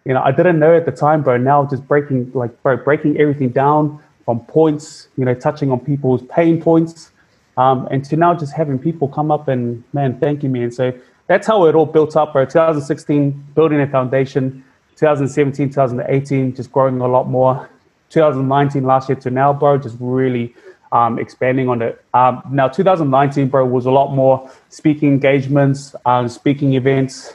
You 0.07 0.15
know, 0.15 0.23
I 0.23 0.33
didn't 0.33 0.59
know 0.59 0.75
at 0.75 0.87
the 0.87 0.93
time, 0.93 1.23
bro. 1.23 1.37
Now 1.37 1.67
just 1.67 1.87
breaking, 1.87 2.33
like, 2.33 2.63
bro, 2.63 2.79
breaking 2.79 3.21
everything 3.21 3.51
down 3.51 4.03
from 4.25 4.41
points, 4.41 5.09
you 5.19 5.27
know, 5.27 5.35
touching 5.35 5.71
on 5.71 5.79
people's 5.79 6.23
pain 6.31 6.61
points, 6.61 7.13
um, 7.59 7.87
and 7.91 8.03
to 8.07 8.17
now 8.17 8.35
just 8.35 8.55
having 8.55 8.79
people 8.79 9.09
come 9.09 9.31
up 9.31 9.47
and, 9.47 9.85
man, 9.93 10.19
thanking 10.19 10.51
me. 10.51 10.63
And 10.63 10.73
so 10.73 10.91
that's 11.27 11.47
how 11.47 11.67
it 11.67 11.75
all 11.75 11.85
built 11.85 12.17
up, 12.17 12.33
bro. 12.33 12.47
2016, 12.47 13.31
building 13.55 13.81
a 13.83 13.87
foundation. 13.87 14.65
2017, 14.97 15.69
2018, 15.71 16.55
just 16.55 16.73
growing 16.73 16.99
a 17.03 17.07
lot 17.07 17.29
more. 17.29 17.69
2019, 18.09 18.85
last 18.85 19.11
year 19.11 19.17
to 19.17 19.31
now, 19.31 19.53
bro, 19.53 19.77
just 19.77 19.99
really 20.01 20.55
um, 20.93 21.19
expanding 21.19 21.69
on 21.69 21.83
it. 21.83 22.03
Um, 22.15 22.43
now, 22.51 22.69
2019, 22.69 23.49
bro, 23.49 23.65
was 23.67 23.87
a 23.87 23.91
lot 23.91 24.15
more 24.15 24.51
speaking 24.69 25.09
engagements, 25.09 25.95
um, 26.07 26.29
speaking 26.29 26.75
events, 26.75 27.33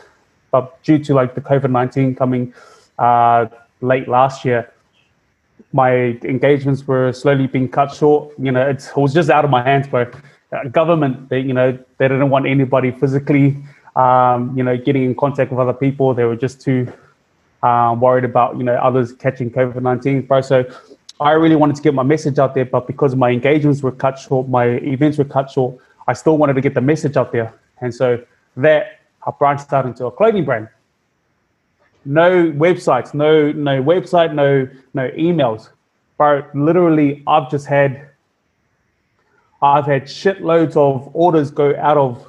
but 0.52 0.82
due 0.84 1.00
to 1.00 1.14
like 1.14 1.36
the 1.36 1.42
COVID 1.42 1.72
19 1.72 2.16
coming 2.16 2.54
uh, 3.00 3.48
late 3.82 4.08
last 4.08 4.46
year, 4.46 4.72
my 5.72 6.18
engagements 6.24 6.88
were 6.88 7.12
slowly 7.12 7.48
being 7.48 7.68
cut 7.68 7.94
short. 7.94 8.32
You 8.38 8.52
know, 8.52 8.70
it 8.70 8.92
was 8.96 9.14
just 9.14 9.30
out 9.30 9.44
of 9.46 9.52
my 9.52 9.64
hands, 9.64 9.88
bro. 9.88 10.12
Uh, 10.52 10.66
government, 10.66 11.30
they, 11.30 11.40
you 11.40 11.54
know, 11.54 11.72
they 11.98 12.08
didn't 12.08 12.30
want 12.30 12.46
anybody 12.46 12.92
physically, 12.92 13.58
um, 13.96 14.56
you 14.56 14.64
know, 14.64 14.78
getting 14.78 15.04
in 15.04 15.16
contact 15.16 15.52
with 15.52 15.60
other 15.60 15.74
people. 15.74 16.14
They 16.14 16.26
were 16.26 16.36
just 16.36 16.62
too 16.62 16.92
um, 17.64 18.00
worried 18.00 18.24
about, 18.24 18.58
you 18.58 18.64
know, 18.64 18.76
others 18.76 19.14
catching 19.14 19.50
COVID 19.50 19.82
19, 19.82 20.22
bro. 20.24 20.42
So 20.42 20.66
I 21.24 21.32
really 21.32 21.56
wanted 21.56 21.78
to 21.78 21.82
get 21.82 21.94
my 21.94 22.04
message 22.04 22.38
out 22.38 22.54
there, 22.54 22.66
but 22.66 22.86
because 22.86 23.16
my 23.16 23.30
engagements 23.30 23.82
were 23.82 23.94
cut 23.94 24.20
short, 24.20 24.50
my 24.50 24.66
events 24.66 25.18
were 25.18 25.24
cut 25.24 25.50
short, 25.50 25.78
I 26.06 26.12
still 26.12 26.38
wanted 26.38 26.56
to 26.56 26.62
get 26.62 26.74
the 26.74 26.82
message 26.82 27.16
out 27.16 27.32
there. 27.32 27.54
And 27.80 27.96
so 27.96 28.22
that 28.58 29.00
I 29.26 29.32
branched 29.32 29.72
out 29.72 29.86
into 29.86 30.06
a 30.06 30.12
clothing 30.12 30.44
brand. 30.44 30.68
No 32.04 32.52
websites, 32.52 33.14
no 33.14 33.54
no 33.54 33.82
website, 33.82 34.34
no 34.34 34.68
no 34.94 35.10
emails. 35.12 35.70
But 36.18 36.54
literally 36.54 37.24
I've 37.26 37.50
just 37.50 37.68
had 37.68 38.10
I've 39.62 39.86
had 39.86 40.04
shitloads 40.04 40.76
of 40.76 41.10
orders 41.14 41.52
go 41.52 41.74
out 41.78 41.96
of 41.96 42.28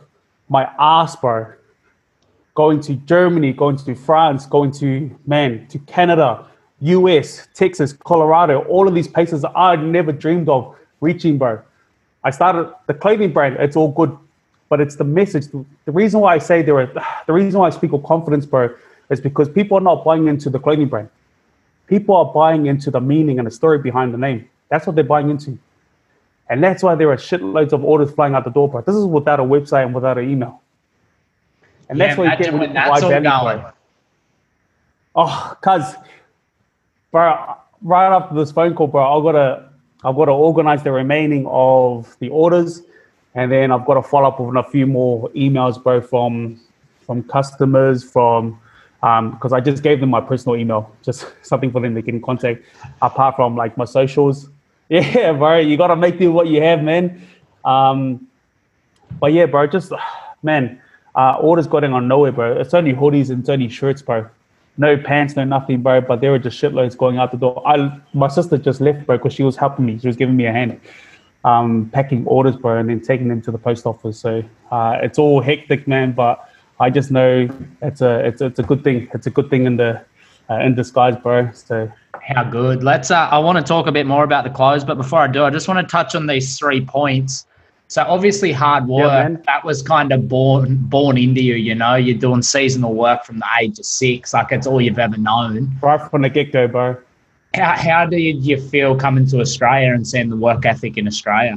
my 0.48 0.70
ass, 0.78 1.16
bro. 1.16 1.52
Going 2.54 2.80
to 2.82 2.94
Germany, 2.94 3.52
going 3.52 3.76
to 3.78 3.96
France, 3.96 4.46
going 4.46 4.70
to 4.82 5.10
man, 5.26 5.66
to 5.66 5.80
Canada, 5.80 6.46
US, 6.84 7.48
Texas, 7.54 7.92
Colorado, 7.92 8.62
all 8.64 8.88
of 8.88 8.94
these 8.94 9.08
places 9.08 9.44
I 9.56 9.76
never 9.76 10.12
dreamed 10.12 10.48
of 10.48 10.76
reaching, 11.00 11.38
bro. 11.38 11.60
I 12.24 12.30
started 12.30 12.72
the 12.86 12.94
clothing 12.94 13.32
brand, 13.32 13.56
it's 13.58 13.76
all 13.76 13.92
good, 13.92 14.16
but 14.68 14.80
it's 14.80 14.96
the 14.96 15.04
message. 15.04 15.46
The 15.84 15.92
reason 15.92 16.20
why 16.20 16.34
I 16.34 16.38
say 16.38 16.62
there 16.62 16.80
are, 16.80 16.92
the 17.26 17.32
reason 17.32 17.60
why 17.60 17.68
I 17.68 17.70
speak 17.70 17.92
of 17.92 18.02
confidence, 18.04 18.46
bro, 18.46 18.74
is 19.10 19.20
because 19.20 19.48
people 19.48 19.78
are 19.78 19.82
not 19.82 20.04
buying 20.04 20.28
into 20.28 20.50
the 20.50 20.58
clothing 20.58 20.88
brand. 20.88 21.08
people 21.86 22.16
are 22.16 22.26
buying 22.32 22.66
into 22.66 22.90
the 22.90 23.00
meaning 23.00 23.38
and 23.38 23.46
the 23.46 23.50
story 23.50 23.78
behind 23.78 24.12
the 24.14 24.18
name. 24.18 24.48
That's 24.70 24.86
what 24.86 24.96
they're 24.96 25.04
buying 25.04 25.30
into. 25.30 25.58
And 26.48 26.62
that's 26.62 26.82
why 26.82 26.94
there 26.94 27.10
are 27.10 27.16
shitloads 27.16 27.72
of 27.72 27.84
orders 27.84 28.10
flying 28.12 28.34
out 28.34 28.44
the 28.44 28.50
door, 28.50 28.68
bro. 28.68 28.80
This 28.82 28.94
is 28.96 29.04
without 29.04 29.40
a 29.40 29.42
website 29.42 29.84
and 29.86 29.94
without 29.94 30.18
an 30.18 30.30
email. 30.30 30.60
And 31.88 31.98
Yeah, 31.98 32.06
that's 32.06 32.18
why 32.18 32.24
you 32.32 32.38
get 32.38 32.52
when 32.52 32.60
really 32.62 32.72
that's 32.74 32.90
wide 32.90 33.02
all 33.04 33.20
value, 33.20 33.60
bro. 33.60 33.70
Oh, 35.16 35.56
cuz, 35.60 35.94
bro, 37.14 37.54
right 37.82 38.12
after 38.12 38.34
this 38.34 38.50
phone 38.50 38.74
call, 38.74 38.88
bro, 38.88 39.16
I've 39.16 39.22
got 39.22 39.32
to, 39.32 39.68
I've 40.02 40.16
got 40.16 40.24
to 40.24 40.32
organize 40.32 40.82
the 40.82 40.90
remaining 40.90 41.46
of 41.46 42.16
the 42.18 42.28
orders, 42.28 42.82
and 43.36 43.52
then 43.52 43.70
I've 43.70 43.86
got 43.86 43.94
to 43.94 44.02
follow 44.02 44.26
up 44.26 44.40
with 44.40 44.56
a 44.56 44.68
few 44.68 44.84
more 44.84 45.30
emails, 45.30 45.80
bro, 45.80 46.00
from 46.00 46.60
from 47.06 47.22
customers, 47.22 48.02
from 48.02 48.58
because 49.00 49.52
I 49.52 49.60
just 49.60 49.84
gave 49.84 50.00
them 50.00 50.10
my 50.10 50.20
personal 50.20 50.56
email, 50.56 50.90
just 51.02 51.26
something 51.42 51.70
for 51.70 51.80
them 51.80 51.94
to 51.94 52.02
get 52.02 52.14
in 52.14 52.20
contact, 52.20 52.64
apart 53.00 53.36
from 53.36 53.56
like 53.56 53.78
my 53.78 53.86
socials. 53.86 54.48
Yeah, 54.90 55.32
bro, 55.32 55.60
you 55.60 55.78
got 55.78 55.86
to 55.86 55.96
make 55.96 56.18
do 56.18 56.30
what 56.30 56.46
you 56.46 56.60
have, 56.60 56.82
man. 56.82 57.26
Um, 57.64 58.28
but 59.18 59.32
yeah, 59.32 59.46
bro, 59.46 59.66
just 59.66 59.92
man, 60.42 60.80
uh, 61.14 61.36
orders 61.40 61.66
going 61.66 61.92
on 61.92 62.06
nowhere, 62.06 62.32
bro. 62.32 62.60
It's 62.60 62.74
only 62.74 62.92
hoodies 62.92 63.30
and 63.30 63.40
it's 63.40 63.48
only 63.48 63.70
shirts, 63.70 64.02
bro. 64.02 64.28
No 64.76 64.96
pants, 64.96 65.36
no 65.36 65.44
nothing, 65.44 65.82
bro. 65.82 66.00
But 66.00 66.20
there 66.20 66.30
were 66.30 66.38
just 66.38 66.60
shitloads 66.60 66.96
going 66.96 67.18
out 67.18 67.30
the 67.30 67.36
door. 67.36 67.62
I, 67.66 68.00
my 68.12 68.28
sister 68.28 68.58
just 68.58 68.80
left, 68.80 69.06
bro, 69.06 69.18
because 69.18 69.32
she 69.32 69.42
was 69.42 69.56
helping 69.56 69.86
me. 69.86 69.98
She 69.98 70.06
was 70.06 70.16
giving 70.16 70.36
me 70.36 70.46
a 70.46 70.52
hand, 70.52 70.80
um, 71.44 71.90
packing 71.92 72.26
orders, 72.26 72.56
bro, 72.56 72.78
and 72.78 72.88
then 72.88 73.00
taking 73.00 73.28
them 73.28 73.40
to 73.42 73.50
the 73.50 73.58
post 73.58 73.86
office. 73.86 74.18
So 74.18 74.42
uh, 74.72 74.98
it's 75.00 75.18
all 75.18 75.40
hectic, 75.40 75.86
man. 75.86 76.12
But 76.12 76.48
I 76.80 76.90
just 76.90 77.10
know 77.10 77.48
it's 77.82 78.00
a 78.00 78.26
it's 78.26 78.40
it's 78.40 78.58
a 78.58 78.64
good 78.64 78.82
thing. 78.82 79.08
It's 79.14 79.26
a 79.26 79.30
good 79.30 79.48
thing 79.48 79.66
in 79.66 79.76
the 79.76 80.04
uh, 80.50 80.54
in 80.56 80.74
disguise, 80.74 81.16
bro. 81.16 81.50
So 81.52 81.90
How 82.20 82.44
good. 82.44 82.82
Let's. 82.82 83.10
Uh, 83.10 83.28
I 83.30 83.38
want 83.38 83.58
to 83.58 83.64
talk 83.64 83.86
a 83.86 83.92
bit 83.92 84.06
more 84.06 84.24
about 84.24 84.44
the 84.44 84.50
clothes, 84.50 84.84
but 84.84 84.96
before 84.96 85.20
I 85.20 85.28
do, 85.28 85.44
I 85.44 85.50
just 85.50 85.68
want 85.68 85.86
to 85.86 85.90
touch 85.90 86.14
on 86.14 86.26
these 86.26 86.58
three 86.58 86.84
points. 86.84 87.46
So 87.94 88.02
obviously, 88.08 88.50
hard 88.50 88.88
work. 88.88 89.06
man. 89.06 89.40
that 89.46 89.64
was 89.64 89.80
kind 89.80 90.10
of 90.10 90.26
born 90.26 90.78
born 90.78 91.16
into 91.16 91.40
you. 91.40 91.54
You 91.54 91.76
know, 91.76 91.94
you're 91.94 92.18
doing 92.18 92.42
seasonal 92.42 92.92
work 92.92 93.24
from 93.24 93.38
the 93.38 93.46
age 93.60 93.78
of 93.78 93.86
six. 93.86 94.34
Like 94.34 94.50
it's 94.50 94.66
all 94.66 94.80
you've 94.80 94.98
ever 94.98 95.16
known. 95.16 95.70
right 95.80 96.10
from 96.10 96.22
the 96.22 96.28
get 96.28 96.50
go, 96.50 96.66
bro. 96.66 96.96
How 97.54 97.76
how 97.76 98.04
did 98.04 98.44
you 98.44 98.60
feel 98.60 98.96
coming 98.96 99.28
to 99.28 99.40
Australia 99.40 99.94
and 99.94 100.04
seeing 100.04 100.28
the 100.28 100.36
work 100.36 100.66
ethic 100.66 100.98
in 100.98 101.06
Australia? 101.06 101.54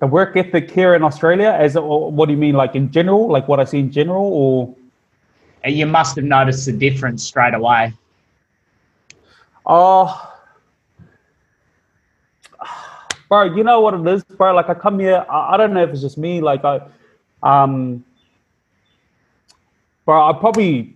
The 0.00 0.06
work 0.06 0.36
ethic 0.36 0.70
here 0.70 0.94
in 0.94 1.04
Australia, 1.04 1.56
as 1.58 1.74
uh, 1.74 1.80
what 1.80 2.26
do 2.26 2.32
you 2.32 2.38
mean, 2.38 2.54
like 2.54 2.74
in 2.74 2.92
general, 2.92 3.28
like 3.28 3.48
what 3.48 3.60
I 3.60 3.64
see 3.64 3.78
in 3.78 3.90
general, 3.90 4.26
or 4.26 4.76
You 5.64 5.86
must 5.86 6.16
have 6.16 6.26
noticed 6.26 6.66
the 6.66 6.72
difference 6.72 7.24
straight 7.24 7.54
away. 7.54 7.94
Oh, 9.64 10.29
bro, 13.30 13.44
you 13.44 13.64
know 13.64 13.80
what 13.80 13.94
it 13.94 14.06
is, 14.06 14.24
bro? 14.24 14.52
Like 14.52 14.68
I 14.68 14.74
come 14.74 14.98
here, 14.98 15.24
I, 15.30 15.54
I 15.54 15.56
don't 15.56 15.72
know 15.72 15.82
if 15.82 15.90
it's 15.90 16.02
just 16.02 16.18
me. 16.18 16.42
Like 16.42 16.62
I, 16.64 16.80
um, 17.42 18.04
bro, 20.04 20.28
I 20.28 20.38
probably 20.38 20.94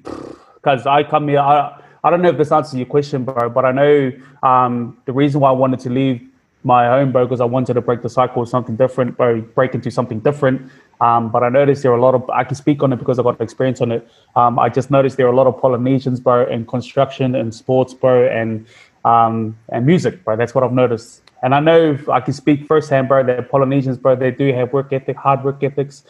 because 0.57 0.87
I 0.87 1.05
come 1.05 1.29
here. 1.29 1.38
I 1.38 1.81
I 2.03 2.11
don't 2.11 2.20
know 2.20 2.29
if 2.29 2.37
this 2.37 2.53
answers 2.53 2.75
your 2.75 2.87
question, 2.87 3.25
bro, 3.25 3.49
but 3.49 3.64
I 3.64 3.73
know 3.73 4.12
um 4.42 4.99
the 5.07 5.12
reason 5.12 5.40
why 5.40 5.49
I 5.49 5.53
wanted 5.53 5.81
to 5.81 5.90
leave 5.90 6.20
my 6.64 6.87
home, 6.87 7.12
bro, 7.12 7.25
because 7.25 7.40
I 7.40 7.44
wanted 7.44 7.75
to 7.75 7.81
break 7.81 8.03
the 8.03 8.09
cycle 8.09 8.42
of 8.42 8.49
something 8.49 8.77
different, 8.77 9.16
bro, 9.16 9.40
break 9.40 9.75
into 9.75 9.90
something 9.90 10.18
different. 10.20 10.70
Um, 11.01 11.31
but 11.31 11.42
I 11.42 11.49
noticed 11.49 11.83
there 11.83 11.92
are 11.92 11.99
a 11.99 12.01
lot 12.01 12.14
of 12.14 12.29
I 12.31 12.44
can 12.44 12.57
speak 12.57 12.83
on 12.83 12.92
it 12.92 12.97
because 12.97 13.18
I've 13.18 13.25
got 13.25 13.40
experience 13.40 13.81
on 13.81 13.92
it. 13.92 14.09
Um, 14.37 14.59
I 14.59 14.68
just 14.68 14.90
noticed 14.90 15.16
there 15.16 15.27
are 15.27 15.33
a 15.33 15.37
lot 15.37 15.47
of 15.47 15.61
Polynesians, 15.61 16.20
bro, 16.20 16.47
in 16.47 16.66
construction 16.66 17.35
and 17.35 17.55
sports, 17.55 17.94
bro, 17.94 18.27
and 18.27 18.66
um, 19.04 19.56
and 19.68 19.86
music, 19.86 20.24
bro. 20.24 20.36
That's 20.36 20.54
what 20.54 20.64
I've 20.64 20.72
noticed. 20.72 21.22
And 21.42 21.54
I 21.54 21.60
know 21.60 21.98
I 22.10 22.20
can 22.20 22.32
speak 22.32 22.66
firsthand, 22.66 23.08
bro, 23.08 23.22
that 23.24 23.50
Polynesians, 23.50 23.98
bro, 23.98 24.16
they 24.16 24.30
do 24.30 24.52
have 24.52 24.72
work 24.72 24.92
ethic, 24.92 25.16
hard 25.16 25.44
work 25.44 25.62
ethics. 25.62 26.04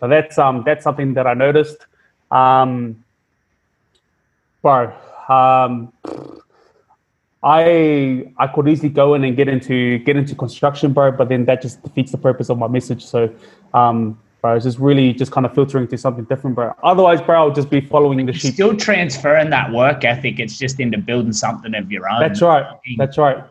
So 0.00 0.08
that's 0.08 0.38
um 0.38 0.62
that's 0.64 0.82
something 0.82 1.14
that 1.14 1.26
I 1.26 1.34
noticed. 1.34 1.86
Um, 2.30 3.04
bro, 4.62 4.92
um, 5.28 5.92
I 7.42 8.32
I 8.38 8.46
could 8.46 8.68
easily 8.68 8.88
go 8.88 9.14
in 9.14 9.24
and 9.24 9.36
get 9.36 9.48
into 9.48 9.98
get 9.98 10.16
into 10.16 10.34
construction, 10.34 10.92
bro, 10.94 11.12
but 11.12 11.28
then 11.28 11.44
that 11.44 11.60
just 11.60 11.82
defeats 11.82 12.12
the 12.12 12.18
purpose 12.18 12.48
of 12.48 12.56
my 12.56 12.68
message. 12.68 13.04
So, 13.04 13.30
um, 13.74 14.18
bro, 14.40 14.54
it's 14.56 14.64
just 14.64 14.78
really 14.78 15.12
just 15.12 15.32
kind 15.32 15.46
of 15.46 15.54
filtering 15.54 15.86
to 15.88 15.98
something 15.98 16.24
different, 16.24 16.56
bro. 16.56 16.74
Otherwise, 16.82 17.20
bro, 17.20 17.40
I'll 17.40 17.50
just 17.52 17.70
be 17.70 17.80
following 17.80 18.24
the 18.26 18.32
sheep. 18.32 18.54
Still 18.54 18.76
transferring 18.76 19.50
that 19.50 19.70
work 19.72 20.04
ethic. 20.04 20.40
It's 20.40 20.58
just 20.58 20.80
into 20.80 20.98
building 20.98 21.32
something 21.32 21.74
of 21.74 21.90
your 21.90 22.10
own. 22.10 22.20
That's 22.20 22.42
right. 22.42 22.66
That's 22.96 23.18
right. 23.18 23.44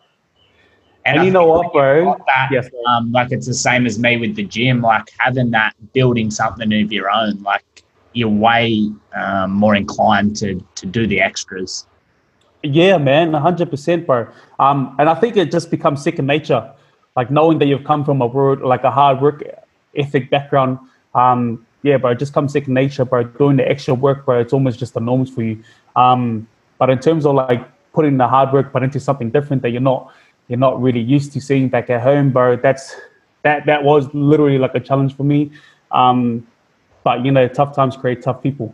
And 1.06 1.22
I 1.22 1.26
you 1.26 1.32
know 1.32 1.46
what, 1.46 1.72
bro? 1.74 2.16
That, 2.28 2.50
Yes. 2.52 2.70
um, 2.88 3.12
like 3.12 3.32
it's 3.32 3.48
the 3.48 3.54
same 3.54 3.86
as 3.86 3.98
me 3.98 4.18
with 4.18 4.36
the 4.36 4.44
gym. 4.44 4.82
Like 4.82 5.10
having 5.18 5.52
that, 5.52 5.74
building 5.94 6.30
something 6.30 6.72
of 6.74 6.92
your 6.92 7.10
own. 7.10 7.42
Like 7.42 7.64
you're 8.14 8.30
way 8.30 8.92
um, 9.16 9.52
more 9.52 9.76
inclined 9.76 10.36
to 10.38 10.64
to 10.76 10.86
do 10.86 11.08
the 11.08 11.22
extras. 11.22 11.86
Yeah, 12.62 12.98
man, 12.98 13.34
hundred 13.34 13.70
percent, 13.70 14.06
bro. 14.06 14.28
Um, 14.60 14.96
and 15.00 15.10
I 15.10 15.16
think 15.16 15.38
it 15.38 15.52
just 15.52 15.72
becomes 15.72 16.04
second 16.04 16.28
nature, 16.28 16.70
like 17.16 17.32
knowing 17.32 17.58
that 17.60 17.68
you've 17.68 17.86
come 17.86 18.04
from 18.04 18.22
a 18.22 18.28
world 18.28 18.62
like 18.62 18.84
a 18.84 18.92
hard 18.92 19.22
work 19.22 19.44
ethic 20.00 20.30
background. 20.30 20.80
Um, 21.14 21.66
yeah, 21.84 21.98
bro, 21.98 22.12
it 22.12 22.20
just 22.20 22.34
comes 22.34 22.54
second 22.54 22.74
nature, 22.74 23.06
bro. 23.06 23.24
Doing 23.24 23.58
the 23.58 23.68
extra 23.68 23.94
work, 23.94 24.26
bro, 24.26 24.40
it's 24.40 24.54
almost 24.54 24.80
just 24.80 24.94
the 24.94 25.00
norms 25.00 25.30
for 25.30 25.44
you. 25.44 25.64
Um, 25.96 26.48
but 26.78 26.90
in 26.90 27.00
terms 27.00 27.26
of 27.26 27.36
like 27.36 27.68
putting 27.94 28.18
the 28.18 28.28
hard 28.28 28.52
work, 28.54 28.72
but 28.72 28.84
into 28.84 29.00
something 29.00 29.30
different 29.30 29.62
that 29.62 29.70
you're 29.70 29.82
not 29.82 30.14
you're 30.48 30.60
not 30.60 30.82
really 30.82 31.00
used 31.00 31.32
to 31.34 31.42
seeing 31.42 31.70
back 31.70 31.90
at 31.90 32.02
home, 32.02 32.32
bro. 32.32 32.56
That's 32.56 32.96
that 33.44 33.66
that 33.66 33.84
was 33.84 34.14
literally 34.14 34.58
like 34.58 34.76
a 34.76 34.80
challenge 34.80 35.16
for 35.16 35.24
me. 35.24 35.52
Um, 35.92 36.46
but 37.04 37.24
you 37.24 37.32
know, 37.32 37.48
tough 37.48 37.76
times 37.76 37.96
create 37.96 38.22
tough 38.22 38.44
people. 38.44 38.74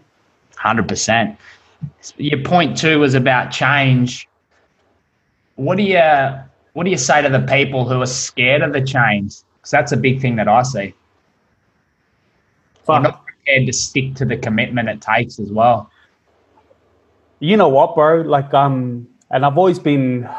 Hundred 0.58 0.88
percent. 0.88 1.38
Your 2.18 2.42
point 2.42 2.78
two 2.78 3.00
was 3.00 3.14
about 3.14 3.52
change. 3.52 4.28
What 5.56 5.78
do 5.78 5.84
you 5.84 6.00
what 6.74 6.84
do 6.84 6.90
you 6.90 6.98
say 6.98 7.22
to 7.22 7.30
the 7.30 7.42
people 7.42 7.88
who 7.88 8.02
are 8.02 8.08
scared 8.08 8.62
of 8.62 8.74
the 8.74 8.82
change? 8.82 9.36
Because 9.58 9.72
that's 9.72 9.92
a 9.92 9.98
big 9.98 10.22
thing 10.22 10.36
that 10.38 10.48
I 10.48 10.64
see. 10.64 10.94
Fuck. 12.86 13.04
not 13.04 13.26
prepared 13.26 13.65
to 13.67 13.74
stick 13.74 14.15
to 14.15 14.26
the 14.26 14.38
commitment 14.38 14.89
it 14.89 15.02
takes 15.02 15.39
as 15.39 15.52
well. 15.52 15.89
you 17.39 17.58
know 17.58 17.69
what, 17.69 17.95
bro? 17.95 18.21
Like, 18.21 18.54
um, 18.54 19.08
and 19.32 19.45
I've 19.45 19.58
always 19.58 19.80
been, 19.80 20.30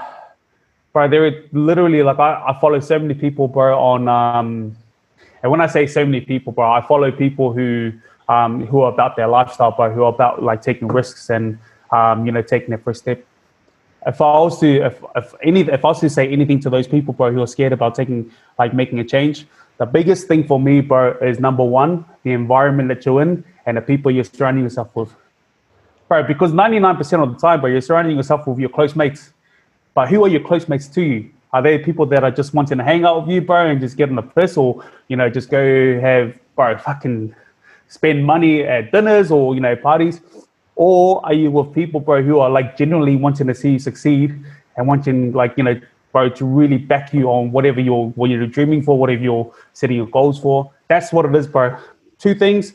bro. 0.93 1.09
There 1.09 1.27
are 1.27 1.45
literally 1.53 2.03
like 2.03 2.19
I, 2.19 2.43
I 2.49 2.61
follow 2.61 2.81
so 2.81 2.99
many 2.99 3.15
people, 3.15 3.49
bro. 3.49 3.79
On 3.79 4.09
um, 4.09 4.77
and 5.43 5.51
when 5.51 5.61
I 5.61 5.67
say 5.67 5.87
so 5.87 6.05
many 6.05 6.21
people, 6.21 6.53
bro, 6.53 6.71
I 6.71 6.81
follow 6.81 7.11
people 7.11 7.53
who 7.53 7.93
um 8.29 8.67
who 8.67 8.81
are 8.83 8.93
about 8.93 9.17
their 9.17 9.29
lifestyle, 9.29 9.73
bro, 9.73 9.93
who 9.93 10.05
are 10.05 10.13
about 10.13 10.43
like 10.43 10.63
taking 10.63 10.89
risks 10.89 11.31
and 11.31 11.59
um, 11.91 12.27
you 12.27 12.33
know, 12.33 12.43
taking 12.43 12.71
their 12.71 12.79
first 12.79 13.01
step. 13.03 13.25
If 14.07 14.21
I 14.21 14.39
was 14.39 14.61
to, 14.61 14.87
if, 14.87 15.03
if 15.17 15.35
any, 15.43 15.61
if 15.63 15.85
I 15.85 15.89
was 15.89 16.01
to 16.01 16.11
say 16.11 16.29
anything 16.29 16.61
to 16.61 16.71
those 16.71 16.87
people, 16.87 17.13
bro, 17.13 17.33
who 17.33 17.43
are 17.43 17.47
scared 17.47 17.73
about 17.73 17.95
taking, 17.95 18.31
like, 18.59 18.73
making 18.73 19.01
a 19.01 19.05
change, 19.05 19.47
the 19.79 19.87
biggest 19.87 20.27
thing 20.29 20.47
for 20.47 20.59
me, 20.59 20.81
bro, 20.81 21.17
is 21.21 21.39
number 21.39 21.65
one, 21.65 22.05
the 22.23 22.33
environment 22.33 22.89
that 22.89 23.05
you're 23.05 23.23
in 23.23 23.45
and 23.67 23.77
the 23.77 23.83
people 23.83 24.11
you're 24.11 24.25
surrounding 24.25 24.65
yourself 24.65 24.95
with 24.95 25.15
bro, 26.09 26.23
because 26.23 26.53
99% 26.53 27.23
of 27.23 27.35
the 27.35 27.41
time, 27.41 27.61
bro, 27.61 27.71
you're 27.71 27.81
surrounding 27.81 28.17
yourself 28.17 28.47
with 28.47 28.59
your 28.59 28.69
close 28.69 28.95
mates. 28.97 29.33
But 29.95 30.09
who 30.09 30.25
are 30.25 30.29
your 30.29 30.41
close 30.41 30.69
mates 30.69 30.89
to 30.89 31.03
you? 31.03 31.31
Are 31.53 31.63
they 31.63 31.79
people 31.79 32.07
that 32.07 32.23
are 32.23 32.31
just 32.31 32.53
wanting 32.55 32.79
to 32.79 32.85
hang 32.85 33.05
out 33.05 33.23
with 33.23 33.35
you, 33.35 33.41
bro, 33.41 33.67
and 33.67 33.81
just 33.81 33.97
get 33.97 34.09
on 34.09 34.17
the 34.17 34.23
piss 34.23 34.57
or, 34.57 34.85
you 35.09 35.17
know, 35.17 35.31
just 35.31 35.49
go 35.49 36.01
have, 36.01 36.39
bro, 36.55 36.77
fucking 36.77 37.35
spend 37.89 38.25
money 38.27 38.63
at 38.63 38.93
dinners 38.93 39.31
or, 39.31 39.55
you 39.55 39.61
know, 39.61 39.75
parties? 39.75 40.21
Or 40.75 41.25
are 41.25 41.33
you 41.33 41.51
with 41.51 41.73
people, 41.73 42.01
bro, 42.01 42.23
who 42.23 42.39
are 42.41 42.51
like 42.51 42.77
genuinely 42.77 43.17
wanting 43.17 43.47
to 43.47 43.55
see 43.55 43.71
you 43.73 43.79
succeed 43.79 44.39
and 44.77 44.87
wanting, 44.87 45.33
like, 45.33 45.55
you 45.57 45.65
know, 45.65 45.81
bro, 46.17 46.31
to 46.31 46.47
really 46.47 46.79
back 46.79 47.13
you 47.13 47.29
on 47.29 47.53
whatever 47.53 47.79
you're, 47.79 48.07
what 48.21 48.31
you're 48.31 48.47
dreaming 48.47 48.83
for, 48.83 48.99
whatever 48.99 49.23
you're 49.23 49.55
setting 49.75 49.99
your 49.99 50.07
goals 50.07 50.39
for? 50.39 50.73
That's 50.89 51.13
what 51.13 51.27
it 51.27 51.35
is, 51.35 51.47
bro. 51.47 51.77
Two 52.19 52.35
things 52.35 52.73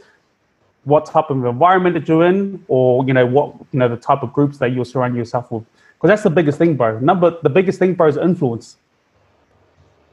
what 0.84 1.08
type 1.08 1.30
of 1.30 1.44
environment 1.44 1.96
that 1.96 2.08
you're 2.08 2.26
in, 2.26 2.64
or 2.68 3.04
you 3.06 3.14
know 3.14 3.26
what 3.26 3.56
you 3.72 3.80
know 3.80 3.88
the 3.88 3.98
type 3.98 4.22
of 4.22 4.32
groups 4.34 4.60
that 4.60 4.74
you're 4.74 4.86
surrounding 4.86 5.18
yourself 5.18 5.52
with. 5.52 5.64
Because 5.96 6.10
that's 6.10 6.24
the 6.24 6.30
biggest 6.30 6.60
thing, 6.60 6.76
bro. 6.76 7.00
Number 7.00 7.36
the 7.42 7.50
biggest 7.50 7.80
thing, 7.80 7.96
bro, 7.96 8.08
is 8.08 8.18
influence. 8.18 8.78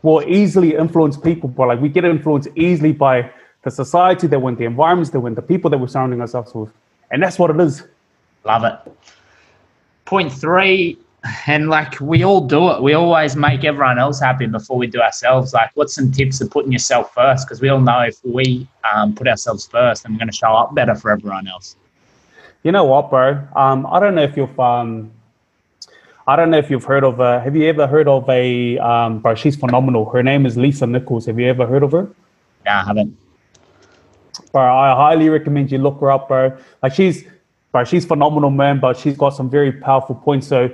We'll 0.02 0.22
easily 0.28 0.74
influence 0.74 1.18
people, 1.18 1.50
bro. 1.50 1.68
Like 1.68 1.80
we 1.80 1.90
get 1.90 2.06
influenced 2.06 2.48
easily 2.56 2.92
by 2.92 3.30
the 3.62 3.70
society 3.70 4.26
that 4.26 4.38
we're 4.38 4.50
in, 4.50 4.56
the 4.56 4.64
environments 4.64 5.10
that 5.10 5.20
we're 5.20 5.28
in, 5.28 5.34
the 5.34 5.42
people 5.42 5.70
that 5.70 5.78
we're 5.78 5.88
surrounding 5.88 6.20
ourselves 6.22 6.54
with, 6.54 6.72
and 7.10 7.22
that's 7.22 7.38
what 7.38 7.50
it 7.50 7.60
is. 7.60 7.84
Love 8.44 8.64
it. 8.64 8.92
Point 10.04 10.32
three, 10.32 10.98
and 11.46 11.68
like 11.68 12.00
we 12.00 12.22
all 12.22 12.40
do 12.40 12.70
it. 12.70 12.82
We 12.82 12.94
always 12.94 13.36
make 13.36 13.64
everyone 13.64 13.98
else 13.98 14.20
happy 14.20 14.46
before 14.46 14.76
we 14.76 14.86
do 14.86 15.00
ourselves. 15.00 15.52
Like, 15.52 15.70
what's 15.74 15.94
some 15.94 16.12
tips 16.12 16.40
of 16.40 16.50
putting 16.50 16.72
yourself 16.72 17.12
first? 17.14 17.46
Because 17.46 17.60
we 17.60 17.68
all 17.68 17.80
know 17.80 18.00
if 18.00 18.16
we 18.24 18.66
um, 18.92 19.14
put 19.14 19.26
ourselves 19.26 19.66
first, 19.66 20.02
then 20.02 20.12
we're 20.12 20.18
going 20.18 20.30
to 20.30 20.36
show 20.36 20.52
up 20.52 20.74
better 20.74 20.94
for 20.94 21.10
everyone 21.10 21.48
else. 21.48 21.76
You 22.62 22.72
know 22.72 22.84
what, 22.84 23.10
bro? 23.10 23.46
Um, 23.56 23.86
I 23.86 24.00
don't 24.00 24.14
know 24.14 24.22
if 24.22 24.36
you've 24.36 24.58
um, 24.60 25.10
I 26.28 26.36
don't 26.36 26.50
know 26.50 26.58
if 26.58 26.70
you've 26.70 26.84
heard 26.84 27.04
of. 27.04 27.20
Uh, 27.20 27.40
have 27.40 27.56
you 27.56 27.64
ever 27.64 27.86
heard 27.86 28.06
of 28.06 28.28
a? 28.28 28.78
Um, 28.78 29.20
bro, 29.20 29.34
she's 29.34 29.56
phenomenal. 29.56 30.04
Her 30.10 30.22
name 30.22 30.44
is 30.44 30.58
Lisa 30.58 30.86
Nichols. 30.86 31.24
Have 31.24 31.40
you 31.40 31.46
ever 31.46 31.66
heard 31.66 31.82
of 31.82 31.92
her? 31.92 32.06
Yeah, 32.66 32.82
I 32.82 32.84
haven't. 32.84 33.16
Bro, 34.52 34.62
I 34.62 34.94
highly 34.94 35.30
recommend 35.30 35.72
you 35.72 35.78
look 35.78 36.00
her 36.00 36.10
up, 36.10 36.28
bro. 36.28 36.54
Like 36.82 36.92
she's, 36.92 37.24
bro, 37.72 37.84
she's 37.84 38.04
phenomenal, 38.04 38.50
man. 38.50 38.78
But 38.78 38.98
she's 38.98 39.16
got 39.16 39.30
some 39.30 39.48
very 39.48 39.72
powerful 39.72 40.16
points. 40.16 40.46
So, 40.46 40.70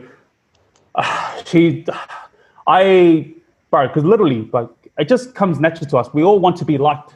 she, 1.46 1.86
I, 2.66 3.34
bro, 3.70 3.88
because 3.88 4.04
literally, 4.04 4.48
like, 4.52 4.68
it 4.98 5.08
just 5.08 5.34
comes 5.34 5.60
natural 5.60 5.90
to 5.90 5.98
us. 5.98 6.08
We 6.14 6.22
all 6.22 6.38
want 6.38 6.56
to 6.58 6.64
be 6.64 6.78
liked. 6.78 7.14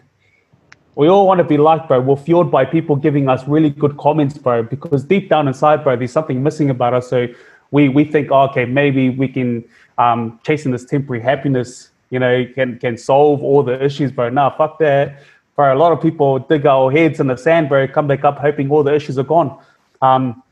We 0.96 1.08
all 1.08 1.26
want 1.26 1.38
to 1.38 1.44
be 1.44 1.58
liked, 1.58 1.86
bro. 1.86 2.00
We're 2.00 2.16
fueled 2.16 2.50
by 2.50 2.64
people 2.64 2.96
giving 2.96 3.28
us 3.28 3.46
really 3.46 3.70
good 3.70 3.96
comments, 3.98 4.36
bro. 4.36 4.64
Because 4.64 5.04
deep 5.04 5.28
down 5.28 5.46
inside, 5.46 5.84
bro, 5.84 5.96
there's 5.96 6.10
something 6.10 6.42
missing 6.42 6.70
about 6.70 6.92
us. 6.92 7.08
So 7.08 7.28
we 7.70 7.88
we 7.88 8.04
think, 8.04 8.32
oh, 8.32 8.48
okay, 8.48 8.64
maybe 8.64 9.10
we 9.10 9.28
can 9.28 9.64
um, 9.98 10.40
chasing 10.44 10.72
this 10.72 10.84
temporary 10.84 11.22
happiness, 11.22 11.90
you 12.10 12.18
know, 12.18 12.44
can 12.54 12.78
can 12.80 12.96
solve 12.96 13.42
all 13.42 13.62
the 13.62 13.82
issues, 13.82 14.10
bro. 14.10 14.28
Nah, 14.28 14.50
fuck 14.50 14.78
that. 14.80 15.22
Bro, 15.54 15.76
a 15.76 15.78
lot 15.78 15.92
of 15.92 16.00
people 16.00 16.40
dig 16.40 16.66
our 16.66 16.90
heads 16.90 17.20
in 17.20 17.26
the 17.28 17.36
sand, 17.36 17.68
bro, 17.68 17.86
come 17.86 18.06
back 18.06 18.24
up 18.24 18.38
hoping 18.38 18.70
all 18.70 18.82
the 18.82 18.94
issues 18.94 19.18
are 19.18 19.24
gone. 19.24 19.56
Um, 20.02 20.42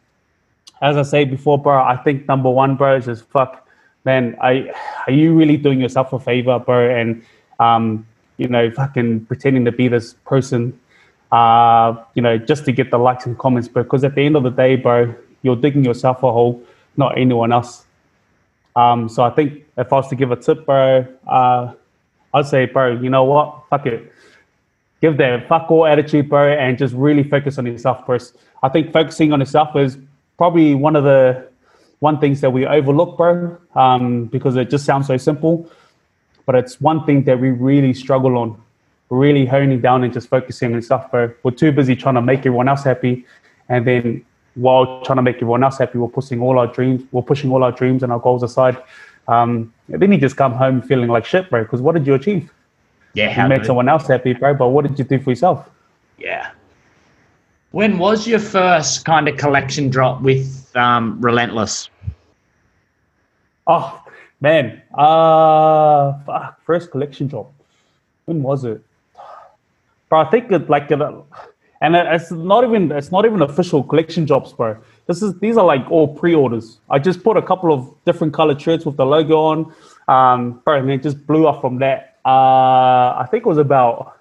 as 0.83 0.97
I 0.97 1.03
say 1.03 1.25
before, 1.25 1.59
bro, 1.59 1.83
I 1.83 1.97
think 1.97 2.29
number 2.29 2.51
one, 2.51 2.77
bro, 2.77 2.97
is 2.97 3.07
just 3.07 3.25
fuck, 3.25 3.67
man. 4.05 4.37
I 4.41 4.73
are 5.07 5.13
you 5.13 5.35
really 5.35 5.57
doing 5.57 5.81
yourself 5.81 6.13
a 6.13 6.21
favor, 6.21 6.59
bro? 6.59 6.91
And 6.91 7.25
um, 7.59 8.07
you 8.37 8.49
know, 8.49 8.71
fucking 8.71 9.27
pretending 9.27 9.65
to 9.65 9.73
be 9.73 9.89
this 9.89 10.15
person, 10.27 10.79
uh, 11.33 11.97
you 12.15 12.23
know, 12.23 12.37
just 12.37 12.65
to 12.67 12.73
get 12.73 12.91
the 12.91 12.99
likes 12.99 13.27
and 13.27 13.39
comments. 13.39 13.69
Because 13.69 14.05
at 14.05 14.15
the 14.15 14.23
end 14.23 14.37
of 14.37 14.43
the 14.43 14.51
day, 14.51 14.77
bro, 14.77 15.15
you're 15.43 15.57
digging 15.57 15.85
yourself 15.85 16.23
a 16.23 16.31
hole, 16.31 16.63
not 16.97 17.17
anyone 17.19 17.53
else. 17.53 17.85
Um, 18.75 19.09
so 19.09 19.23
I 19.23 19.31
think 19.31 19.65
if 19.79 19.91
I 19.93 19.97
was 19.97 20.09
to 20.09 20.17
give 20.17 20.31
a 20.31 20.37
tip, 20.37 20.67
bro, 20.67 21.07
uh, 21.27 21.73
I'd 22.35 22.47
say, 22.47 22.67
bro, 22.67 22.93
you 22.93 23.09
know 23.09 23.25
what? 23.25 23.63
Fuck 23.71 23.87
it. 23.87 24.13
Give 25.01 25.17
that 25.17 25.49
fuck 25.49 25.71
all 25.71 25.87
attitude, 25.87 26.29
bro, 26.29 26.53
and 26.53 26.77
just 26.77 26.95
really 26.95 27.23
focus 27.23 27.59
on 27.59 27.67
yourself 27.67 28.05
first. 28.05 28.37
I 28.63 28.69
think 28.69 28.93
focusing 28.93 29.33
on 29.33 29.41
yourself 29.41 29.75
is 29.77 29.97
probably 30.37 30.75
one 30.75 30.97
of 30.97 31.05
the 31.05 31.49
one 32.01 32.21
things 32.21 32.41
that 32.43 32.51
we 32.51 32.67
overlook, 32.67 33.17
bro, 33.17 33.57
um, 33.75 34.27
because 34.27 34.57
it 34.57 34.71
just 34.71 34.85
sounds 34.85 35.07
so 35.07 35.17
simple 35.17 35.71
but 36.47 36.55
it's 36.55 36.81
one 36.81 37.05
thing 37.05 37.25
that 37.25 37.39
we 37.39 37.51
really 37.51 37.93
struggle 37.93 38.39
on, 38.39 38.61
really 39.11 39.45
honing 39.45 39.81
down 39.81 40.05
and 40.05 40.13
just 40.13 40.29
focusing 40.29 40.75
on 40.75 40.81
stuff. 40.81 41.11
bro. 41.11 41.33
we're 41.43 41.51
too 41.51 41.73
busy 41.73 41.95
trying 41.95 42.15
to 42.15 42.23
make 42.23 42.41
everyone 42.41 42.69
else 42.69 42.85
happy, 42.85 43.27
and 43.69 43.87
then 43.87 44.25
while 44.55 45.03
trying 45.03 45.17
to 45.17 45.23
make 45.23 45.37
everyone 45.37 45.63
else 45.63 45.77
happy, 45.77 45.99
we're 45.99 46.09
pushing 46.09 46.41
all 46.41 46.59
our 46.59 46.69
dreams, 46.69 47.03
we're 47.11 47.21
pushing 47.21 47.51
all 47.51 47.63
our 47.63 47.73
dreams 47.73 48.03
and 48.03 48.11
our 48.13 48.21
goals 48.21 48.43
aside. 48.43 48.81
Um, 49.29 49.75
then 49.89 50.13
you 50.13 50.19
just 50.19 50.37
come 50.37 50.53
home 50.53 50.81
feeling 50.81 51.11
like 51.11 51.27
shit, 51.27 51.51
bro. 51.51 51.65
Because 51.65 51.83
what 51.83 51.95
did 51.95 52.07
you 52.07 52.15
achieve? 52.15 52.51
Yeah, 53.13 53.43
you 53.43 53.49
made 53.49 53.67
someone 53.67 53.89
else 53.89 54.07
happy, 54.07 54.33
bro. 54.35 54.55
But 54.55 54.69
what 54.69 54.87
did 54.87 54.99
you 54.99 55.05
do 55.05 55.19
for 55.19 55.31
yourself? 55.31 55.69
Yeah. 56.17 56.53
When 57.77 57.99
was 57.99 58.27
your 58.27 58.39
first 58.39 59.05
kind 59.05 59.29
of 59.29 59.37
collection 59.37 59.91
drop 59.91 60.23
with 60.23 60.75
um, 60.75 61.21
Relentless? 61.21 61.91
Oh, 63.67 64.03
Man, 64.41 64.81
uh, 64.95 66.15
first 66.65 66.91
collection 66.91 67.27
drop. 67.27 67.53
When 68.25 68.43
was 68.43 68.65
it? 68.65 68.81
Bro, 70.09 70.21
I 70.21 70.31
think 70.31 70.51
it 70.51 70.71
like, 70.71 70.91
and 70.91 71.97
it's 71.97 72.31
not 72.31 72.65
even 72.65 72.91
it's 72.93 73.13
not 73.13 73.27
even 73.27 73.43
official 73.43 73.83
collection 73.83 74.25
drops, 74.25 74.55
bro. 74.55 74.79
This 75.07 75.21
is 75.21 75.39
these 75.41 75.59
are 75.59 75.65
like 75.67 75.85
all 75.91 76.09
pre-orders. 76.09 76.79
I 76.89 76.99
just 76.99 77.23
put 77.23 77.37
a 77.37 77.43
couple 77.43 77.75
of 77.75 77.95
different 78.07 78.33
colored 78.33 78.59
shirts 78.59 78.87
with 78.87 78.97
the 78.97 79.05
logo 79.05 79.37
on, 79.37 79.75
um, 80.09 80.63
bro, 80.65 80.77
and 80.77 80.91
it 80.91 81.03
just 81.03 81.27
blew 81.27 81.47
off 81.47 81.61
from 81.61 81.79
that. 81.81 82.17
Uh, 82.25 83.21
I 83.21 83.29
think 83.31 83.45
it 83.45 83.49
was 83.49 83.59
about 83.59 84.16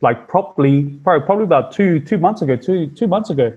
like 0.00 0.28
probably, 0.28 0.84
probably 1.04 1.26
probably 1.26 1.44
about 1.44 1.72
two 1.72 2.00
two 2.00 2.18
months 2.18 2.42
ago, 2.42 2.56
two 2.56 2.88
two 2.88 3.06
months 3.06 3.30
ago. 3.30 3.56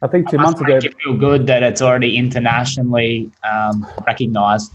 I 0.00 0.06
think 0.06 0.30
two 0.30 0.38
months 0.38 0.60
ago. 0.60 0.78
You 0.80 0.92
feel 1.04 1.16
good 1.16 1.46
that 1.48 1.62
it's 1.62 1.82
already 1.82 2.16
internationally 2.16 3.30
um, 3.42 3.86
recognized. 4.06 4.72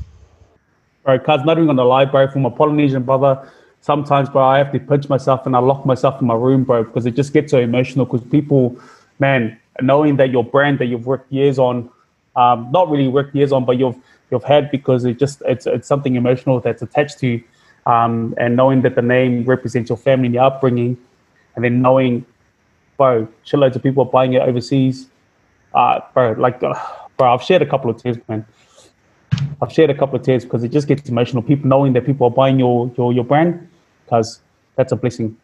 Bro, 1.04 1.20
cuz 1.20 1.46
not 1.46 1.58
even 1.58 1.68
gonna 1.68 1.84
lie, 1.84 2.06
bro, 2.06 2.28
from 2.28 2.46
a 2.46 2.52
Polynesian 2.52 3.04
brother, 3.04 3.40
sometimes, 3.82 4.30
bro, 4.30 4.44
I 4.44 4.58
have 4.58 4.72
to 4.72 4.80
pinch 4.80 5.10
myself 5.10 5.46
and 5.46 5.56
I 5.56 5.60
lock 5.60 5.86
myself 5.86 6.20
in 6.22 6.28
my 6.28 6.36
room, 6.36 6.64
bro, 6.64 6.84
because 6.84 7.06
it 7.06 7.16
just 7.16 7.34
gets 7.34 7.52
so 7.52 7.60
emotional. 7.60 8.06
Because 8.06 8.26
people, 8.28 8.78
man, 9.20 9.60
knowing 9.82 10.16
that 10.18 10.30
your 10.32 10.44
brand 10.44 10.80
that 10.80 10.86
you've 10.86 11.06
worked 11.06 11.32
years 11.32 11.60
on, 11.60 11.90
um, 12.36 12.70
not 12.72 12.90
really 12.90 13.08
worked 13.08 13.36
years 13.36 13.52
on, 13.52 13.66
but 13.66 13.78
you've 13.78 13.98
you've 14.32 14.44
had 14.44 14.72
because 14.72 15.06
it 15.06 15.20
just 15.20 15.42
it's 15.46 15.68
it's 15.68 15.88
something 15.88 16.16
emotional 16.16 16.60
that's 16.60 16.82
attached 16.82 17.20
to 17.20 17.28
you, 17.28 17.44
um, 17.86 18.34
and 18.38 18.56
knowing 18.56 18.82
that 18.82 18.96
the 18.96 19.02
name 19.02 19.46
represents 19.46 19.90
your 19.90 19.98
family 19.98 20.28
and 20.28 20.36
your 20.36 20.44
upbringing, 20.44 20.98
and 21.56 21.64
then 21.64 21.82
knowing, 21.82 22.26
bro, 22.98 23.28
shitloads 23.46 23.76
of 23.76 23.84
people 23.84 24.04
are 24.04 24.10
buying 24.10 24.34
it 24.34 24.42
overseas 24.42 25.08
uh, 25.74 26.00
bro, 26.14 26.36
like, 26.38 26.62
uh, 26.64 26.74
bro, 27.18 27.34
I've 27.34 27.44
shared 27.44 27.62
a 27.62 27.66
couple 27.66 27.90
of 27.90 28.02
tears, 28.02 28.18
man. 28.28 28.46
I've 29.62 29.72
shared 29.72 29.90
a 29.90 29.96
couple 29.96 30.16
of 30.16 30.24
tears 30.24 30.44
because 30.44 30.64
it 30.64 30.70
just 30.70 30.88
gets 30.88 31.10
emotional. 31.10 31.42
People 31.42 31.68
knowing 31.68 31.94
that 31.94 32.06
people 32.06 32.28
are 32.28 32.32
buying 32.32 32.60
your 32.60 32.92
your 32.98 33.12
your 33.14 33.24
brand, 33.24 33.68
because 34.06 34.42
that's 34.76 34.92
a 34.92 34.96
blessing. 34.96 35.36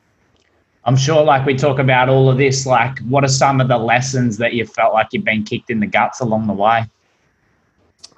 I'm 0.85 0.95
sure, 0.95 1.23
like 1.23 1.45
we 1.45 1.55
talk 1.55 1.79
about 1.79 2.09
all 2.09 2.29
of 2.29 2.37
this, 2.37 2.65
like 2.65 2.99
what 2.99 3.23
are 3.23 3.29
some 3.29 3.59
of 3.59 3.67
the 3.67 3.77
lessons 3.77 4.37
that 4.37 4.53
you 4.53 4.65
felt 4.65 4.93
like 4.93 5.07
you've 5.11 5.25
been 5.25 5.43
kicked 5.43 5.69
in 5.69 5.79
the 5.79 5.87
guts 5.87 6.19
along 6.19 6.47
the 6.47 6.53
way? 6.53 6.85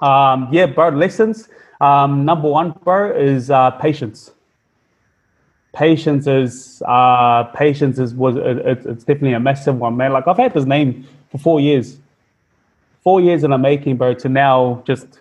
Um, 0.00 0.48
yeah, 0.52 0.66
bro, 0.66 0.90
lessons. 0.90 1.48
Um, 1.82 2.24
number 2.24 2.48
one, 2.48 2.74
bro, 2.84 3.14
is 3.14 3.50
uh, 3.50 3.72
patience. 3.72 4.30
Patience 5.74 6.26
is 6.26 6.82
uh, 6.86 7.44
patience 7.54 7.98
is 7.98 8.14
was 8.14 8.36
it, 8.36 8.86
it's 8.86 9.04
definitely 9.04 9.34
a 9.34 9.40
massive 9.40 9.78
one, 9.78 9.96
man. 9.96 10.12
Like 10.12 10.28
I've 10.28 10.36
had 10.36 10.54
this 10.54 10.64
name 10.64 11.06
for 11.30 11.38
four 11.38 11.60
years 11.60 11.98
four 13.02 13.20
years 13.20 13.44
in 13.44 13.50
the 13.50 13.58
making, 13.58 13.96
bro, 13.96 14.14
to 14.14 14.28
now 14.28 14.82
just 14.86 15.20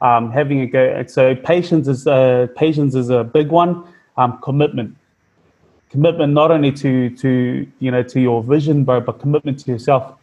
um, 0.00 0.30
having 0.30 0.60
a 0.60 0.66
go. 0.66 1.04
So 1.06 1.34
patience 1.34 1.88
is 1.88 2.06
uh, 2.06 2.48
patience 2.56 2.94
is 2.94 3.10
a 3.10 3.24
big 3.24 3.48
one. 3.48 3.84
Um, 4.16 4.38
commitment, 4.42 4.96
commitment 5.90 6.32
not 6.32 6.50
only 6.50 6.72
to 6.72 7.10
to 7.10 7.66
you 7.78 7.90
know 7.90 8.02
to 8.02 8.20
your 8.20 8.42
vision, 8.42 8.84
bro, 8.84 9.00
but 9.00 9.20
commitment 9.20 9.60
to 9.60 9.70
yourself, 9.70 10.14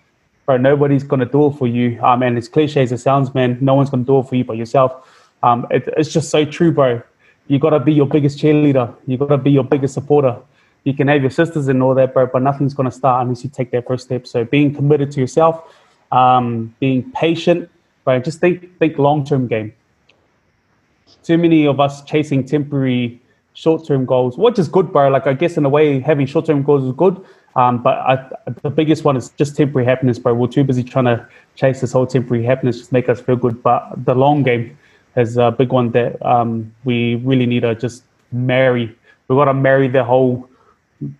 bro. 0.46 0.58
Nobody's 0.58 1.04
gonna 1.04 1.26
do 1.26 1.48
it 1.48 1.52
for 1.58 1.68
you. 1.68 2.02
Um, 2.04 2.24
and 2.24 2.38
as 2.38 2.48
cliche 2.48 2.84
as 2.84 2.92
it 2.92 3.00
sounds, 3.00 3.34
man, 3.34 3.58
no 3.62 3.76
one's 3.76 3.90
gonna 3.90 4.04
do 4.04 4.20
it 4.20 4.28
for 4.28 4.36
you 4.36 4.44
but 4.44 4.58
yourself. 4.58 5.08
Um, 5.44 5.68
it, 5.70 5.88
it's 5.98 6.12
just 6.12 6.30
so 6.30 6.46
true, 6.46 6.72
bro. 6.72 7.02
You 7.48 7.60
gotta 7.60 7.80
be 7.80 7.94
your 7.94 8.08
biggest 8.08 8.40
cheerleader. 8.40 8.96
You 9.06 9.18
gotta 9.18 9.38
be 9.38 9.52
your 9.52 9.64
biggest 9.64 9.94
supporter. 9.94 10.38
You 10.86 10.94
can 10.94 11.08
have 11.10 11.22
your 11.22 11.32
sisters 11.32 11.68
and 11.68 11.84
all 11.84 11.94
that, 11.96 12.14
bro, 12.14 12.26
but 12.26 12.42
nothing's 12.42 12.74
gonna 12.74 12.92
start 12.92 13.24
unless 13.24 13.44
you 13.44 13.50
take 13.50 13.70
that 13.72 13.86
first 13.86 14.06
step. 14.06 14.26
So 14.26 14.44
being 14.46 14.74
committed 14.74 15.12
to 15.12 15.20
yourself 15.20 15.64
um, 16.14 16.74
being 16.80 17.12
patient, 17.12 17.70
right? 18.06 18.24
Just 18.24 18.40
think 18.40 18.78
think 18.80 18.98
long 18.98 19.26
term 19.26 19.48
game. 19.48 19.74
Too 21.24 21.38
many 21.38 21.66
of 21.66 21.80
us 21.80 22.04
chasing 22.04 22.46
temporary 22.46 23.22
short 23.54 23.86
term 23.86 24.06
goals, 24.06 24.38
which 24.38 24.60
is 24.60 24.68
good, 24.68 24.94
bro. 24.94 25.10
Like 25.10 25.28
I 25.28 25.34
guess 25.34 25.58
in 25.58 25.66
a 25.66 25.70
way, 25.70 26.00
having 26.00 26.26
short 26.28 26.46
term 26.46 26.64
goals 26.64 26.86
is 26.86 26.94
good. 26.94 27.24
Um, 27.56 27.84
but 27.84 27.98
I, 27.98 28.30
the 28.64 28.70
biggest 28.70 29.04
one 29.04 29.16
is 29.16 29.30
just 29.32 29.56
temporary 29.56 29.86
happiness, 29.86 30.18
bro. 30.18 30.34
We're 30.34 30.48
too 30.48 30.64
busy 30.64 30.84
trying 30.84 31.06
to 31.06 31.28
chase 31.56 31.82
this 31.82 31.92
whole 31.92 32.08
temporary 32.08 32.44
happiness, 32.44 32.80
just 32.80 32.92
make 32.92 33.10
us 33.10 33.22
feel 33.22 33.36
good. 33.36 33.62
But 33.62 34.06
the 34.06 34.16
long 34.16 34.42
game 34.42 34.76
is 35.16 35.38
a 35.38 35.52
big 35.52 35.72
one 35.72 35.92
that 35.92 36.24
um, 36.26 36.74
we 36.84 37.16
really 37.16 37.46
need 37.46 37.62
to 37.62 37.76
just 37.76 38.04
marry. 38.32 38.96
We've 39.28 39.38
got 39.38 39.46
to 39.46 39.54
marry 39.54 39.88
the 39.88 40.04
whole, 40.04 40.50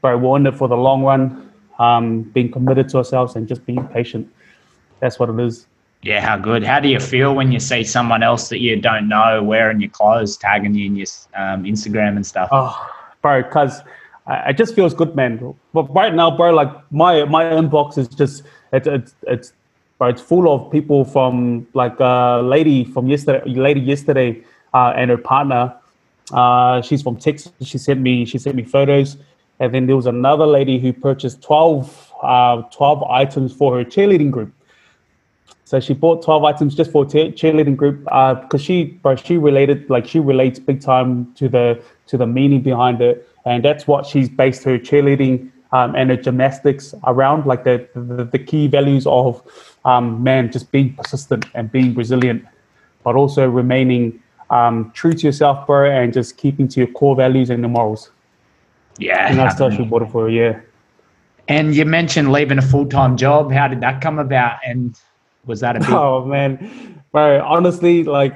bro. 0.02 0.18
We're 0.18 0.38
in 0.38 0.48
it 0.48 0.56
for 0.56 0.68
the 0.68 0.78
long 0.78 1.04
run, 1.04 1.52
um, 1.80 2.24
being 2.24 2.52
committed 2.52 2.90
to 2.90 2.98
ourselves 2.98 3.36
and 3.36 3.48
just 3.48 3.66
being 3.66 3.86
patient 3.88 4.30
that's 5.04 5.20
what 5.20 5.30
it 5.30 5.38
is. 5.40 5.68
Yeah, 6.02 6.22
how 6.22 6.38
good. 6.38 6.64
How 6.64 6.80
do 6.80 6.88
you 6.88 7.00
feel 7.00 7.36
when 7.36 7.52
you 7.52 7.60
see 7.60 7.84
someone 7.84 8.24
else 8.24 8.48
that 8.50 8.60
you 8.60 8.80
don't 8.80 9.10
know 9.10 9.44
wearing 9.44 9.82
your 9.82 9.90
clothes, 9.90 10.38
tagging 10.38 10.74
you 10.74 10.86
in 10.86 10.96
your 10.96 11.08
um, 11.36 11.64
Instagram 11.66 12.16
and 12.16 12.26
stuff? 12.26 12.48
Oh, 12.54 12.90
bro, 13.22 13.44
because 13.44 13.82
it 14.28 14.58
just 14.58 14.76
feels 14.76 14.94
good, 14.94 15.14
man. 15.14 15.54
But 15.74 15.94
right 15.94 16.14
now, 16.14 16.32
bro, 16.36 16.54
like 16.54 16.72
my 16.92 17.26
my 17.26 17.44
inbox 17.44 17.98
is 17.98 18.08
just 18.08 18.44
it's 18.72 18.88
it's 18.88 19.16
it's 19.24 19.54
it's 20.10 20.22
full 20.22 20.52
of 20.54 20.72
people 20.72 21.06
from 21.06 21.68
like 21.74 22.00
a 22.00 22.42
lady 22.44 22.84
from 22.84 23.08
yesterday, 23.08 23.44
lady 23.50 23.80
yesterday, 23.80 24.42
uh, 24.74 24.94
and 24.96 25.10
her 25.10 25.18
partner. 25.18 25.74
Uh, 26.32 26.82
she's 26.82 27.02
from 27.02 27.18
Texas. 27.18 27.52
She 27.62 27.78
sent 27.78 28.00
me 28.00 28.26
she 28.26 28.38
sent 28.38 28.56
me 28.56 28.64
photos, 28.64 29.18
and 29.60 29.74
then 29.74 29.88
there 29.88 29.96
was 29.96 30.06
another 30.06 30.46
lady 30.46 30.80
who 30.80 30.94
purchased 30.94 31.42
12, 31.42 32.14
uh, 32.22 32.62
12 32.64 33.04
items 33.04 33.54
for 33.54 33.78
her 33.78 33.84
cheerleading 33.84 34.32
group. 34.32 34.54
So 35.66 35.80
she 35.80 35.94
bought 35.94 36.24
12 36.24 36.44
items 36.44 36.76
just 36.76 36.92
for 36.92 37.06
cheerleading 37.06 37.76
group 37.76 38.04
because 38.04 38.48
uh, 38.54 38.58
she, 38.58 38.84
bro, 39.02 39.16
she 39.16 39.38
related, 39.38 39.90
like 39.90 40.06
she 40.06 40.20
relates 40.20 40.60
big 40.60 40.82
time 40.82 41.34
to 41.36 41.50
the 41.50 41.82
to 42.08 42.18
the 42.18 42.28
meaning 42.28 42.62
behind 42.62 43.02
it, 43.02 43.28
and 43.46 43.64
that's 43.64 43.88
what 43.88 44.06
she's 44.06 44.30
based 44.30 44.64
her 44.64 44.78
cheerleading 44.78 45.52
um, 45.74 45.96
and 45.96 46.12
the 46.12 46.18
gymnastics 46.18 46.94
around, 47.06 47.46
like 47.46 47.64
the, 47.64 47.86
the, 47.96 48.24
the 48.24 48.40
key 48.40 48.68
values 48.68 49.06
of, 49.08 49.42
um, 49.86 50.24
man, 50.24 50.52
just 50.52 50.72
being 50.72 50.94
persistent 50.94 51.46
and 51.54 51.72
being 51.72 51.94
resilient, 51.94 52.46
but 53.04 53.16
also 53.16 53.50
remaining 53.50 54.22
um, 54.50 54.92
true 54.94 55.14
to 55.14 55.28
yourself, 55.28 55.66
bro, 55.68 55.90
and 55.90 56.14
just 56.14 56.38
keeping 56.38 56.68
to 56.70 56.80
your 56.80 56.88
core 56.88 57.16
values 57.16 57.50
and 57.50 57.64
the 57.64 57.68
morals. 57.68 58.12
Yeah. 58.98 59.28
And 59.28 59.40
that's 59.40 59.60
actually 59.60 59.88
what 59.88 60.10
for 60.12 60.30
yeah. 60.30 60.60
And 61.48 61.76
you 61.76 61.86
mentioned 61.86 62.32
leaving 62.32 62.58
a 62.58 62.62
full 62.62 62.86
time 62.86 63.18
job. 63.18 63.52
How 63.52 63.68
did 63.68 63.82
that 63.82 64.02
come 64.02 64.20
about? 64.20 64.60
And 64.66 64.98
was 65.46 65.60
that 65.62 65.76
a 65.76 65.80
big? 65.80 65.90
Oh 65.92 66.26
man, 66.26 67.02
bro. 67.12 67.44
Honestly, 67.44 68.04
like 68.04 68.36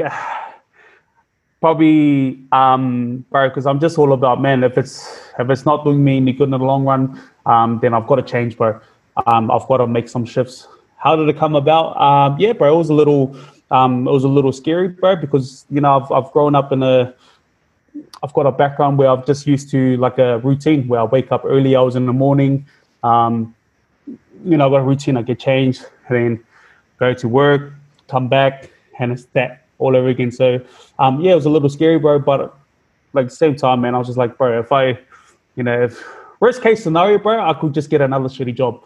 probably, 1.62 2.40
um, 2.52 3.26
bro, 3.30 3.50
because 3.50 3.66
I'm 3.66 3.80
just 3.80 3.98
all 3.98 4.14
about 4.14 4.42
man. 4.42 4.64
If 4.64 4.78
it's 4.78 5.30
if 5.40 5.50
it's 5.50 5.66
not 5.66 5.84
doing 5.84 6.04
me 6.04 6.18
any 6.18 6.34
good 6.34 6.46
in 6.46 6.52
the 6.52 6.58
long 6.58 6.84
run, 6.84 7.22
um, 7.46 7.80
then 7.82 7.94
I've 7.94 8.08
got 8.08 8.16
to 8.16 8.24
change, 8.24 8.58
bro. 8.58 8.80
Um, 9.26 9.50
I've 9.52 9.68
got 9.68 9.78
to 9.78 9.88
make 9.88 10.10
some 10.10 10.26
shifts. 10.26 10.68
How 10.98 11.16
did 11.16 11.30
it 11.30 11.38
come 11.38 11.56
about? 11.56 11.96
Um, 12.00 12.40
yeah, 12.40 12.54
bro. 12.54 12.74
It 12.74 12.78
was 12.78 12.90
a 12.90 12.94
little, 12.94 13.36
um, 13.72 14.08
it 14.08 14.12
was 14.12 14.24
a 14.24 14.28
little 14.28 14.52
scary, 14.52 14.90
bro, 14.90 15.16
because 15.16 15.66
you 15.70 15.82
know 15.82 16.00
I've 16.00 16.12
I've 16.12 16.32
grown 16.32 16.56
up 16.56 16.72
in 16.72 16.84
a 16.84 17.14
I've 18.24 18.34
got 18.34 18.46
a 18.46 18.52
background 18.52 18.98
where 18.98 19.10
I've 19.10 19.26
just 19.26 19.46
used 19.48 19.70
to 19.72 19.98
like 19.98 20.18
a 20.18 20.40
routine 20.40 20.88
where 20.88 21.00
I 21.00 21.04
wake 21.04 21.32
up 21.32 21.44
early 21.46 21.76
hours 21.76 21.96
in 21.96 22.06
the 22.06 22.14
morning. 22.14 22.66
Um, 23.04 23.56
you 24.44 24.58
know, 24.58 24.66
I've 24.66 24.72
got 24.72 24.78
a 24.82 24.84
routine, 24.84 25.18
I 25.18 25.22
get 25.22 25.40
changed, 25.40 25.86
then 26.10 26.44
go 27.00 27.14
to 27.14 27.28
work, 27.28 27.74
come 28.08 28.28
back, 28.28 28.72
and 29.00 29.12
it's 29.12 29.26
that 29.34 29.66
all 29.78 29.96
over 29.96 30.08
again. 30.08 30.32
So, 30.32 30.60
um, 31.00 31.22
yeah, 31.22 31.34
it 31.34 31.36
was 31.36 31.46
a 31.46 31.50
little 31.50 31.70
scary, 31.70 32.00
bro. 32.00 32.20
But 32.20 32.56
like 33.14 33.28
the 33.30 33.36
same 33.36 33.56
time, 33.56 33.82
man, 33.82 33.96
I 33.96 34.00
was 34.00 34.08
just 34.08 34.18
like, 34.18 34.38
bro, 34.38 34.60
if 34.60 34.72
I, 34.72 35.00
you 35.56 35.64
know, 35.64 35.84
if 35.84 36.04
worst 36.40 36.62
case 36.62 36.84
scenario, 36.84 37.18
bro, 37.20 37.40
I 37.40 37.54
could 37.54 37.74
just 37.74 37.90
get 37.90 38.02
another 38.02 38.30
shitty 38.30 38.56
job. 38.56 38.84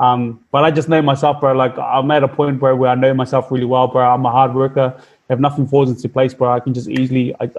Um, 0.00 0.44
but 0.52 0.64
I 0.64 0.70
just 0.70 0.88
know 0.88 1.02
myself, 1.02 1.40
bro. 1.40 1.52
Like 1.54 1.76
I'm 1.78 2.10
at 2.10 2.22
a 2.22 2.28
point, 2.28 2.60
bro, 2.60 2.76
where 2.76 2.90
I 2.90 2.94
know 2.94 3.12
myself 3.14 3.50
really 3.50 3.64
well, 3.64 3.88
bro. 3.88 4.02
I'm 4.08 4.24
a 4.24 4.30
hard 4.30 4.54
worker. 4.54 4.96
If 5.28 5.38
nothing 5.38 5.66
falls 5.66 5.90
into 5.90 6.08
place, 6.08 6.34
bro, 6.34 6.52
I 6.52 6.60
can 6.60 6.72
just 6.72 6.88
easily. 6.88 7.34
I, 7.40 7.50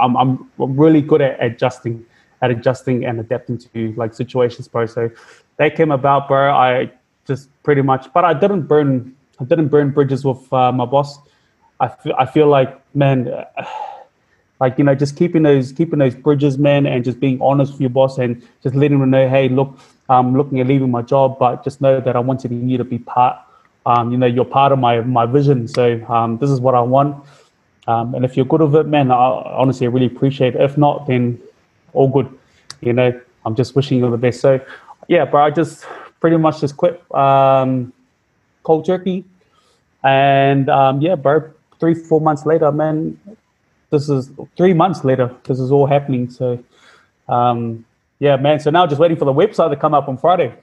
I'm 0.00 0.16
I'm 0.16 0.48
really 0.58 1.02
good 1.02 1.20
at 1.20 1.42
adjusting, 1.42 2.04
at 2.40 2.50
adjusting 2.50 3.04
and 3.04 3.18
adapting 3.18 3.58
to 3.58 3.92
like 3.96 4.14
situations, 4.14 4.68
bro. 4.68 4.86
So 4.86 5.10
that 5.56 5.74
came 5.74 5.90
about, 5.90 6.28
bro. 6.28 6.54
I 6.54 6.90
just 7.26 7.50
pretty 7.64 7.82
much, 7.82 8.12
but 8.12 8.24
I 8.24 8.32
didn't 8.32 8.62
burn. 8.62 9.14
I 9.40 9.44
didn't 9.44 9.68
burn 9.68 9.90
bridges 9.90 10.24
with 10.24 10.52
uh, 10.52 10.72
my 10.72 10.84
boss. 10.84 11.18
I 11.80 11.88
feel, 11.88 12.14
I 12.18 12.26
feel 12.26 12.48
like, 12.48 12.80
man, 12.94 13.32
like 14.60 14.78
you 14.78 14.84
know, 14.84 14.94
just 14.94 15.16
keeping 15.16 15.42
those 15.42 15.72
keeping 15.72 15.98
those 15.98 16.14
bridges, 16.14 16.58
man, 16.58 16.86
and 16.86 17.04
just 17.04 17.18
being 17.18 17.40
honest 17.42 17.72
with 17.72 17.80
your 17.80 17.90
boss 17.90 18.18
and 18.18 18.40
just 18.62 18.76
letting 18.76 19.00
them 19.00 19.10
know, 19.10 19.28
hey, 19.28 19.48
look, 19.48 19.78
I'm 20.08 20.36
looking 20.36 20.60
at 20.60 20.66
leaving 20.66 20.90
my 20.90 21.02
job, 21.02 21.38
but 21.38 21.64
just 21.64 21.80
know 21.80 22.00
that 22.00 22.16
I 22.16 22.18
wanted 22.20 22.52
you 22.52 22.78
to 22.78 22.84
be 22.84 22.98
part. 22.98 23.38
Um, 23.86 24.10
you 24.10 24.18
know, 24.18 24.26
you're 24.26 24.44
part 24.44 24.72
of 24.72 24.78
my 24.78 25.00
my 25.00 25.26
vision. 25.26 25.68
So 25.68 26.04
um, 26.06 26.38
this 26.38 26.50
is 26.50 26.60
what 26.60 26.74
I 26.74 26.80
want. 26.80 27.24
Um, 27.86 28.14
and 28.14 28.24
if 28.24 28.36
you're 28.36 28.46
good 28.46 28.60
with 28.60 28.74
it, 28.76 28.86
man, 28.86 29.10
I 29.10 29.16
honestly 29.16 29.86
I 29.86 29.90
really 29.90 30.06
appreciate 30.06 30.54
it. 30.54 30.60
If 30.60 30.76
not, 30.76 31.06
then 31.06 31.40
all 31.94 32.08
good. 32.08 32.28
You 32.80 32.92
know, 32.92 33.18
I'm 33.44 33.54
just 33.54 33.74
wishing 33.74 33.98
you 33.98 34.10
the 34.10 34.16
best. 34.16 34.40
So 34.40 34.60
yeah, 35.08 35.24
bro, 35.24 35.44
I 35.44 35.50
just 35.50 35.86
pretty 36.20 36.36
much 36.36 36.60
just 36.60 36.76
quit 36.76 37.02
um, 37.14 37.92
cold 38.62 38.84
turkey. 38.84 39.24
And 40.04 40.68
um, 40.68 41.00
yeah, 41.00 41.14
bro, 41.16 41.50
three, 41.80 41.94
four 41.94 42.20
months 42.20 42.46
later, 42.46 42.70
man, 42.70 43.18
this 43.90 44.08
is 44.08 44.30
three 44.56 44.74
months 44.74 45.04
later, 45.04 45.34
this 45.44 45.58
is 45.58 45.72
all 45.72 45.86
happening. 45.86 46.30
So 46.30 46.62
um, 47.28 47.84
yeah, 48.18 48.36
man. 48.36 48.60
So 48.60 48.70
now 48.70 48.86
just 48.86 49.00
waiting 49.00 49.16
for 49.16 49.24
the 49.24 49.32
website 49.32 49.70
to 49.70 49.76
come 49.76 49.94
up 49.94 50.08
on 50.08 50.16
Friday. 50.16 50.54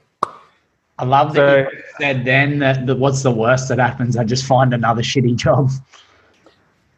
I 0.98 1.04
love 1.04 1.34
that 1.34 1.68
so, 1.68 1.76
you 1.76 1.82
said 1.98 2.24
then 2.24 2.58
that, 2.60 2.86
that 2.86 2.98
what's 2.98 3.22
the 3.22 3.30
worst 3.30 3.68
that 3.68 3.78
happens? 3.78 4.16
I 4.16 4.24
just 4.24 4.46
find 4.46 4.72
another 4.72 5.02
shitty 5.02 5.36
job. 5.36 5.70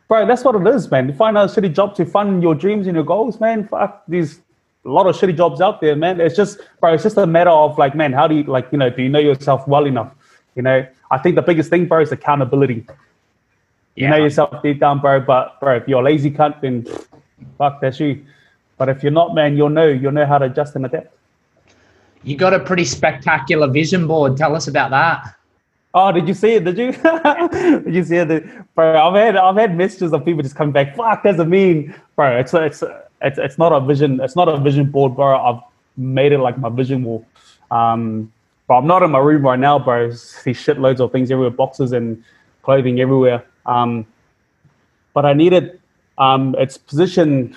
Bro, 0.07 0.27
that's 0.27 0.44
what 0.44 0.55
it 0.55 0.66
is, 0.75 0.90
man. 0.90 1.09
You 1.09 1.14
find 1.14 1.37
another 1.37 1.53
shitty 1.53 1.75
job 1.75 1.94
to 1.97 2.07
fund 2.07 2.42
your 2.42 2.55
dreams 2.55 2.87
and 2.87 2.94
your 2.94 3.05
goals, 3.05 3.40
man. 3.40 3.66
Fuck 3.66 4.05
these 4.09 4.40
a 4.85 4.88
lot 4.88 5.07
of 5.07 5.16
shitty 5.16 5.37
jobs 5.37 5.61
out 5.61 5.81
there, 5.81 5.97
man. 5.97 6.21
It's 6.21 6.37
just, 6.37 6.61
bro, 6.81 6.94
it's 6.94 7.03
just 7.03 7.16
a 7.16 7.27
matter 7.27 7.51
of 7.51 7.77
like, 7.77 7.94
man, 7.94 8.12
how 8.12 8.27
do 8.27 8.37
you 8.37 8.44
like, 8.44 8.68
you 8.73 8.79
know, 8.79 8.88
do 8.88 9.03
you 9.03 9.09
know 9.09 9.18
yourself 9.18 9.66
well 9.68 9.85
enough? 9.85 10.14
You 10.55 10.62
know, 10.62 10.87
I 11.11 11.18
think 11.18 11.35
the 11.37 11.42
biggest 11.42 11.68
thing, 11.68 11.87
bro, 11.87 12.01
is 12.01 12.12
accountability. 12.12 12.87
You 13.97 14.09
know 14.09 14.16
yourself 14.16 14.62
deep 14.62 14.79
down, 14.79 15.01
bro. 15.01 15.21
But 15.21 15.59
bro, 15.61 15.77
if 15.77 15.88
you're 15.88 16.01
a 16.01 16.05
lazy 16.05 16.31
cunt, 16.31 16.61
then 16.61 16.87
fuck 17.59 17.81
that's 17.81 17.99
you. 17.99 18.25
But 18.78 18.88
if 18.88 19.02
you're 19.02 19.12
not, 19.12 19.34
man, 19.34 19.56
you'll 19.56 19.68
know 19.68 19.88
you'll 19.88 20.12
know 20.12 20.24
how 20.24 20.38
to 20.38 20.46
adjust 20.46 20.76
and 20.76 20.86
adapt. 20.86 21.14
You 22.22 22.36
got 22.36 22.54
a 22.54 22.60
pretty 22.60 22.84
spectacular 22.84 23.68
vision 23.68 24.06
board. 24.06 24.36
Tell 24.36 24.54
us 24.56 24.68
about 24.68 24.90
that. 24.90 25.34
Oh, 25.94 26.12
did 26.12 26.28
you 26.28 26.34
see 26.34 26.54
it? 26.54 26.64
Did 26.64 26.78
you? 26.78 26.92
did 27.82 27.94
you 27.94 28.04
see 28.04 28.16
it? 28.16 28.74
Bro, 28.74 29.08
I've 29.08 29.14
had 29.14 29.36
I've 29.36 29.56
had 29.56 29.76
messages 29.76 30.12
of 30.12 30.24
people 30.24 30.42
just 30.42 30.54
coming 30.54 30.72
back. 30.72 30.96
Fuck, 30.96 31.24
doesn't 31.24 31.50
mean, 31.50 31.94
bro. 32.14 32.38
It's 32.38 32.54
it's 32.54 32.84
it's 33.20 33.38
it's 33.38 33.58
not 33.58 33.72
a 33.72 33.80
vision. 33.80 34.20
It's 34.20 34.36
not 34.36 34.48
a 34.48 34.58
vision 34.58 34.90
board, 34.90 35.16
bro. 35.16 35.36
I've 35.36 35.62
made 35.96 36.32
it 36.32 36.38
like 36.38 36.56
my 36.58 36.68
vision 36.68 37.02
wall. 37.02 37.26
Um, 37.70 38.32
but 38.68 38.74
I'm 38.74 38.86
not 38.86 39.02
in 39.02 39.10
my 39.10 39.18
room 39.18 39.42
right 39.42 39.58
now, 39.58 39.78
bro. 39.78 40.10
See 40.12 40.52
shitloads 40.52 41.00
of 41.00 41.10
things 41.10 41.30
everywhere, 41.30 41.50
boxes 41.50 41.92
and 41.92 42.22
clothing 42.62 43.00
everywhere. 43.00 43.44
Um, 43.66 44.06
but 45.14 45.24
I 45.24 45.32
needed 45.32 45.80
um, 46.18 46.54
it's 46.58 46.76
positioned 46.76 47.56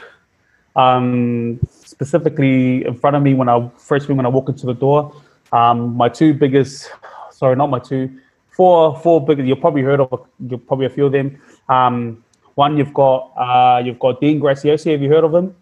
um, 0.75 1.59
specifically 1.69 2.85
in 2.85 2.95
front 2.95 3.15
of 3.15 3.23
me 3.23 3.33
when 3.33 3.49
I 3.49 3.69
first 3.77 4.07
when 4.09 4.25
I 4.25 4.29
walk 4.29 4.49
into 4.49 4.65
the 4.65 4.73
door. 4.73 5.13
Um, 5.51 5.95
my 5.95 6.09
two 6.09 6.33
biggest, 6.33 6.89
sorry, 7.31 7.55
not 7.55 7.69
my 7.69 7.79
two, 7.79 8.09
four 8.49 8.97
four 8.99 9.25
biggest. 9.25 9.47
You've 9.47 9.59
probably 9.59 9.81
heard 9.81 9.99
of 9.99 10.27
you 10.47 10.57
probably 10.57 10.85
a 10.85 10.89
few 10.89 11.05
of 11.05 11.11
them. 11.11 11.39
Um, 11.69 12.23
one 12.55 12.77
you've 12.77 12.93
got 12.93 13.31
uh, 13.35 13.81
you've 13.83 13.99
got 13.99 14.21
Dean 14.21 14.39
Graziosi. 14.39 14.91
Have 14.91 15.01
you 15.01 15.09
heard 15.09 15.23
of 15.23 15.33
him? 15.33 15.55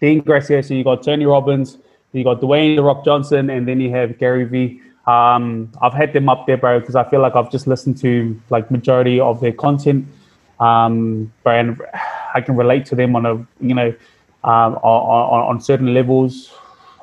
Dean 0.00 0.22
Graziosi. 0.22 0.76
You 0.78 0.84
got 0.84 1.02
Tony 1.02 1.26
Robbins. 1.26 1.78
You 2.12 2.24
got 2.24 2.40
Dwayne 2.40 2.76
the 2.76 2.82
Rock 2.82 3.04
Johnson, 3.04 3.50
and 3.50 3.68
then 3.68 3.80
you 3.80 3.90
have 3.90 4.18
Gary 4.18 4.44
Vee. 4.44 4.80
Um, 5.06 5.70
I've 5.82 5.92
had 5.92 6.12
them 6.12 6.28
up 6.28 6.46
there, 6.46 6.56
bro, 6.56 6.80
because 6.80 6.96
I 6.96 7.04
feel 7.08 7.20
like 7.20 7.36
I've 7.36 7.50
just 7.50 7.66
listened 7.66 7.98
to 7.98 8.40
like 8.50 8.70
majority 8.70 9.20
of 9.20 9.40
their 9.40 9.52
content, 9.52 10.06
um, 10.58 11.32
and 11.44 11.80
I 12.36 12.40
can 12.42 12.54
relate 12.54 12.84
to 12.90 12.94
them 12.94 13.16
on 13.16 13.24
a 13.26 13.34
you 13.60 13.74
know 13.74 13.94
um, 14.44 14.74
on, 14.76 15.40
on 15.50 15.60
certain 15.60 15.94
levels. 15.94 16.52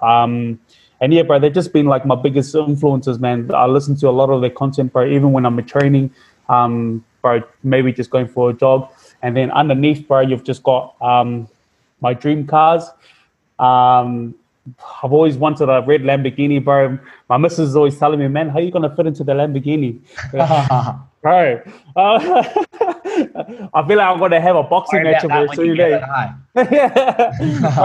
Um, 0.01 0.59
and 1.01 1.13
yeah, 1.13 1.23
bro, 1.23 1.39
they've 1.39 1.53
just 1.53 1.73
been 1.73 1.87
like 1.87 2.05
my 2.05 2.15
biggest 2.15 2.55
influences, 2.55 3.19
man. 3.19 3.53
I 3.53 3.65
listen 3.65 3.95
to 3.97 4.07
a 4.09 4.15
lot 4.21 4.29
of 4.29 4.41
their 4.41 4.49
content, 4.49 4.93
bro, 4.93 5.05
even 5.05 5.33
when 5.33 5.45
I'm 5.45 5.61
training, 5.65 6.11
um, 6.49 7.03
bro, 7.21 7.41
maybe 7.63 7.91
just 7.91 8.09
going 8.09 8.27
for 8.27 8.51
a 8.51 8.53
jog. 8.53 8.89
And 9.21 9.35
then 9.35 9.51
underneath, 9.51 10.07
bro, 10.07 10.21
you've 10.21 10.43
just 10.43 10.63
got 10.63 10.95
um, 11.01 11.47
my 11.99 12.13
dream 12.13 12.45
cars. 12.47 12.83
Um, 13.59 14.35
I've 15.03 15.11
always 15.11 15.35
wanted 15.35 15.67
a 15.69 15.81
red 15.81 16.01
Lamborghini, 16.01 16.63
bro. 16.63 16.97
My 17.27 17.37
missus 17.37 17.69
is 17.69 17.75
always 17.75 17.97
telling 17.97 18.19
me, 18.19 18.27
man, 18.29 18.49
how 18.49 18.59
are 18.59 18.61
you 18.61 18.71
going 18.71 18.89
to 18.89 18.95
fit 18.95 19.07
into 19.07 19.23
the 19.23 19.33
Lamborghini? 19.33 19.99
bro, 21.21 21.61
uh, 21.95 22.63
I 23.73 23.87
feel 23.87 23.97
like 23.97 24.07
I'm 24.07 24.19
going 24.19 24.31
to 24.31 24.41
have 24.41 24.55
a 24.55 24.63
boxing 24.63 25.03
match 25.03 25.23
over 25.25 25.53
soon. 25.55 25.75
yeah. 26.55 27.77
All 27.77 27.83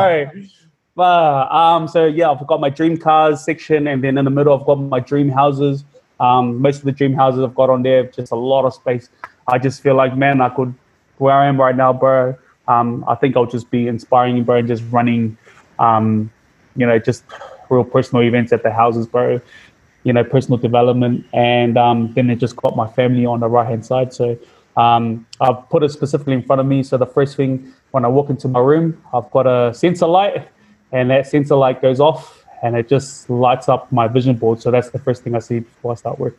But, 0.94 1.52
um, 1.52 1.88
so, 1.88 2.06
yeah, 2.06 2.30
I've 2.30 2.46
got 2.46 2.60
my 2.60 2.70
dream 2.70 2.96
cars 2.96 3.44
section, 3.44 3.86
and 3.86 4.02
then 4.02 4.18
in 4.18 4.24
the 4.24 4.30
middle, 4.30 4.58
I've 4.58 4.66
got 4.66 4.76
my 4.76 5.00
dream 5.00 5.28
houses. 5.28 5.84
Um, 6.20 6.60
most 6.60 6.78
of 6.78 6.84
the 6.84 6.92
dream 6.92 7.14
houses 7.14 7.44
I've 7.44 7.54
got 7.54 7.70
on 7.70 7.82
there, 7.82 8.04
just 8.04 8.32
a 8.32 8.36
lot 8.36 8.64
of 8.64 8.74
space. 8.74 9.08
I 9.46 9.58
just 9.58 9.82
feel 9.82 9.94
like, 9.94 10.16
man, 10.16 10.40
I 10.40 10.48
could, 10.48 10.74
where 11.18 11.34
I 11.34 11.46
am 11.46 11.60
right 11.60 11.76
now, 11.76 11.92
bro, 11.92 12.36
um, 12.66 13.04
I 13.06 13.14
think 13.14 13.36
I'll 13.36 13.46
just 13.46 13.70
be 13.70 13.86
inspiring, 13.86 14.36
you, 14.36 14.42
bro, 14.42 14.56
and 14.56 14.68
just 14.68 14.82
running 14.90 15.38
um, 15.78 16.30
you 16.76 16.86
know, 16.86 16.98
just 16.98 17.24
real 17.70 17.84
personal 17.84 18.24
events 18.24 18.52
at 18.52 18.62
the 18.62 18.72
houses, 18.72 19.06
bro. 19.06 19.40
You 20.04 20.12
know, 20.12 20.24
personal 20.24 20.58
development, 20.58 21.26
and 21.34 21.76
um, 21.76 22.12
then 22.14 22.30
it 22.30 22.36
just 22.36 22.56
got 22.56 22.76
my 22.76 22.86
family 22.86 23.26
on 23.26 23.40
the 23.40 23.48
right 23.48 23.68
hand 23.68 23.84
side. 23.84 24.14
So 24.14 24.38
um, 24.78 25.26
I've 25.40 25.68
put 25.68 25.82
it 25.82 25.90
specifically 25.90 26.34
in 26.34 26.42
front 26.42 26.60
of 26.60 26.66
me. 26.66 26.82
So 26.82 26.96
the 26.96 27.06
first 27.06 27.36
thing 27.36 27.72
when 27.90 28.04
I 28.04 28.08
walk 28.08 28.30
into 28.30 28.48
my 28.48 28.60
room, 28.60 29.02
I've 29.12 29.30
got 29.30 29.46
a 29.46 29.74
sensor 29.74 30.06
light, 30.06 30.48
and 30.92 31.10
that 31.10 31.26
sensor 31.26 31.56
light 31.56 31.82
goes 31.82 32.00
off, 32.00 32.44
and 32.62 32.76
it 32.76 32.88
just 32.88 33.28
lights 33.28 33.68
up 33.68 33.90
my 33.92 34.08
vision 34.08 34.36
board. 34.36 34.62
So 34.62 34.70
that's 34.70 34.90
the 34.90 34.98
first 34.98 35.22
thing 35.22 35.34
I 35.34 35.40
see 35.40 35.60
before 35.60 35.92
I 35.92 35.94
start 35.96 36.18
work. 36.18 36.38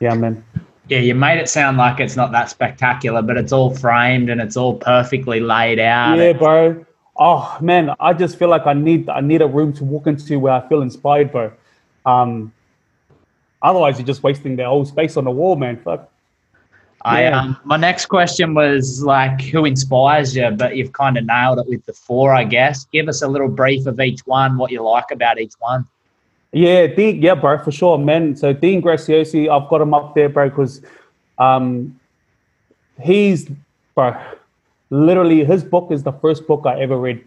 Yeah, 0.00 0.14
man. 0.14 0.44
Yeah, 0.88 0.98
you 0.98 1.14
made 1.14 1.38
it 1.38 1.48
sound 1.48 1.78
like 1.78 2.00
it's 2.00 2.16
not 2.16 2.32
that 2.32 2.50
spectacular, 2.50 3.22
but 3.22 3.36
it's 3.36 3.52
all 3.52 3.74
framed 3.74 4.28
and 4.28 4.40
it's 4.40 4.56
all 4.56 4.74
perfectly 4.76 5.40
laid 5.40 5.78
out. 5.78 6.18
Yeah, 6.18 6.32
bro 6.32 6.84
oh 7.16 7.56
man, 7.60 7.94
I 8.00 8.12
just 8.12 8.38
feel 8.38 8.48
like 8.48 8.66
I 8.66 8.72
need 8.72 9.08
I 9.08 9.20
need 9.20 9.42
a 9.42 9.46
room 9.46 9.72
to 9.74 9.84
walk 9.84 10.06
into 10.06 10.38
where 10.38 10.52
I 10.52 10.68
feel 10.68 10.82
inspired, 10.82 11.32
bro. 11.32 11.52
Um, 12.04 12.52
otherwise, 13.62 13.98
you're 13.98 14.06
just 14.06 14.22
wasting 14.22 14.56
the 14.56 14.64
whole 14.64 14.84
space 14.84 15.16
on 15.16 15.24
the 15.24 15.30
wall, 15.30 15.56
man. 15.56 15.80
Fuck. 15.82 16.10
I 17.04 17.26
um, 17.26 17.56
my 17.64 17.76
next 17.76 18.06
question 18.06 18.54
was 18.54 19.02
like, 19.02 19.42
who 19.42 19.66
inspires 19.66 20.34
you? 20.34 20.50
But 20.50 20.76
you've 20.76 20.92
kind 20.92 21.18
of 21.18 21.26
nailed 21.26 21.58
it 21.58 21.66
with 21.68 21.84
the 21.84 21.92
four, 21.92 22.34
I 22.34 22.44
guess. 22.44 22.86
Give 22.86 23.08
us 23.08 23.20
a 23.20 23.28
little 23.28 23.48
brief 23.48 23.86
of 23.86 24.00
each 24.00 24.20
one, 24.26 24.56
what 24.56 24.70
you 24.70 24.82
like 24.82 25.10
about 25.10 25.38
each 25.38 25.52
one. 25.58 25.86
Yeah, 26.52 26.86
Dean, 26.86 27.20
yeah, 27.20 27.34
bro, 27.34 27.58
for 27.58 27.72
sure, 27.72 27.98
man. 27.98 28.36
So 28.36 28.52
Dean 28.52 28.80
Graziosi, 28.80 29.50
I've 29.50 29.68
got 29.68 29.80
him 29.80 29.92
up 29.92 30.14
there, 30.14 30.28
bro, 30.28 30.48
because 30.48 30.82
um, 31.38 31.98
he's, 33.02 33.50
bro, 33.94 34.16
literally 34.88 35.44
his 35.44 35.64
book 35.64 35.90
is 35.90 36.04
the 36.04 36.12
first 36.12 36.46
book 36.46 36.64
I 36.64 36.80
ever 36.80 36.96
read. 36.96 37.22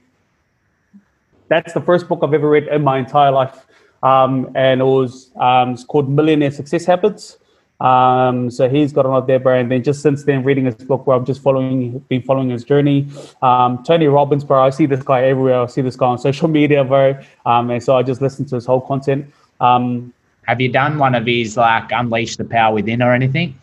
That's 1.49 1.73
the 1.73 1.81
first 1.81 2.07
book 2.07 2.21
I've 2.23 2.33
ever 2.33 2.49
read 2.49 2.67
in 2.67 2.83
my 2.83 2.97
entire 2.97 3.31
life. 3.31 3.67
Um, 4.01 4.49
and 4.55 4.81
it 4.81 4.85
was 4.85 5.29
um, 5.35 5.71
it's 5.71 5.83
called 5.83 6.09
Millionaire 6.09 6.51
Success 6.51 6.85
Habits. 6.85 7.37
Um, 7.79 8.49
so 8.49 8.67
he's 8.67 8.91
got 8.91 9.27
there, 9.27 9.39
bro. 9.39 9.59
And 9.59 9.71
then 9.71 9.83
just 9.83 10.01
since 10.01 10.23
then, 10.23 10.43
reading 10.43 10.65
his 10.65 10.75
book, 10.75 11.05
where 11.05 11.15
I'm 11.15 11.25
just 11.25 11.41
following, 11.41 11.99
been 12.09 12.23
following 12.23 12.49
his 12.49 12.63
journey. 12.63 13.07
Um, 13.41 13.83
Tony 13.83 14.07
Robbins, 14.07 14.43
bro. 14.43 14.63
I 14.63 14.71
see 14.71 14.87
this 14.87 15.03
guy 15.03 15.23
everywhere. 15.25 15.61
I 15.61 15.65
see 15.67 15.81
this 15.81 15.95
guy 15.95 16.07
on 16.07 16.17
social 16.17 16.47
media, 16.47 16.83
bro. 16.83 17.19
Um, 17.45 17.69
and 17.69 17.83
so 17.83 17.95
I 17.95 18.03
just 18.03 18.21
listen 18.21 18.45
to 18.45 18.55
his 18.55 18.65
whole 18.65 18.81
content. 18.81 19.31
Um, 19.59 20.13
Have 20.47 20.61
you 20.61 20.69
done 20.69 20.97
one 20.97 21.13
of 21.13 21.25
his 21.25 21.57
like 21.57 21.91
Unleash 21.91 22.37
the 22.37 22.45
Power 22.45 22.73
Within 22.73 23.01
or 23.01 23.13
anything? 23.13 23.59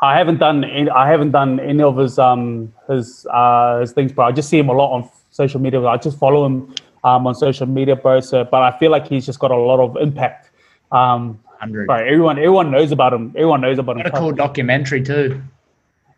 I 0.00 0.16
haven't 0.18 0.38
done. 0.38 0.64
Any, 0.64 0.90
I 0.90 1.08
haven't 1.10 1.32
done 1.32 1.60
any 1.60 1.82
of 1.82 1.96
his 1.96 2.18
um 2.18 2.72
his 2.88 3.26
uh 3.30 3.80
his 3.80 3.92
things, 3.92 4.12
bro. 4.12 4.26
I 4.26 4.32
just 4.32 4.48
see 4.48 4.58
him 4.58 4.68
a 4.68 4.72
lot 4.72 4.90
on 4.94 5.08
social 5.30 5.60
media. 5.60 5.84
I 5.84 5.96
just 5.98 6.18
follow 6.18 6.44
him 6.46 6.74
um 7.04 7.26
on 7.26 7.34
social 7.34 7.66
media, 7.66 7.94
bro. 7.94 8.20
So, 8.20 8.44
but 8.44 8.62
I 8.62 8.76
feel 8.78 8.90
like 8.90 9.06
he's 9.06 9.26
just 9.26 9.38
got 9.38 9.50
a 9.50 9.56
lot 9.56 9.80
of 9.80 9.96
impact. 9.96 10.50
Um, 10.92 11.40
hundred. 11.64 11.88
Right, 11.88 12.06
everyone, 12.06 12.38
everyone 12.38 12.70
knows 12.70 12.92
about 12.92 13.12
him. 13.12 13.32
Everyone 13.34 13.60
knows 13.60 13.78
about 13.78 13.96
him. 13.96 14.04
What 14.04 14.14
a 14.14 14.18
cool 14.18 14.32
documentary 14.32 15.02
too. 15.02 15.40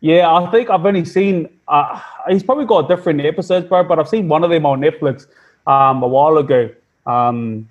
Yeah, 0.00 0.32
I 0.32 0.50
think 0.50 0.70
I've 0.70 0.84
only 0.84 1.04
seen. 1.04 1.48
Uh, 1.66 2.00
he's 2.28 2.42
probably 2.42 2.66
got 2.66 2.88
different 2.88 3.20
episodes, 3.20 3.66
bro. 3.66 3.84
But 3.84 3.98
I've 3.98 4.08
seen 4.08 4.28
one 4.28 4.44
of 4.44 4.50
them 4.50 4.66
on 4.66 4.80
Netflix 4.80 5.26
um, 5.66 6.02
a 6.02 6.08
while 6.08 6.36
ago, 6.36 6.70
um, 7.06 7.68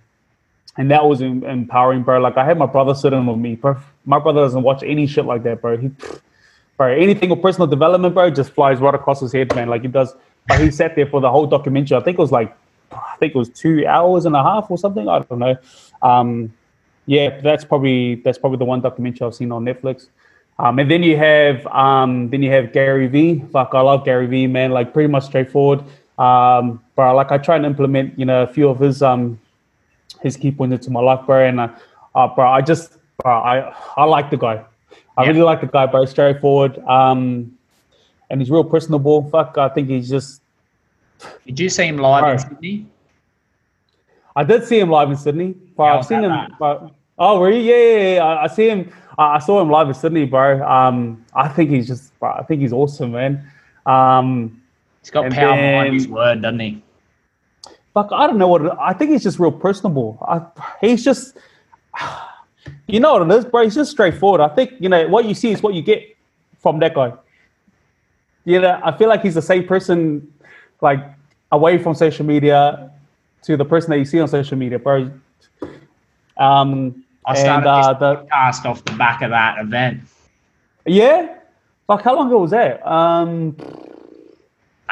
and 0.78 0.90
that 0.92 1.06
was 1.06 1.22
empowering, 1.22 2.04
bro. 2.04 2.20
Like 2.20 2.38
I 2.38 2.46
had 2.46 2.58
my 2.58 2.66
brother 2.66 2.96
sitting 2.96 3.26
with 3.26 3.38
me, 3.38 3.56
bro. 3.56 3.78
My 4.06 4.20
brother 4.20 4.42
doesn't 4.42 4.64
watch 4.64 4.82
any 4.84 5.08
shit 5.08 5.26
like 5.26 5.44
that, 5.44 5.62
bro. 5.62 5.78
He, 5.78 5.92
bro, 6.78 6.92
anything 6.92 7.30
with 7.30 7.42
personal 7.42 7.68
development, 7.68 8.14
bro, 8.14 8.30
just 8.32 8.52
flies 8.52 8.80
right 8.80 8.96
across 8.96 9.20
his 9.22 9.32
head, 9.32 9.54
man. 9.56 9.70
Like 9.70 9.84
he 9.84 9.88
does. 9.88 10.14
But 10.48 10.62
he 10.62 10.70
sat 10.72 10.96
there 10.96 11.08
for 11.08 11.22
the 11.22 11.30
whole 11.30 11.48
documentary. 11.48 11.98
I 11.98 12.02
think 12.02 12.20
it 12.20 12.22
was 12.22 12.32
like, 12.32 12.56
I 12.92 13.16
think 13.20 13.34
it 13.34 13.38
was 13.38 13.50
two 13.50 13.86
hours 13.88 14.26
and 14.26 14.36
a 14.36 14.44
half 14.44 14.70
or 14.70 14.78
something. 14.78 15.08
I 15.08 15.20
don't 15.20 15.40
know. 15.40 15.58
Um, 16.04 16.54
yeah, 17.06 17.40
that's 17.42 17.64
probably 17.64 18.16
that's 18.16 18.38
probably 18.38 18.58
the 18.58 18.66
one 18.66 18.82
documentary 18.82 19.28
I've 19.28 19.36
seen 19.36 19.52
on 19.52 19.64
Netflix. 19.64 20.08
Um, 20.58 20.80
and 20.80 20.90
then 20.90 21.04
you 21.04 21.18
have 21.18 21.66
um, 21.68 22.30
then 22.30 22.42
you 22.42 22.52
have 22.52 22.74
Gary 22.74 23.08
Vee. 23.08 23.44
Fuck, 23.52 23.72
I 23.74 23.82
love 23.82 24.06
Gary 24.06 24.28
Vee, 24.28 24.48
man. 24.48 24.72
Like 24.72 24.94
pretty 24.94 25.10
much 25.10 25.26
straightforward. 25.26 25.84
Um, 26.18 26.82
but 26.96 27.14
like 27.16 27.32
I 27.32 27.38
try 27.38 27.58
and 27.58 27.66
implement, 27.66 28.18
you 28.18 28.26
know, 28.26 28.44
a 28.44 28.48
few 28.48 28.70
of 28.70 28.80
his 28.80 29.02
um 29.02 29.40
his 30.22 30.38
key 30.38 30.52
points 30.52 30.74
into 30.74 30.92
my 30.92 31.02
life, 31.02 31.26
bro. 31.26 31.46
And 31.46 31.60
uh, 31.60 31.70
uh 32.16 32.28
bro, 32.28 32.48
I 32.48 32.62
just 32.62 32.98
bro, 33.22 33.34
I 33.34 33.76
I 33.98 34.06
like 34.06 34.30
the 34.30 34.38
guy. 34.38 34.64
I 35.18 35.24
yeah. 35.24 35.30
really 35.30 35.42
like 35.42 35.62
the 35.62 35.68
guy, 35.68 35.86
bro. 35.86 36.06
Straightforward. 36.06 36.80
Um, 36.80 37.58
and 38.30 38.42
he's 38.42 38.50
real 38.50 38.64
personable. 38.64 39.30
Fuck, 39.30 39.58
I 39.58 39.70
think 39.70 39.90
he's 39.90 40.10
just. 40.10 40.42
Did 41.46 41.60
you 41.60 41.70
see 41.70 41.86
him 41.86 41.98
live 41.98 42.24
bro, 42.24 42.32
in 42.32 42.40
Sydney? 42.40 42.86
I 44.36 44.44
did 44.44 44.66
see 44.66 44.80
him 44.80 44.90
live 44.90 45.10
in 45.10 45.18
Sydney. 45.18 45.56
But 45.78 45.84
I've 45.84 46.06
seen 46.06 46.24
him. 46.24 46.56
But, 46.60 46.92
oh, 47.18 47.42
really? 47.42 47.62
Yeah, 47.62 47.76
yeah, 47.76 48.16
yeah. 48.16 48.24
I, 48.24 48.44
I 48.44 48.48
see 48.48 48.70
him. 48.70 48.92
I, 49.18 49.36
I 49.36 49.40
saw 49.40 49.62
him 49.62 49.70
live 49.70 49.88
in 49.88 49.94
Sydney, 49.94 50.26
bro. 50.26 50.62
Um, 50.68 51.26
I 51.34 51.48
think 51.48 51.70
he's 51.70 51.88
just. 51.88 52.18
Bro, 52.20 52.32
I 52.32 52.44
think 52.44 52.62
he's 52.62 52.74
awesome, 52.74 53.12
man. 53.12 53.50
Um, 53.86 54.62
he's 55.02 55.12
got 55.12 55.32
power 55.32 55.56
then, 55.56 55.74
behind 55.74 55.94
his 55.94 56.08
word, 56.08 56.42
doesn't 56.42 56.60
he? 56.60 56.84
Fuck, 57.94 58.10
I 58.12 58.28
don't 58.28 58.38
know 58.38 58.48
what. 58.48 58.80
I 58.80 58.94
think 58.94 59.12
he's 59.12 59.24
just 59.24 59.40
real 59.40 59.52
personable. 59.52 60.18
I, 60.28 60.42
he's 60.82 61.04
just. 61.04 61.38
You 62.88 63.00
know 63.00 63.14
what 63.14 63.22
it 63.22 63.38
is, 63.38 63.46
bro. 63.46 63.64
He's 63.64 63.76
just 63.76 63.92
straightforward. 63.92 64.42
I 64.42 64.48
think 64.48 64.74
you 64.80 64.90
know 64.90 65.08
what 65.08 65.26
you 65.26 65.34
see 65.36 65.52
is 65.52 65.62
what 65.62 65.74
you 65.76 65.82
get 65.82 66.16
from 66.60 66.80
that 66.80 66.94
guy. 66.96 67.14
You 68.44 68.60
know, 68.60 68.80
I 68.84 68.96
feel 68.98 69.08
like 69.08 69.22
he's 69.22 69.36
the 69.36 69.42
same 69.42 69.66
person, 69.66 70.32
like 70.82 71.00
away 71.52 71.78
from 71.78 71.96
social 71.96 72.26
media 72.26 72.92
to 73.46 73.56
the 73.56 73.66
person 73.66 73.92
that 73.92 74.00
you 74.00 74.06
see 74.06 74.20
on 74.20 74.28
social 74.28 74.58
media, 74.58 74.80
bro. 74.80 75.12
Um, 76.38 77.04
I 77.26 77.36
started 77.36 77.68
and, 77.68 77.86
uh, 77.86 77.94
the 77.94 78.16
podcast 78.26 78.66
off 78.66 78.84
the 78.84 78.94
back 78.94 79.22
of 79.22 79.30
that 79.30 79.60
event. 79.60 80.02
Yeah, 80.86 81.38
like 81.88 82.02
how 82.02 82.16
long 82.16 82.28
ago 82.28 82.40
was 82.40 82.52
that? 82.52 82.86
Um, 82.86 83.56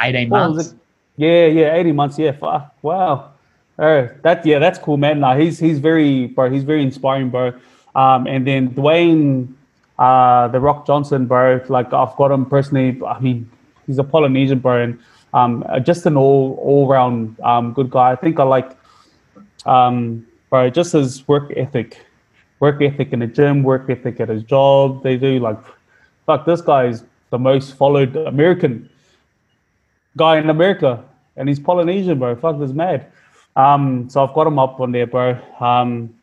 eighteen 0.00 0.28
months. 0.28 0.74
Yeah, 1.16 1.46
yeah, 1.46 1.74
eighteen 1.74 1.96
months. 1.96 2.18
Yeah, 2.18 2.32
fuck, 2.32 2.74
wow. 2.82 3.32
Oh, 3.78 4.08
that 4.22 4.46
yeah, 4.46 4.60
that's 4.60 4.78
cool, 4.78 4.96
man. 4.96 5.20
Nah, 5.20 5.36
he's 5.36 5.58
he's 5.58 5.80
very 5.80 6.28
bro. 6.28 6.48
He's 6.50 6.64
very 6.64 6.82
inspiring, 6.82 7.30
bro. 7.30 7.52
Um, 7.94 8.26
and 8.26 8.46
then 8.46 8.70
Dwayne, 8.70 9.52
uh, 9.98 10.48
the 10.48 10.60
Rock 10.60 10.86
Johnson, 10.86 11.26
bro. 11.26 11.60
Like 11.68 11.92
I've 11.92 12.16
got 12.16 12.30
him 12.30 12.46
personally. 12.46 13.00
I 13.04 13.18
mean, 13.20 13.50
he's 13.86 13.98
a 13.98 14.04
Polynesian, 14.04 14.60
bro, 14.60 14.82
and 14.82 14.98
um, 15.34 15.64
uh, 15.68 15.80
just 15.80 16.06
an 16.06 16.16
all 16.16 16.56
all 16.62 16.86
round 16.88 17.38
um, 17.40 17.72
good 17.72 17.90
guy. 17.90 18.12
I 18.12 18.16
think 18.16 18.38
I 18.38 18.44
like, 18.44 18.70
um, 19.66 20.26
bro, 20.48 20.70
just 20.70 20.92
his 20.92 21.26
work 21.26 21.52
ethic, 21.56 21.98
work 22.60 22.80
ethic 22.80 23.12
in 23.12 23.18
the 23.18 23.26
gym, 23.26 23.62
work 23.64 23.90
ethic 23.90 24.20
at 24.20 24.28
his 24.28 24.44
job. 24.44 25.02
They 25.02 25.16
do 25.16 25.40
like, 25.40 25.58
fuck, 26.24 26.46
this 26.46 26.60
guy 26.60 26.86
is 26.86 27.04
the 27.30 27.38
most 27.38 27.76
followed 27.76 28.16
American 28.16 28.88
guy 30.16 30.38
in 30.38 30.48
America, 30.48 31.04
and 31.36 31.48
he's 31.48 31.58
Polynesian, 31.58 32.20
bro. 32.20 32.36
Fuck, 32.36 32.60
this 32.60 32.70
mad. 32.70 33.10
Um, 33.56 34.08
so 34.08 34.24
I've 34.24 34.34
got 34.34 34.46
him 34.46 34.58
up 34.58 34.80
on 34.80 34.92
there, 34.92 35.06
bro. 35.06 35.38
Um, 35.58 36.14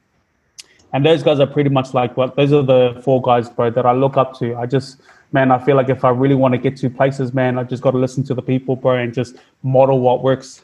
and 0.93 1.05
those 1.05 1.22
guys 1.22 1.39
are 1.39 1.47
pretty 1.47 1.70
much 1.70 1.93
like 1.93 2.16
what 2.16 2.36
those 2.38 2.53
are 2.53 2.64
the 2.64 3.01
four 3.03 3.22
guys, 3.22 3.49
bro, 3.49 3.70
that 3.72 3.86
I 3.86 3.91
look 3.91 4.16
up 4.16 4.38
to. 4.39 4.55
I 4.55 4.66
just 4.66 5.01
man, 5.32 5.52
I 5.52 5.64
feel 5.64 5.76
like 5.76 5.90
if 5.90 6.04
I 6.04 6.10
really 6.10 6.36
want 6.36 6.54
to 6.54 6.58
get 6.58 6.78
to 6.78 6.90
places, 6.90 7.34
man, 7.34 7.58
I 7.58 7.64
just 7.64 7.82
got 7.82 7.92
to 7.92 7.98
listen 7.98 8.24
to 8.26 8.34
the 8.34 8.42
people, 8.42 8.76
bro, 8.76 8.96
and 8.96 9.14
just 9.14 9.36
model 9.64 10.00
what 10.00 10.24
works. 10.24 10.64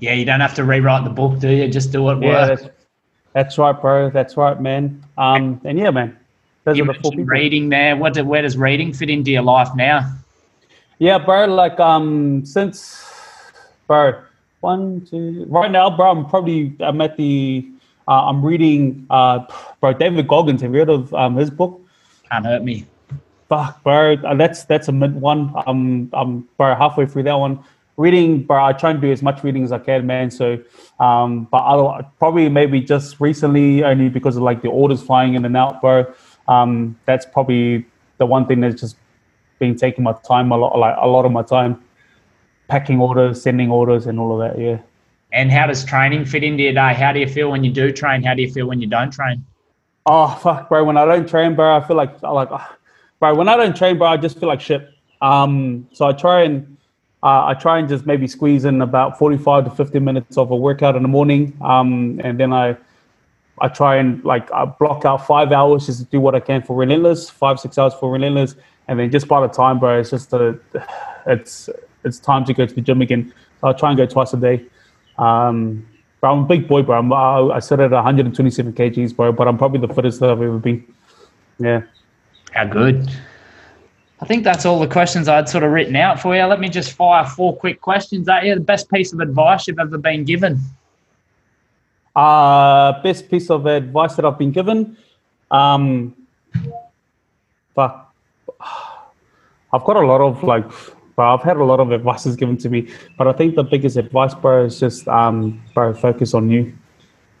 Yeah, 0.00 0.14
you 0.14 0.24
don't 0.24 0.40
have 0.40 0.54
to 0.54 0.64
rewrite 0.64 1.04
the 1.04 1.10
book, 1.10 1.38
do 1.38 1.48
you? 1.48 1.68
Just 1.68 1.92
do 1.92 2.02
what 2.02 2.20
yeah, 2.20 2.48
works. 2.48 2.62
That's, 2.62 2.74
that's, 3.32 3.58
right, 3.58 3.78
bro. 3.78 4.10
That's 4.10 4.36
right, 4.36 4.60
man. 4.60 5.02
Um, 5.16 5.60
and 5.64 5.78
yeah, 5.78 5.90
man. 5.90 6.18
Those 6.64 6.76
you 6.76 6.84
are 6.84 6.92
the 6.92 7.00
four 7.00 7.12
people. 7.12 7.26
Reading 7.26 7.68
there. 7.68 7.96
What? 7.96 8.14
Do, 8.14 8.24
where 8.24 8.42
does 8.42 8.56
reading 8.56 8.92
fit 8.92 9.08
into 9.08 9.30
your 9.30 9.42
life 9.42 9.68
now? 9.76 10.12
Yeah, 10.98 11.18
bro. 11.18 11.46
Like 11.46 11.78
um, 11.78 12.44
since 12.44 13.08
bro, 13.86 14.20
one, 14.60 15.06
two. 15.06 15.46
Right 15.48 15.70
now, 15.70 15.88
bro, 15.96 16.10
I'm 16.10 16.26
probably 16.26 16.74
I'm 16.80 17.00
at 17.00 17.16
the. 17.16 17.68
Uh, 18.08 18.28
I'm 18.28 18.44
reading, 18.44 19.04
uh, 19.10 19.44
bro, 19.80 19.92
David 19.92 20.28
Goggins. 20.28 20.62
Have 20.62 20.72
you 20.72 20.78
heard 20.78 20.90
of 20.90 21.12
um, 21.14 21.34
his 21.36 21.50
book? 21.50 21.80
Can't 22.30 22.44
hurt 22.44 22.62
me 22.62 22.86
fuck, 23.48 23.82
bro, 23.82 24.14
uh, 24.14 24.34
that's 24.34 24.64
that's 24.64 24.88
a 24.88 24.92
mid 24.92 25.14
one. 25.14 25.52
I'm 25.66 26.10
I'm 26.12 26.48
bro 26.56 26.74
halfway 26.74 27.06
through 27.06 27.24
that 27.24 27.34
one. 27.34 27.62
Reading, 27.96 28.42
bro, 28.42 28.62
I 28.62 28.72
try 28.72 28.90
and 28.90 29.00
do 29.00 29.10
as 29.10 29.22
much 29.22 29.42
reading 29.42 29.64
as 29.64 29.72
I 29.72 29.78
can, 29.78 30.06
man. 30.06 30.30
So, 30.30 30.58
um, 31.00 31.44
but 31.50 31.58
I'll 31.58 32.12
probably 32.18 32.48
maybe 32.50 32.80
just 32.80 33.18
recently 33.20 33.84
only 33.84 34.10
because 34.10 34.36
of 34.36 34.42
like 34.42 34.60
the 34.60 34.68
orders 34.68 35.02
flying 35.02 35.34
in 35.34 35.44
and 35.46 35.56
out, 35.56 35.80
bro. 35.80 36.04
Um, 36.46 36.98
that's 37.06 37.24
probably 37.24 37.86
the 38.18 38.26
one 38.26 38.46
thing 38.46 38.60
that's 38.60 38.78
just 38.80 38.96
been 39.58 39.76
taking 39.76 40.04
my 40.04 40.12
time 40.28 40.52
a 40.52 40.56
lot, 40.58 40.78
like 40.78 40.94
a 41.00 41.06
lot 41.06 41.24
of 41.24 41.32
my 41.32 41.42
time, 41.42 41.82
packing 42.68 43.00
orders, 43.00 43.40
sending 43.42 43.70
orders, 43.70 44.06
and 44.06 44.20
all 44.20 44.40
of 44.40 44.46
that. 44.46 44.60
Yeah. 44.60 44.78
And 45.32 45.50
how 45.50 45.66
does 45.66 45.84
training 45.84 46.26
fit 46.26 46.44
into 46.44 46.62
your 46.64 46.74
day? 46.74 46.92
How 46.92 47.12
do 47.12 47.20
you 47.20 47.26
feel 47.26 47.50
when 47.50 47.64
you 47.64 47.72
do 47.72 47.92
train? 47.92 48.22
How 48.22 48.34
do 48.34 48.42
you 48.42 48.50
feel 48.50 48.66
when 48.66 48.80
you 48.80 48.86
don't 48.86 49.10
train? 49.10 49.44
Oh 50.04 50.28
fuck, 50.42 50.68
bro! 50.68 50.84
When 50.84 50.96
I 50.96 51.04
don't 51.04 51.28
train, 51.28 51.54
bro, 51.54 51.76
I 51.76 51.86
feel 51.86 51.96
like 51.96 52.22
I 52.22 52.30
like. 52.30 52.48
Oh, 52.50 52.76
bro, 53.20 53.34
when 53.34 53.48
I 53.48 53.56
don't 53.56 53.76
train, 53.76 53.98
bro, 53.98 54.08
I 54.08 54.16
just 54.16 54.38
feel 54.38 54.48
like 54.48 54.60
shit. 54.60 54.90
Um, 55.20 55.88
so 55.92 56.06
I 56.06 56.12
try 56.12 56.42
and 56.42 56.76
uh, 57.22 57.46
I 57.46 57.54
try 57.54 57.78
and 57.78 57.88
just 57.88 58.06
maybe 58.06 58.26
squeeze 58.28 58.64
in 58.64 58.82
about 58.82 59.18
45 59.18 59.64
to 59.64 59.70
50 59.70 59.98
minutes 60.00 60.36
of 60.36 60.50
a 60.50 60.56
workout 60.56 60.96
in 60.96 61.02
the 61.02 61.08
morning. 61.08 61.56
Um, 61.62 62.20
and 62.22 62.38
then 62.38 62.52
I 62.52 62.76
I 63.60 63.68
try 63.68 63.96
and 63.96 64.22
like 64.24 64.52
I 64.52 64.66
block 64.66 65.04
out 65.04 65.26
five 65.26 65.50
hours 65.50 65.86
just 65.86 66.00
to 66.00 66.04
do 66.04 66.20
what 66.20 66.34
I 66.34 66.40
can 66.40 66.62
for 66.62 66.76
relentless, 66.76 67.30
five, 67.30 67.58
six 67.58 67.78
hours 67.78 67.94
for 67.94 68.10
relentless. 68.10 68.54
And 68.88 68.98
then 68.98 69.10
just 69.10 69.28
by 69.28 69.40
the 69.40 69.52
time, 69.52 69.78
bro, 69.78 69.98
it's 69.98 70.10
just 70.10 70.32
a, 70.32 70.58
it's 71.26 71.68
it's 72.04 72.18
time 72.18 72.44
to 72.44 72.54
go 72.54 72.66
to 72.66 72.74
the 72.74 72.80
gym 72.80 73.00
again. 73.00 73.32
So 73.60 73.68
I 73.68 73.72
try 73.72 73.90
and 73.90 73.96
go 73.96 74.06
twice 74.06 74.32
a 74.34 74.36
day. 74.36 74.64
Um, 75.18 75.86
but 76.20 76.30
I'm 76.30 76.40
a 76.40 76.46
big 76.46 76.68
boy, 76.68 76.82
bro. 76.82 76.98
I'm, 76.98 77.12
I, 77.12 77.56
I 77.56 77.58
sit 77.58 77.80
at 77.80 77.90
127 77.90 78.72
kgs, 78.72 79.16
bro, 79.16 79.32
but 79.32 79.48
I'm 79.48 79.58
probably 79.58 79.84
the 79.84 79.92
fittest 79.92 80.20
that 80.20 80.30
I've 80.30 80.42
ever 80.42 80.58
been. 80.58 80.86
Yeah. 81.58 81.82
How 82.56 82.64
good. 82.64 83.10
I 84.22 84.24
think 84.24 84.42
that's 84.42 84.64
all 84.64 84.80
the 84.80 84.86
questions 84.86 85.28
I'd 85.28 85.46
sort 85.46 85.62
of 85.62 85.72
written 85.72 85.94
out 85.94 86.18
for 86.18 86.34
you. 86.34 86.42
Let 86.44 86.58
me 86.58 86.70
just 86.70 86.92
fire 86.92 87.26
four 87.26 87.54
quick 87.54 87.82
questions 87.82 88.26
at 88.30 88.46
you. 88.46 88.54
The 88.54 88.62
best 88.62 88.90
piece 88.90 89.12
of 89.12 89.20
advice 89.20 89.68
you've 89.68 89.78
ever 89.78 89.98
been 89.98 90.24
given? 90.24 90.58
Uh, 92.14 93.02
best 93.02 93.30
piece 93.30 93.50
of 93.50 93.66
advice 93.66 94.14
that 94.14 94.24
I've 94.24 94.38
been 94.38 94.52
given? 94.52 94.96
Um, 95.50 96.16
fuck. 97.74 98.14
I've 99.70 99.84
got 99.84 99.96
a 99.96 100.06
lot 100.06 100.22
of 100.22 100.42
like, 100.42 100.64
bro, 101.14 101.34
I've 101.34 101.42
had 101.42 101.58
a 101.58 101.64
lot 101.64 101.78
of 101.78 101.92
advices 101.92 102.36
given 102.40 102.56
to 102.56 102.70
me, 102.70 102.90
but 103.18 103.28
I 103.28 103.34
think 103.34 103.54
the 103.54 103.64
biggest 103.64 103.98
advice, 103.98 104.32
bro, 104.32 104.64
is 104.64 104.80
just, 104.80 105.06
um, 105.08 105.62
bro, 105.74 105.92
focus 105.92 106.32
on 106.32 106.48
you. 106.48 106.72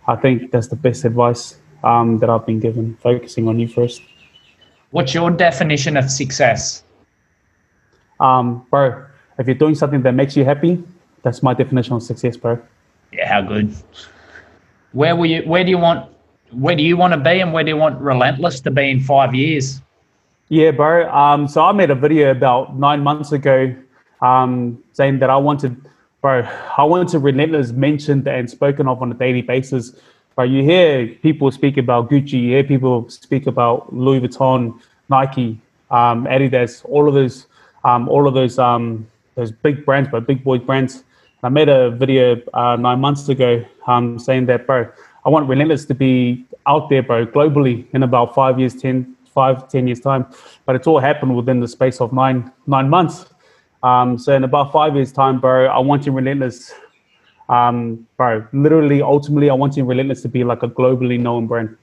I 0.06 0.16
think 0.16 0.50
that's 0.50 0.68
the 0.68 0.76
best 0.76 1.06
advice 1.06 1.56
um, 1.82 2.18
that 2.18 2.28
I've 2.28 2.44
been 2.44 2.60
given, 2.60 2.98
focusing 3.00 3.48
on 3.48 3.58
you 3.58 3.66
first. 3.66 4.02
What's 4.96 5.12
your 5.12 5.30
definition 5.30 5.98
of 5.98 6.10
success? 6.10 6.82
Um, 8.18 8.66
bro, 8.70 9.04
if 9.38 9.46
you're 9.46 9.54
doing 9.54 9.74
something 9.74 10.00
that 10.00 10.12
makes 10.12 10.34
you 10.34 10.42
happy, 10.42 10.82
that's 11.22 11.42
my 11.42 11.52
definition 11.52 11.92
of 11.92 12.02
success, 12.02 12.38
bro. 12.38 12.58
Yeah, 13.12 13.28
how 13.28 13.42
good. 13.42 13.74
Where 14.92 15.14
will 15.14 15.26
you? 15.26 15.42
Where 15.42 15.64
do 15.64 15.68
you 15.68 15.76
want? 15.76 16.10
Where 16.50 16.74
do 16.74 16.82
you 16.82 16.96
want 16.96 17.12
to 17.12 17.18
be, 17.18 17.40
and 17.40 17.52
where 17.52 17.62
do 17.62 17.72
you 17.72 17.76
want 17.76 18.00
Relentless 18.00 18.60
to 18.60 18.70
be 18.70 18.88
in 18.88 19.00
five 19.00 19.34
years? 19.34 19.82
Yeah, 20.48 20.70
bro. 20.70 21.10
Um, 21.10 21.46
so 21.46 21.62
I 21.62 21.72
made 21.72 21.90
a 21.90 21.94
video 21.94 22.30
about 22.30 22.78
nine 22.78 23.02
months 23.02 23.32
ago, 23.32 23.76
um, 24.22 24.82
saying 24.94 25.18
that 25.18 25.28
I 25.28 25.36
wanted, 25.36 25.76
bro, 26.22 26.40
I 26.78 26.84
wanted 26.84 27.18
Relentless 27.18 27.72
mentioned 27.72 28.26
and 28.26 28.48
spoken 28.48 28.88
of 28.88 29.02
on 29.02 29.12
a 29.12 29.14
daily 29.14 29.42
basis. 29.42 29.94
But 30.36 30.50
you 30.50 30.62
hear 30.62 31.08
people 31.08 31.50
speak 31.50 31.78
about 31.78 32.10
Gucci, 32.10 32.32
you 32.34 32.50
hear 32.50 32.64
people 32.64 33.08
speak 33.08 33.46
about 33.46 33.92
Louis 33.92 34.20
Vuitton, 34.20 34.78
Nike, 35.08 35.58
um, 35.90 36.26
Adidas, 36.26 36.84
all 36.84 37.08
of 37.08 37.14
those, 37.14 37.46
um, 37.84 38.06
all 38.08 38.28
of 38.28 38.34
those, 38.34 38.58
um, 38.58 39.06
those 39.34 39.50
big 39.50 39.86
brands, 39.86 40.10
but 40.10 40.26
big 40.26 40.44
boy 40.44 40.58
brands. 40.58 41.04
I 41.42 41.48
made 41.48 41.70
a 41.70 41.90
video 41.90 42.40
uh, 42.52 42.76
nine 42.76 43.00
months 43.00 43.28
ago 43.28 43.64
um, 43.86 44.18
saying 44.18 44.46
that, 44.46 44.66
bro, 44.66 44.90
I 45.24 45.28
want 45.30 45.48
Relentless 45.48 45.86
to 45.86 45.94
be 45.94 46.44
out 46.66 46.90
there, 46.90 47.02
bro, 47.02 47.26
globally 47.26 47.86
in 47.94 48.02
about 48.02 48.34
five 48.34 48.58
years, 48.58 48.74
ten, 48.74 49.16
five, 49.32 49.68
ten 49.68 49.86
years 49.86 50.00
time. 50.00 50.26
But 50.66 50.76
it's 50.76 50.86
all 50.86 50.98
happened 50.98 51.34
within 51.34 51.60
the 51.60 51.68
space 51.68 52.00
of 52.00 52.12
nine, 52.12 52.52
nine 52.66 52.90
months. 52.90 53.26
Um, 53.82 54.18
so 54.18 54.34
in 54.34 54.44
about 54.44 54.72
five 54.72 54.96
years 54.96 55.12
time, 55.12 55.40
bro, 55.40 55.66
I 55.66 55.78
want 55.78 56.04
you 56.04 56.12
Relentless, 56.12 56.74
um, 57.48 58.06
bro, 58.16 58.46
literally, 58.52 59.02
ultimately, 59.02 59.50
I 59.50 59.54
want 59.54 59.76
you 59.76 59.84
Relentless 59.84 60.22
to 60.22 60.28
be 60.28 60.44
like 60.44 60.62
a 60.62 60.68
globally 60.68 61.18
known 61.18 61.46
brand. 61.46 61.76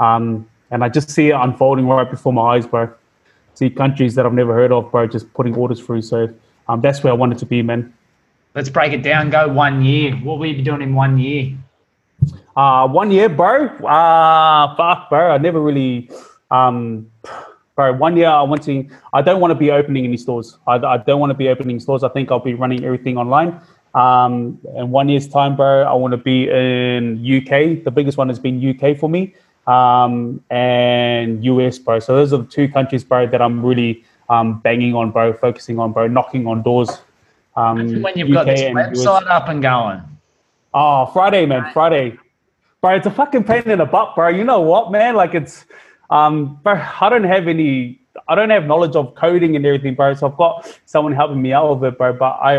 Um, 0.00 0.48
and 0.70 0.82
I 0.82 0.88
just 0.88 1.10
see 1.10 1.28
it 1.28 1.34
unfolding 1.34 1.86
right 1.86 2.10
before 2.10 2.32
my 2.32 2.56
eyes, 2.56 2.66
bro. 2.66 2.90
See 3.54 3.68
countries 3.68 4.14
that 4.14 4.24
I've 4.24 4.32
never 4.32 4.54
heard 4.54 4.72
of, 4.72 4.90
bro, 4.90 5.06
just 5.06 5.32
putting 5.34 5.54
orders 5.54 5.80
through. 5.80 6.02
So 6.02 6.32
um, 6.68 6.80
that's 6.80 7.04
where 7.04 7.12
I 7.12 7.16
want 7.16 7.32
it 7.34 7.38
to 7.40 7.46
be, 7.46 7.62
man. 7.62 7.92
Let's 8.54 8.70
break 8.70 8.92
it 8.92 9.02
down. 9.02 9.30
Go 9.30 9.48
one 9.48 9.84
year. 9.84 10.14
What 10.16 10.38
will 10.38 10.46
you 10.46 10.56
be 10.56 10.62
doing 10.62 10.82
in 10.82 10.94
one 10.94 11.18
year? 11.18 11.54
Uh, 12.56 12.88
one 12.88 13.10
year, 13.10 13.28
bro. 13.28 13.66
Uh, 13.66 14.76
fuck, 14.76 15.10
bro. 15.10 15.30
I 15.30 15.38
never 15.38 15.60
really, 15.60 16.10
um, 16.50 17.10
bro. 17.74 17.92
One 17.92 18.16
year, 18.16 18.28
I 18.28 18.42
want 18.42 18.62
to. 18.64 18.88
I 19.12 19.22
don't 19.22 19.40
want 19.40 19.50
to 19.50 19.54
be 19.54 19.70
opening 19.70 20.04
any 20.04 20.16
stores. 20.16 20.58
I, 20.66 20.74
I 20.76 20.96
don't 20.98 21.20
want 21.20 21.30
to 21.30 21.34
be 21.34 21.48
opening 21.48 21.80
stores. 21.80 22.02
I 22.02 22.08
think 22.08 22.30
I'll 22.30 22.40
be 22.40 22.54
running 22.54 22.84
everything 22.84 23.16
online. 23.16 23.60
Um, 23.94 24.58
in 24.74 24.90
one 24.90 25.08
year's 25.08 25.28
time, 25.28 25.56
bro, 25.56 25.82
I 25.82 25.92
want 25.94 26.12
to 26.12 26.16
be 26.16 26.48
in 26.48 27.18
UK. 27.18 27.84
The 27.84 27.90
biggest 27.90 28.16
one 28.16 28.28
has 28.28 28.38
been 28.38 28.56
UK 28.58 28.96
for 28.96 29.08
me, 29.08 29.34
um, 29.66 30.42
and 30.50 31.44
US, 31.44 31.78
bro. 31.78 31.98
So 31.98 32.16
those 32.16 32.32
are 32.32 32.38
the 32.38 32.44
two 32.44 32.68
countries, 32.68 33.04
bro, 33.04 33.26
that 33.26 33.42
I'm 33.42 33.64
really 33.64 34.04
um, 34.28 34.60
banging 34.60 34.94
on, 34.94 35.10
bro, 35.10 35.32
focusing 35.34 35.78
on, 35.78 35.92
bro, 35.92 36.06
knocking 36.06 36.46
on 36.46 36.62
doors. 36.62 36.90
Um, 37.54 38.00
when 38.00 38.16
you've 38.16 38.32
got 38.32 38.46
this 38.46 38.62
website 38.62 39.26
up 39.26 39.48
and 39.48 39.62
going. 39.62 40.02
Oh, 40.72 41.06
Friday, 41.06 41.44
man, 41.44 41.70
Friday, 41.72 42.18
bro. 42.80 42.94
It's 42.94 43.06
a 43.06 43.10
fucking 43.10 43.44
pain 43.44 43.62
in 43.64 43.78
the 43.78 43.84
butt, 43.84 44.14
bro. 44.14 44.28
You 44.28 44.44
know 44.44 44.60
what, 44.60 44.90
man? 44.90 45.14
Like 45.14 45.34
it's, 45.34 45.66
um, 46.08 46.58
bro. 46.62 46.82
I 47.00 47.08
don't 47.10 47.24
have 47.24 47.46
any. 47.46 48.00
I 48.28 48.34
don't 48.34 48.50
have 48.50 48.66
knowledge 48.66 48.94
of 48.94 49.14
coding 49.14 49.56
and 49.56 49.64
everything, 49.64 49.94
bro. 49.94 50.14
So 50.14 50.28
I've 50.28 50.36
got 50.36 50.78
someone 50.86 51.12
helping 51.12 51.40
me 51.40 51.52
out 51.52 51.80
with 51.80 51.92
it, 51.92 51.98
bro. 51.98 52.12
But 52.12 52.32
I, 52.42 52.58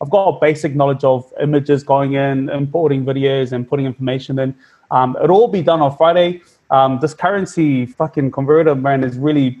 I've 0.00 0.10
got 0.10 0.28
a 0.28 0.40
basic 0.40 0.74
knowledge 0.74 1.04
of 1.04 1.30
images 1.40 1.82
going 1.82 2.14
in, 2.14 2.48
importing 2.48 3.04
videos, 3.04 3.52
and 3.52 3.68
putting 3.68 3.86
information 3.86 4.38
in. 4.38 4.54
Um, 4.90 5.16
it'll 5.22 5.36
all 5.36 5.48
be 5.48 5.62
done 5.62 5.80
on 5.80 5.96
Friday. 5.96 6.42
Um, 6.70 6.98
this 7.00 7.14
currency 7.14 7.86
fucking 7.86 8.30
converter, 8.30 8.74
man, 8.74 9.04
is 9.04 9.18
really 9.18 9.58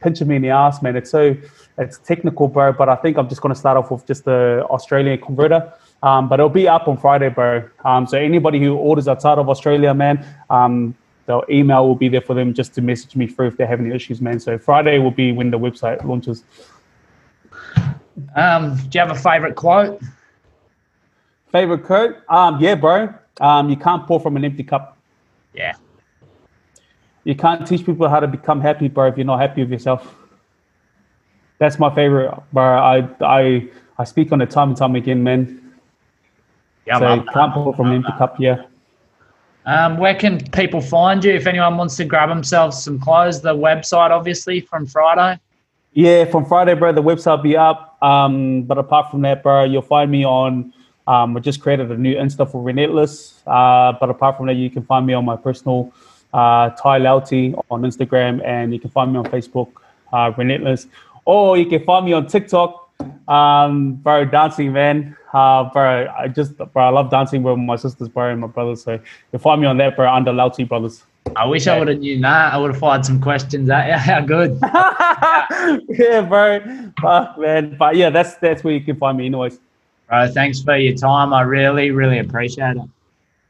pinching 0.00 0.28
me 0.28 0.36
in 0.36 0.42
the 0.42 0.50
ass, 0.50 0.82
man. 0.82 0.96
It's 0.96 1.10
so 1.10 1.36
it's 1.76 1.98
technical, 1.98 2.48
bro. 2.48 2.72
But 2.72 2.88
I 2.88 2.96
think 2.96 3.18
I'm 3.18 3.28
just 3.28 3.40
gonna 3.40 3.54
start 3.54 3.76
off 3.76 3.90
with 3.90 4.06
just 4.06 4.24
the 4.24 4.64
Australian 4.70 5.20
converter. 5.20 5.72
Um, 6.02 6.28
but 6.28 6.38
it'll 6.38 6.48
be 6.48 6.68
up 6.68 6.86
on 6.86 6.96
Friday, 6.96 7.28
bro. 7.28 7.68
Um, 7.84 8.06
so 8.06 8.16
anybody 8.16 8.60
who 8.60 8.76
orders 8.76 9.08
outside 9.08 9.38
of 9.38 9.48
Australia, 9.48 9.92
man, 9.94 10.24
um, 10.48 10.94
the 11.28 11.44
email 11.50 11.86
will 11.86 11.94
be 11.94 12.08
there 12.08 12.22
for 12.22 12.32
them 12.32 12.54
just 12.54 12.74
to 12.74 12.80
message 12.80 13.14
me 13.14 13.26
through 13.26 13.48
if 13.48 13.58
they 13.58 13.66
have 13.66 13.80
any 13.80 13.94
issues, 13.94 14.20
man. 14.20 14.40
So 14.40 14.56
Friday 14.56 14.98
will 14.98 15.10
be 15.10 15.30
when 15.30 15.50
the 15.50 15.58
website 15.58 16.02
launches. 16.02 16.42
Um, 18.34 18.76
do 18.76 18.98
you 18.98 19.00
have 19.00 19.10
a 19.10 19.14
favorite 19.14 19.54
quote? 19.54 20.00
Favorite 21.52 21.84
quote? 21.84 22.16
Um, 22.30 22.58
yeah, 22.60 22.74
bro. 22.74 23.12
Um, 23.42 23.68
you 23.68 23.76
can't 23.76 24.06
pour 24.06 24.18
from 24.18 24.36
an 24.38 24.44
empty 24.44 24.64
cup. 24.64 24.96
Yeah. 25.52 25.74
You 27.24 27.34
can't 27.34 27.66
teach 27.66 27.84
people 27.84 28.08
how 28.08 28.20
to 28.20 28.26
become 28.26 28.62
happy, 28.62 28.88
bro, 28.88 29.08
if 29.08 29.18
you're 29.18 29.26
not 29.26 29.38
happy 29.38 29.60
with 29.60 29.70
yourself. 29.70 30.14
That's 31.58 31.78
my 31.78 31.94
favorite, 31.94 32.34
bro. 32.54 32.64
I 32.64 33.06
I 33.20 33.68
I 33.98 34.04
speak 34.04 34.32
on 34.32 34.40
it 34.40 34.50
time 34.50 34.70
and 34.70 34.78
time 34.78 34.96
again, 34.96 35.22
man. 35.22 35.74
Yeah, 36.86 37.00
so 37.00 37.22
can't 37.34 37.52
pour 37.52 37.74
from 37.74 37.88
an 37.88 37.96
empty 37.96 38.12
cup. 38.16 38.40
Yeah. 38.40 38.62
Um, 39.68 39.98
where 39.98 40.14
can 40.14 40.40
people 40.52 40.80
find 40.80 41.22
you 41.22 41.34
if 41.34 41.46
anyone 41.46 41.76
wants 41.76 41.96
to 41.96 42.06
grab 42.06 42.30
themselves 42.30 42.82
some 42.82 42.98
clothes? 42.98 43.42
The 43.42 43.54
website, 43.54 44.10
obviously, 44.10 44.60
from 44.60 44.86
Friday. 44.86 45.38
Yeah, 45.92 46.24
from 46.24 46.46
Friday, 46.46 46.72
bro. 46.72 46.90
The 46.92 47.02
website 47.02 47.36
will 47.36 47.42
be 47.42 47.56
up. 47.56 48.02
Um, 48.02 48.62
but 48.62 48.78
apart 48.78 49.10
from 49.10 49.20
that, 49.22 49.42
bro, 49.42 49.64
you'll 49.64 49.82
find 49.82 50.10
me 50.10 50.24
on. 50.24 50.72
Um, 51.06 51.36
I 51.36 51.40
just 51.40 51.60
created 51.60 51.90
a 51.90 51.98
new 51.98 52.16
Insta 52.16 52.50
for 52.50 52.62
Relentless. 52.62 53.42
Uh, 53.46 53.92
but 54.00 54.08
apart 54.08 54.38
from 54.38 54.46
that, 54.46 54.54
you 54.54 54.70
can 54.70 54.84
find 54.84 55.06
me 55.06 55.12
on 55.12 55.26
my 55.26 55.36
personal 55.36 55.92
uh, 56.32 56.70
Ty 56.70 57.00
Lauti 57.00 57.54
on 57.70 57.82
Instagram, 57.82 58.42
and 58.46 58.72
you 58.72 58.80
can 58.80 58.88
find 58.88 59.12
me 59.12 59.18
on 59.18 59.26
Facebook, 59.26 59.68
uh, 60.14 60.32
or 61.26 61.58
you 61.58 61.66
can 61.66 61.84
find 61.84 62.06
me 62.06 62.14
on 62.14 62.26
TikTok, 62.26 62.87
um, 63.28 63.94
bro, 63.94 64.24
dancing, 64.24 64.72
man. 64.72 65.16
Uh, 65.32 65.64
bro, 65.64 66.08
I 66.18 66.28
just, 66.28 66.56
bro, 66.56 66.68
I 66.76 66.88
love 66.88 67.10
dancing 67.10 67.42
with 67.42 67.58
my 67.58 67.76
sisters, 67.76 68.08
bro, 68.08 68.30
and 68.30 68.40
my 68.40 68.46
brothers. 68.46 68.82
So 68.82 68.98
you 69.32 69.38
find 69.38 69.60
me 69.60 69.66
on 69.66 69.76
that, 69.78 69.96
bro, 69.96 70.10
under 70.10 70.32
Lauti 70.32 70.66
Brothers. 70.66 71.04
I 71.36 71.46
wish 71.46 71.66
I 71.66 71.78
would 71.78 71.88
have 71.88 71.98
knew 71.98 72.20
that. 72.22 72.54
I 72.54 72.56
would 72.56 72.70
have 72.70 72.80
fired 72.80 73.04
some 73.04 73.20
questions 73.20 73.68
at 73.68 73.86
you. 73.88 73.94
How 73.94 74.20
good. 74.20 74.58
yeah, 75.98 76.22
bro. 76.22 76.92
Fuck, 77.00 77.38
man. 77.38 77.76
But 77.76 77.96
yeah, 77.96 78.08
that's 78.08 78.36
that's 78.36 78.64
where 78.64 78.72
you 78.72 78.80
can 78.80 78.96
find 78.96 79.18
me, 79.18 79.26
anyways. 79.26 79.60
Bro, 80.08 80.32
thanks 80.32 80.62
for 80.62 80.76
your 80.76 80.94
time. 80.96 81.34
I 81.34 81.42
really, 81.42 81.90
really 81.90 82.18
appreciate 82.18 82.76
it. 82.76 82.82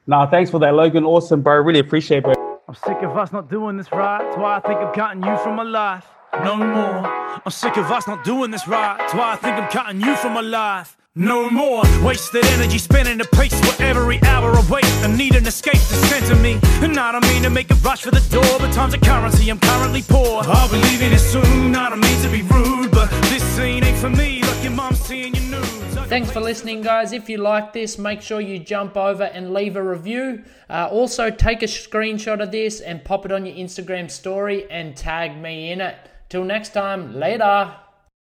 Nah, 0.09 0.27
thanks 0.27 0.51
for 0.51 0.59
that, 0.59 0.75
Logan. 0.75 1.05
Awesome, 1.05 1.43
bro. 1.43 1.61
Really 1.61 1.81
appreciate 1.81 2.19
it, 2.19 2.25
bro. 2.25 2.61
I'm 2.67 2.75
sick 2.75 3.03
of 3.03 3.17
us 3.17 3.33
not 3.33 3.49
doing 3.49 3.77
this 3.77 3.93
right. 3.93 4.23
That's 4.23 4.37
why 4.37 4.57
I 4.57 4.61
think 4.61 4.81
I'm 4.81 4.93
cutting 4.93 5.23
you 5.23 5.39
from 5.39 5.57
my 5.57 5.63
life. 5.63 6.07
No 6.35 6.57
more. 6.57 7.07
I'm 7.45 7.51
sick 7.51 7.77
of 7.77 7.91
us 7.91 8.07
not 8.07 8.25
doing 8.25 8.51
this 8.51 8.69
right. 8.69 8.97
That's 8.99 9.15
why 9.15 9.33
I 9.33 9.37
think 9.37 9.57
I'm 9.57 9.71
cutting 9.71 10.01
you 10.01 10.15
from 10.17 10.35
my 10.35 10.41
life. 10.41 10.97
No 11.15 11.51
more 11.51 11.83
wasted 12.05 12.45
energy 12.45 12.79
spinning 12.79 13.19
the 13.19 13.25
pace 13.25 13.59
for 13.61 13.83
every 13.83 14.23
hour 14.23 14.55
I 14.55 14.65
wait. 14.71 14.85
I 15.03 15.17
need 15.17 15.35
an 15.35 15.47
escape 15.47 15.73
to 15.73 15.97
center 16.07 16.37
me. 16.37 16.61
And 16.81 16.97
I 16.99 17.11
don't 17.13 17.27
mean 17.27 17.43
to 17.43 17.51
make 17.51 17.71
a 17.71 17.75
rush 17.77 18.03
for 18.03 18.13
the 18.13 18.21
door, 18.31 18.59
but 18.61 18.73
time's 18.73 18.95
a 18.95 18.99
currency, 18.99 19.51
I'm 19.51 19.59
currently 19.59 20.03
poor. 20.03 20.43
I'll 20.45 20.71
be 20.71 20.77
leaving 20.77 21.13
it 21.13 21.19
soon. 21.19 21.75
I 21.75 21.91
don't 21.91 22.01
mean 22.01 22.23
to 22.23 22.29
be 22.29 22.43
rude, 22.43 22.93
but 22.93 23.11
this 23.23 23.43
scene 23.43 23.83
ain't 23.83 23.99
for 23.99 24.11
me. 24.11 24.43
Like 24.43 24.63
your 24.63 24.73
mom 24.73 24.95
seeing 24.95 25.35
your 25.35 25.61
news. 25.61 25.79
Thanks 26.09 26.31
for 26.31 26.41
listening, 26.41 26.83
guys. 26.83 27.13
If 27.13 27.29
you 27.29 27.39
like 27.39 27.73
this, 27.73 27.99
make 27.99 28.23
sure 28.23 28.41
you 28.41 28.59
jump 28.59 28.97
over 28.97 29.25
and 29.25 29.53
leave 29.53 29.77
a 29.77 29.83
review. 29.83 30.45
Uh, 30.71 30.89
also, 30.91 31.31
take 31.31 31.63
a 31.63 31.67
screenshot 31.67 32.41
of 32.41 32.53
this 32.53 32.81
and 32.81 33.05
pop 33.05 33.27
it 33.27 33.33
on 33.33 33.45
your 33.45 33.57
Instagram 33.57 34.11
story 34.11 34.71
and 34.71 34.97
tag 34.97 35.37
me 35.37 35.73
in 35.73 35.81
it. 35.81 35.97
Till 36.29 36.45
next 36.45 36.75
time, 36.75 37.19
later. 37.19 37.88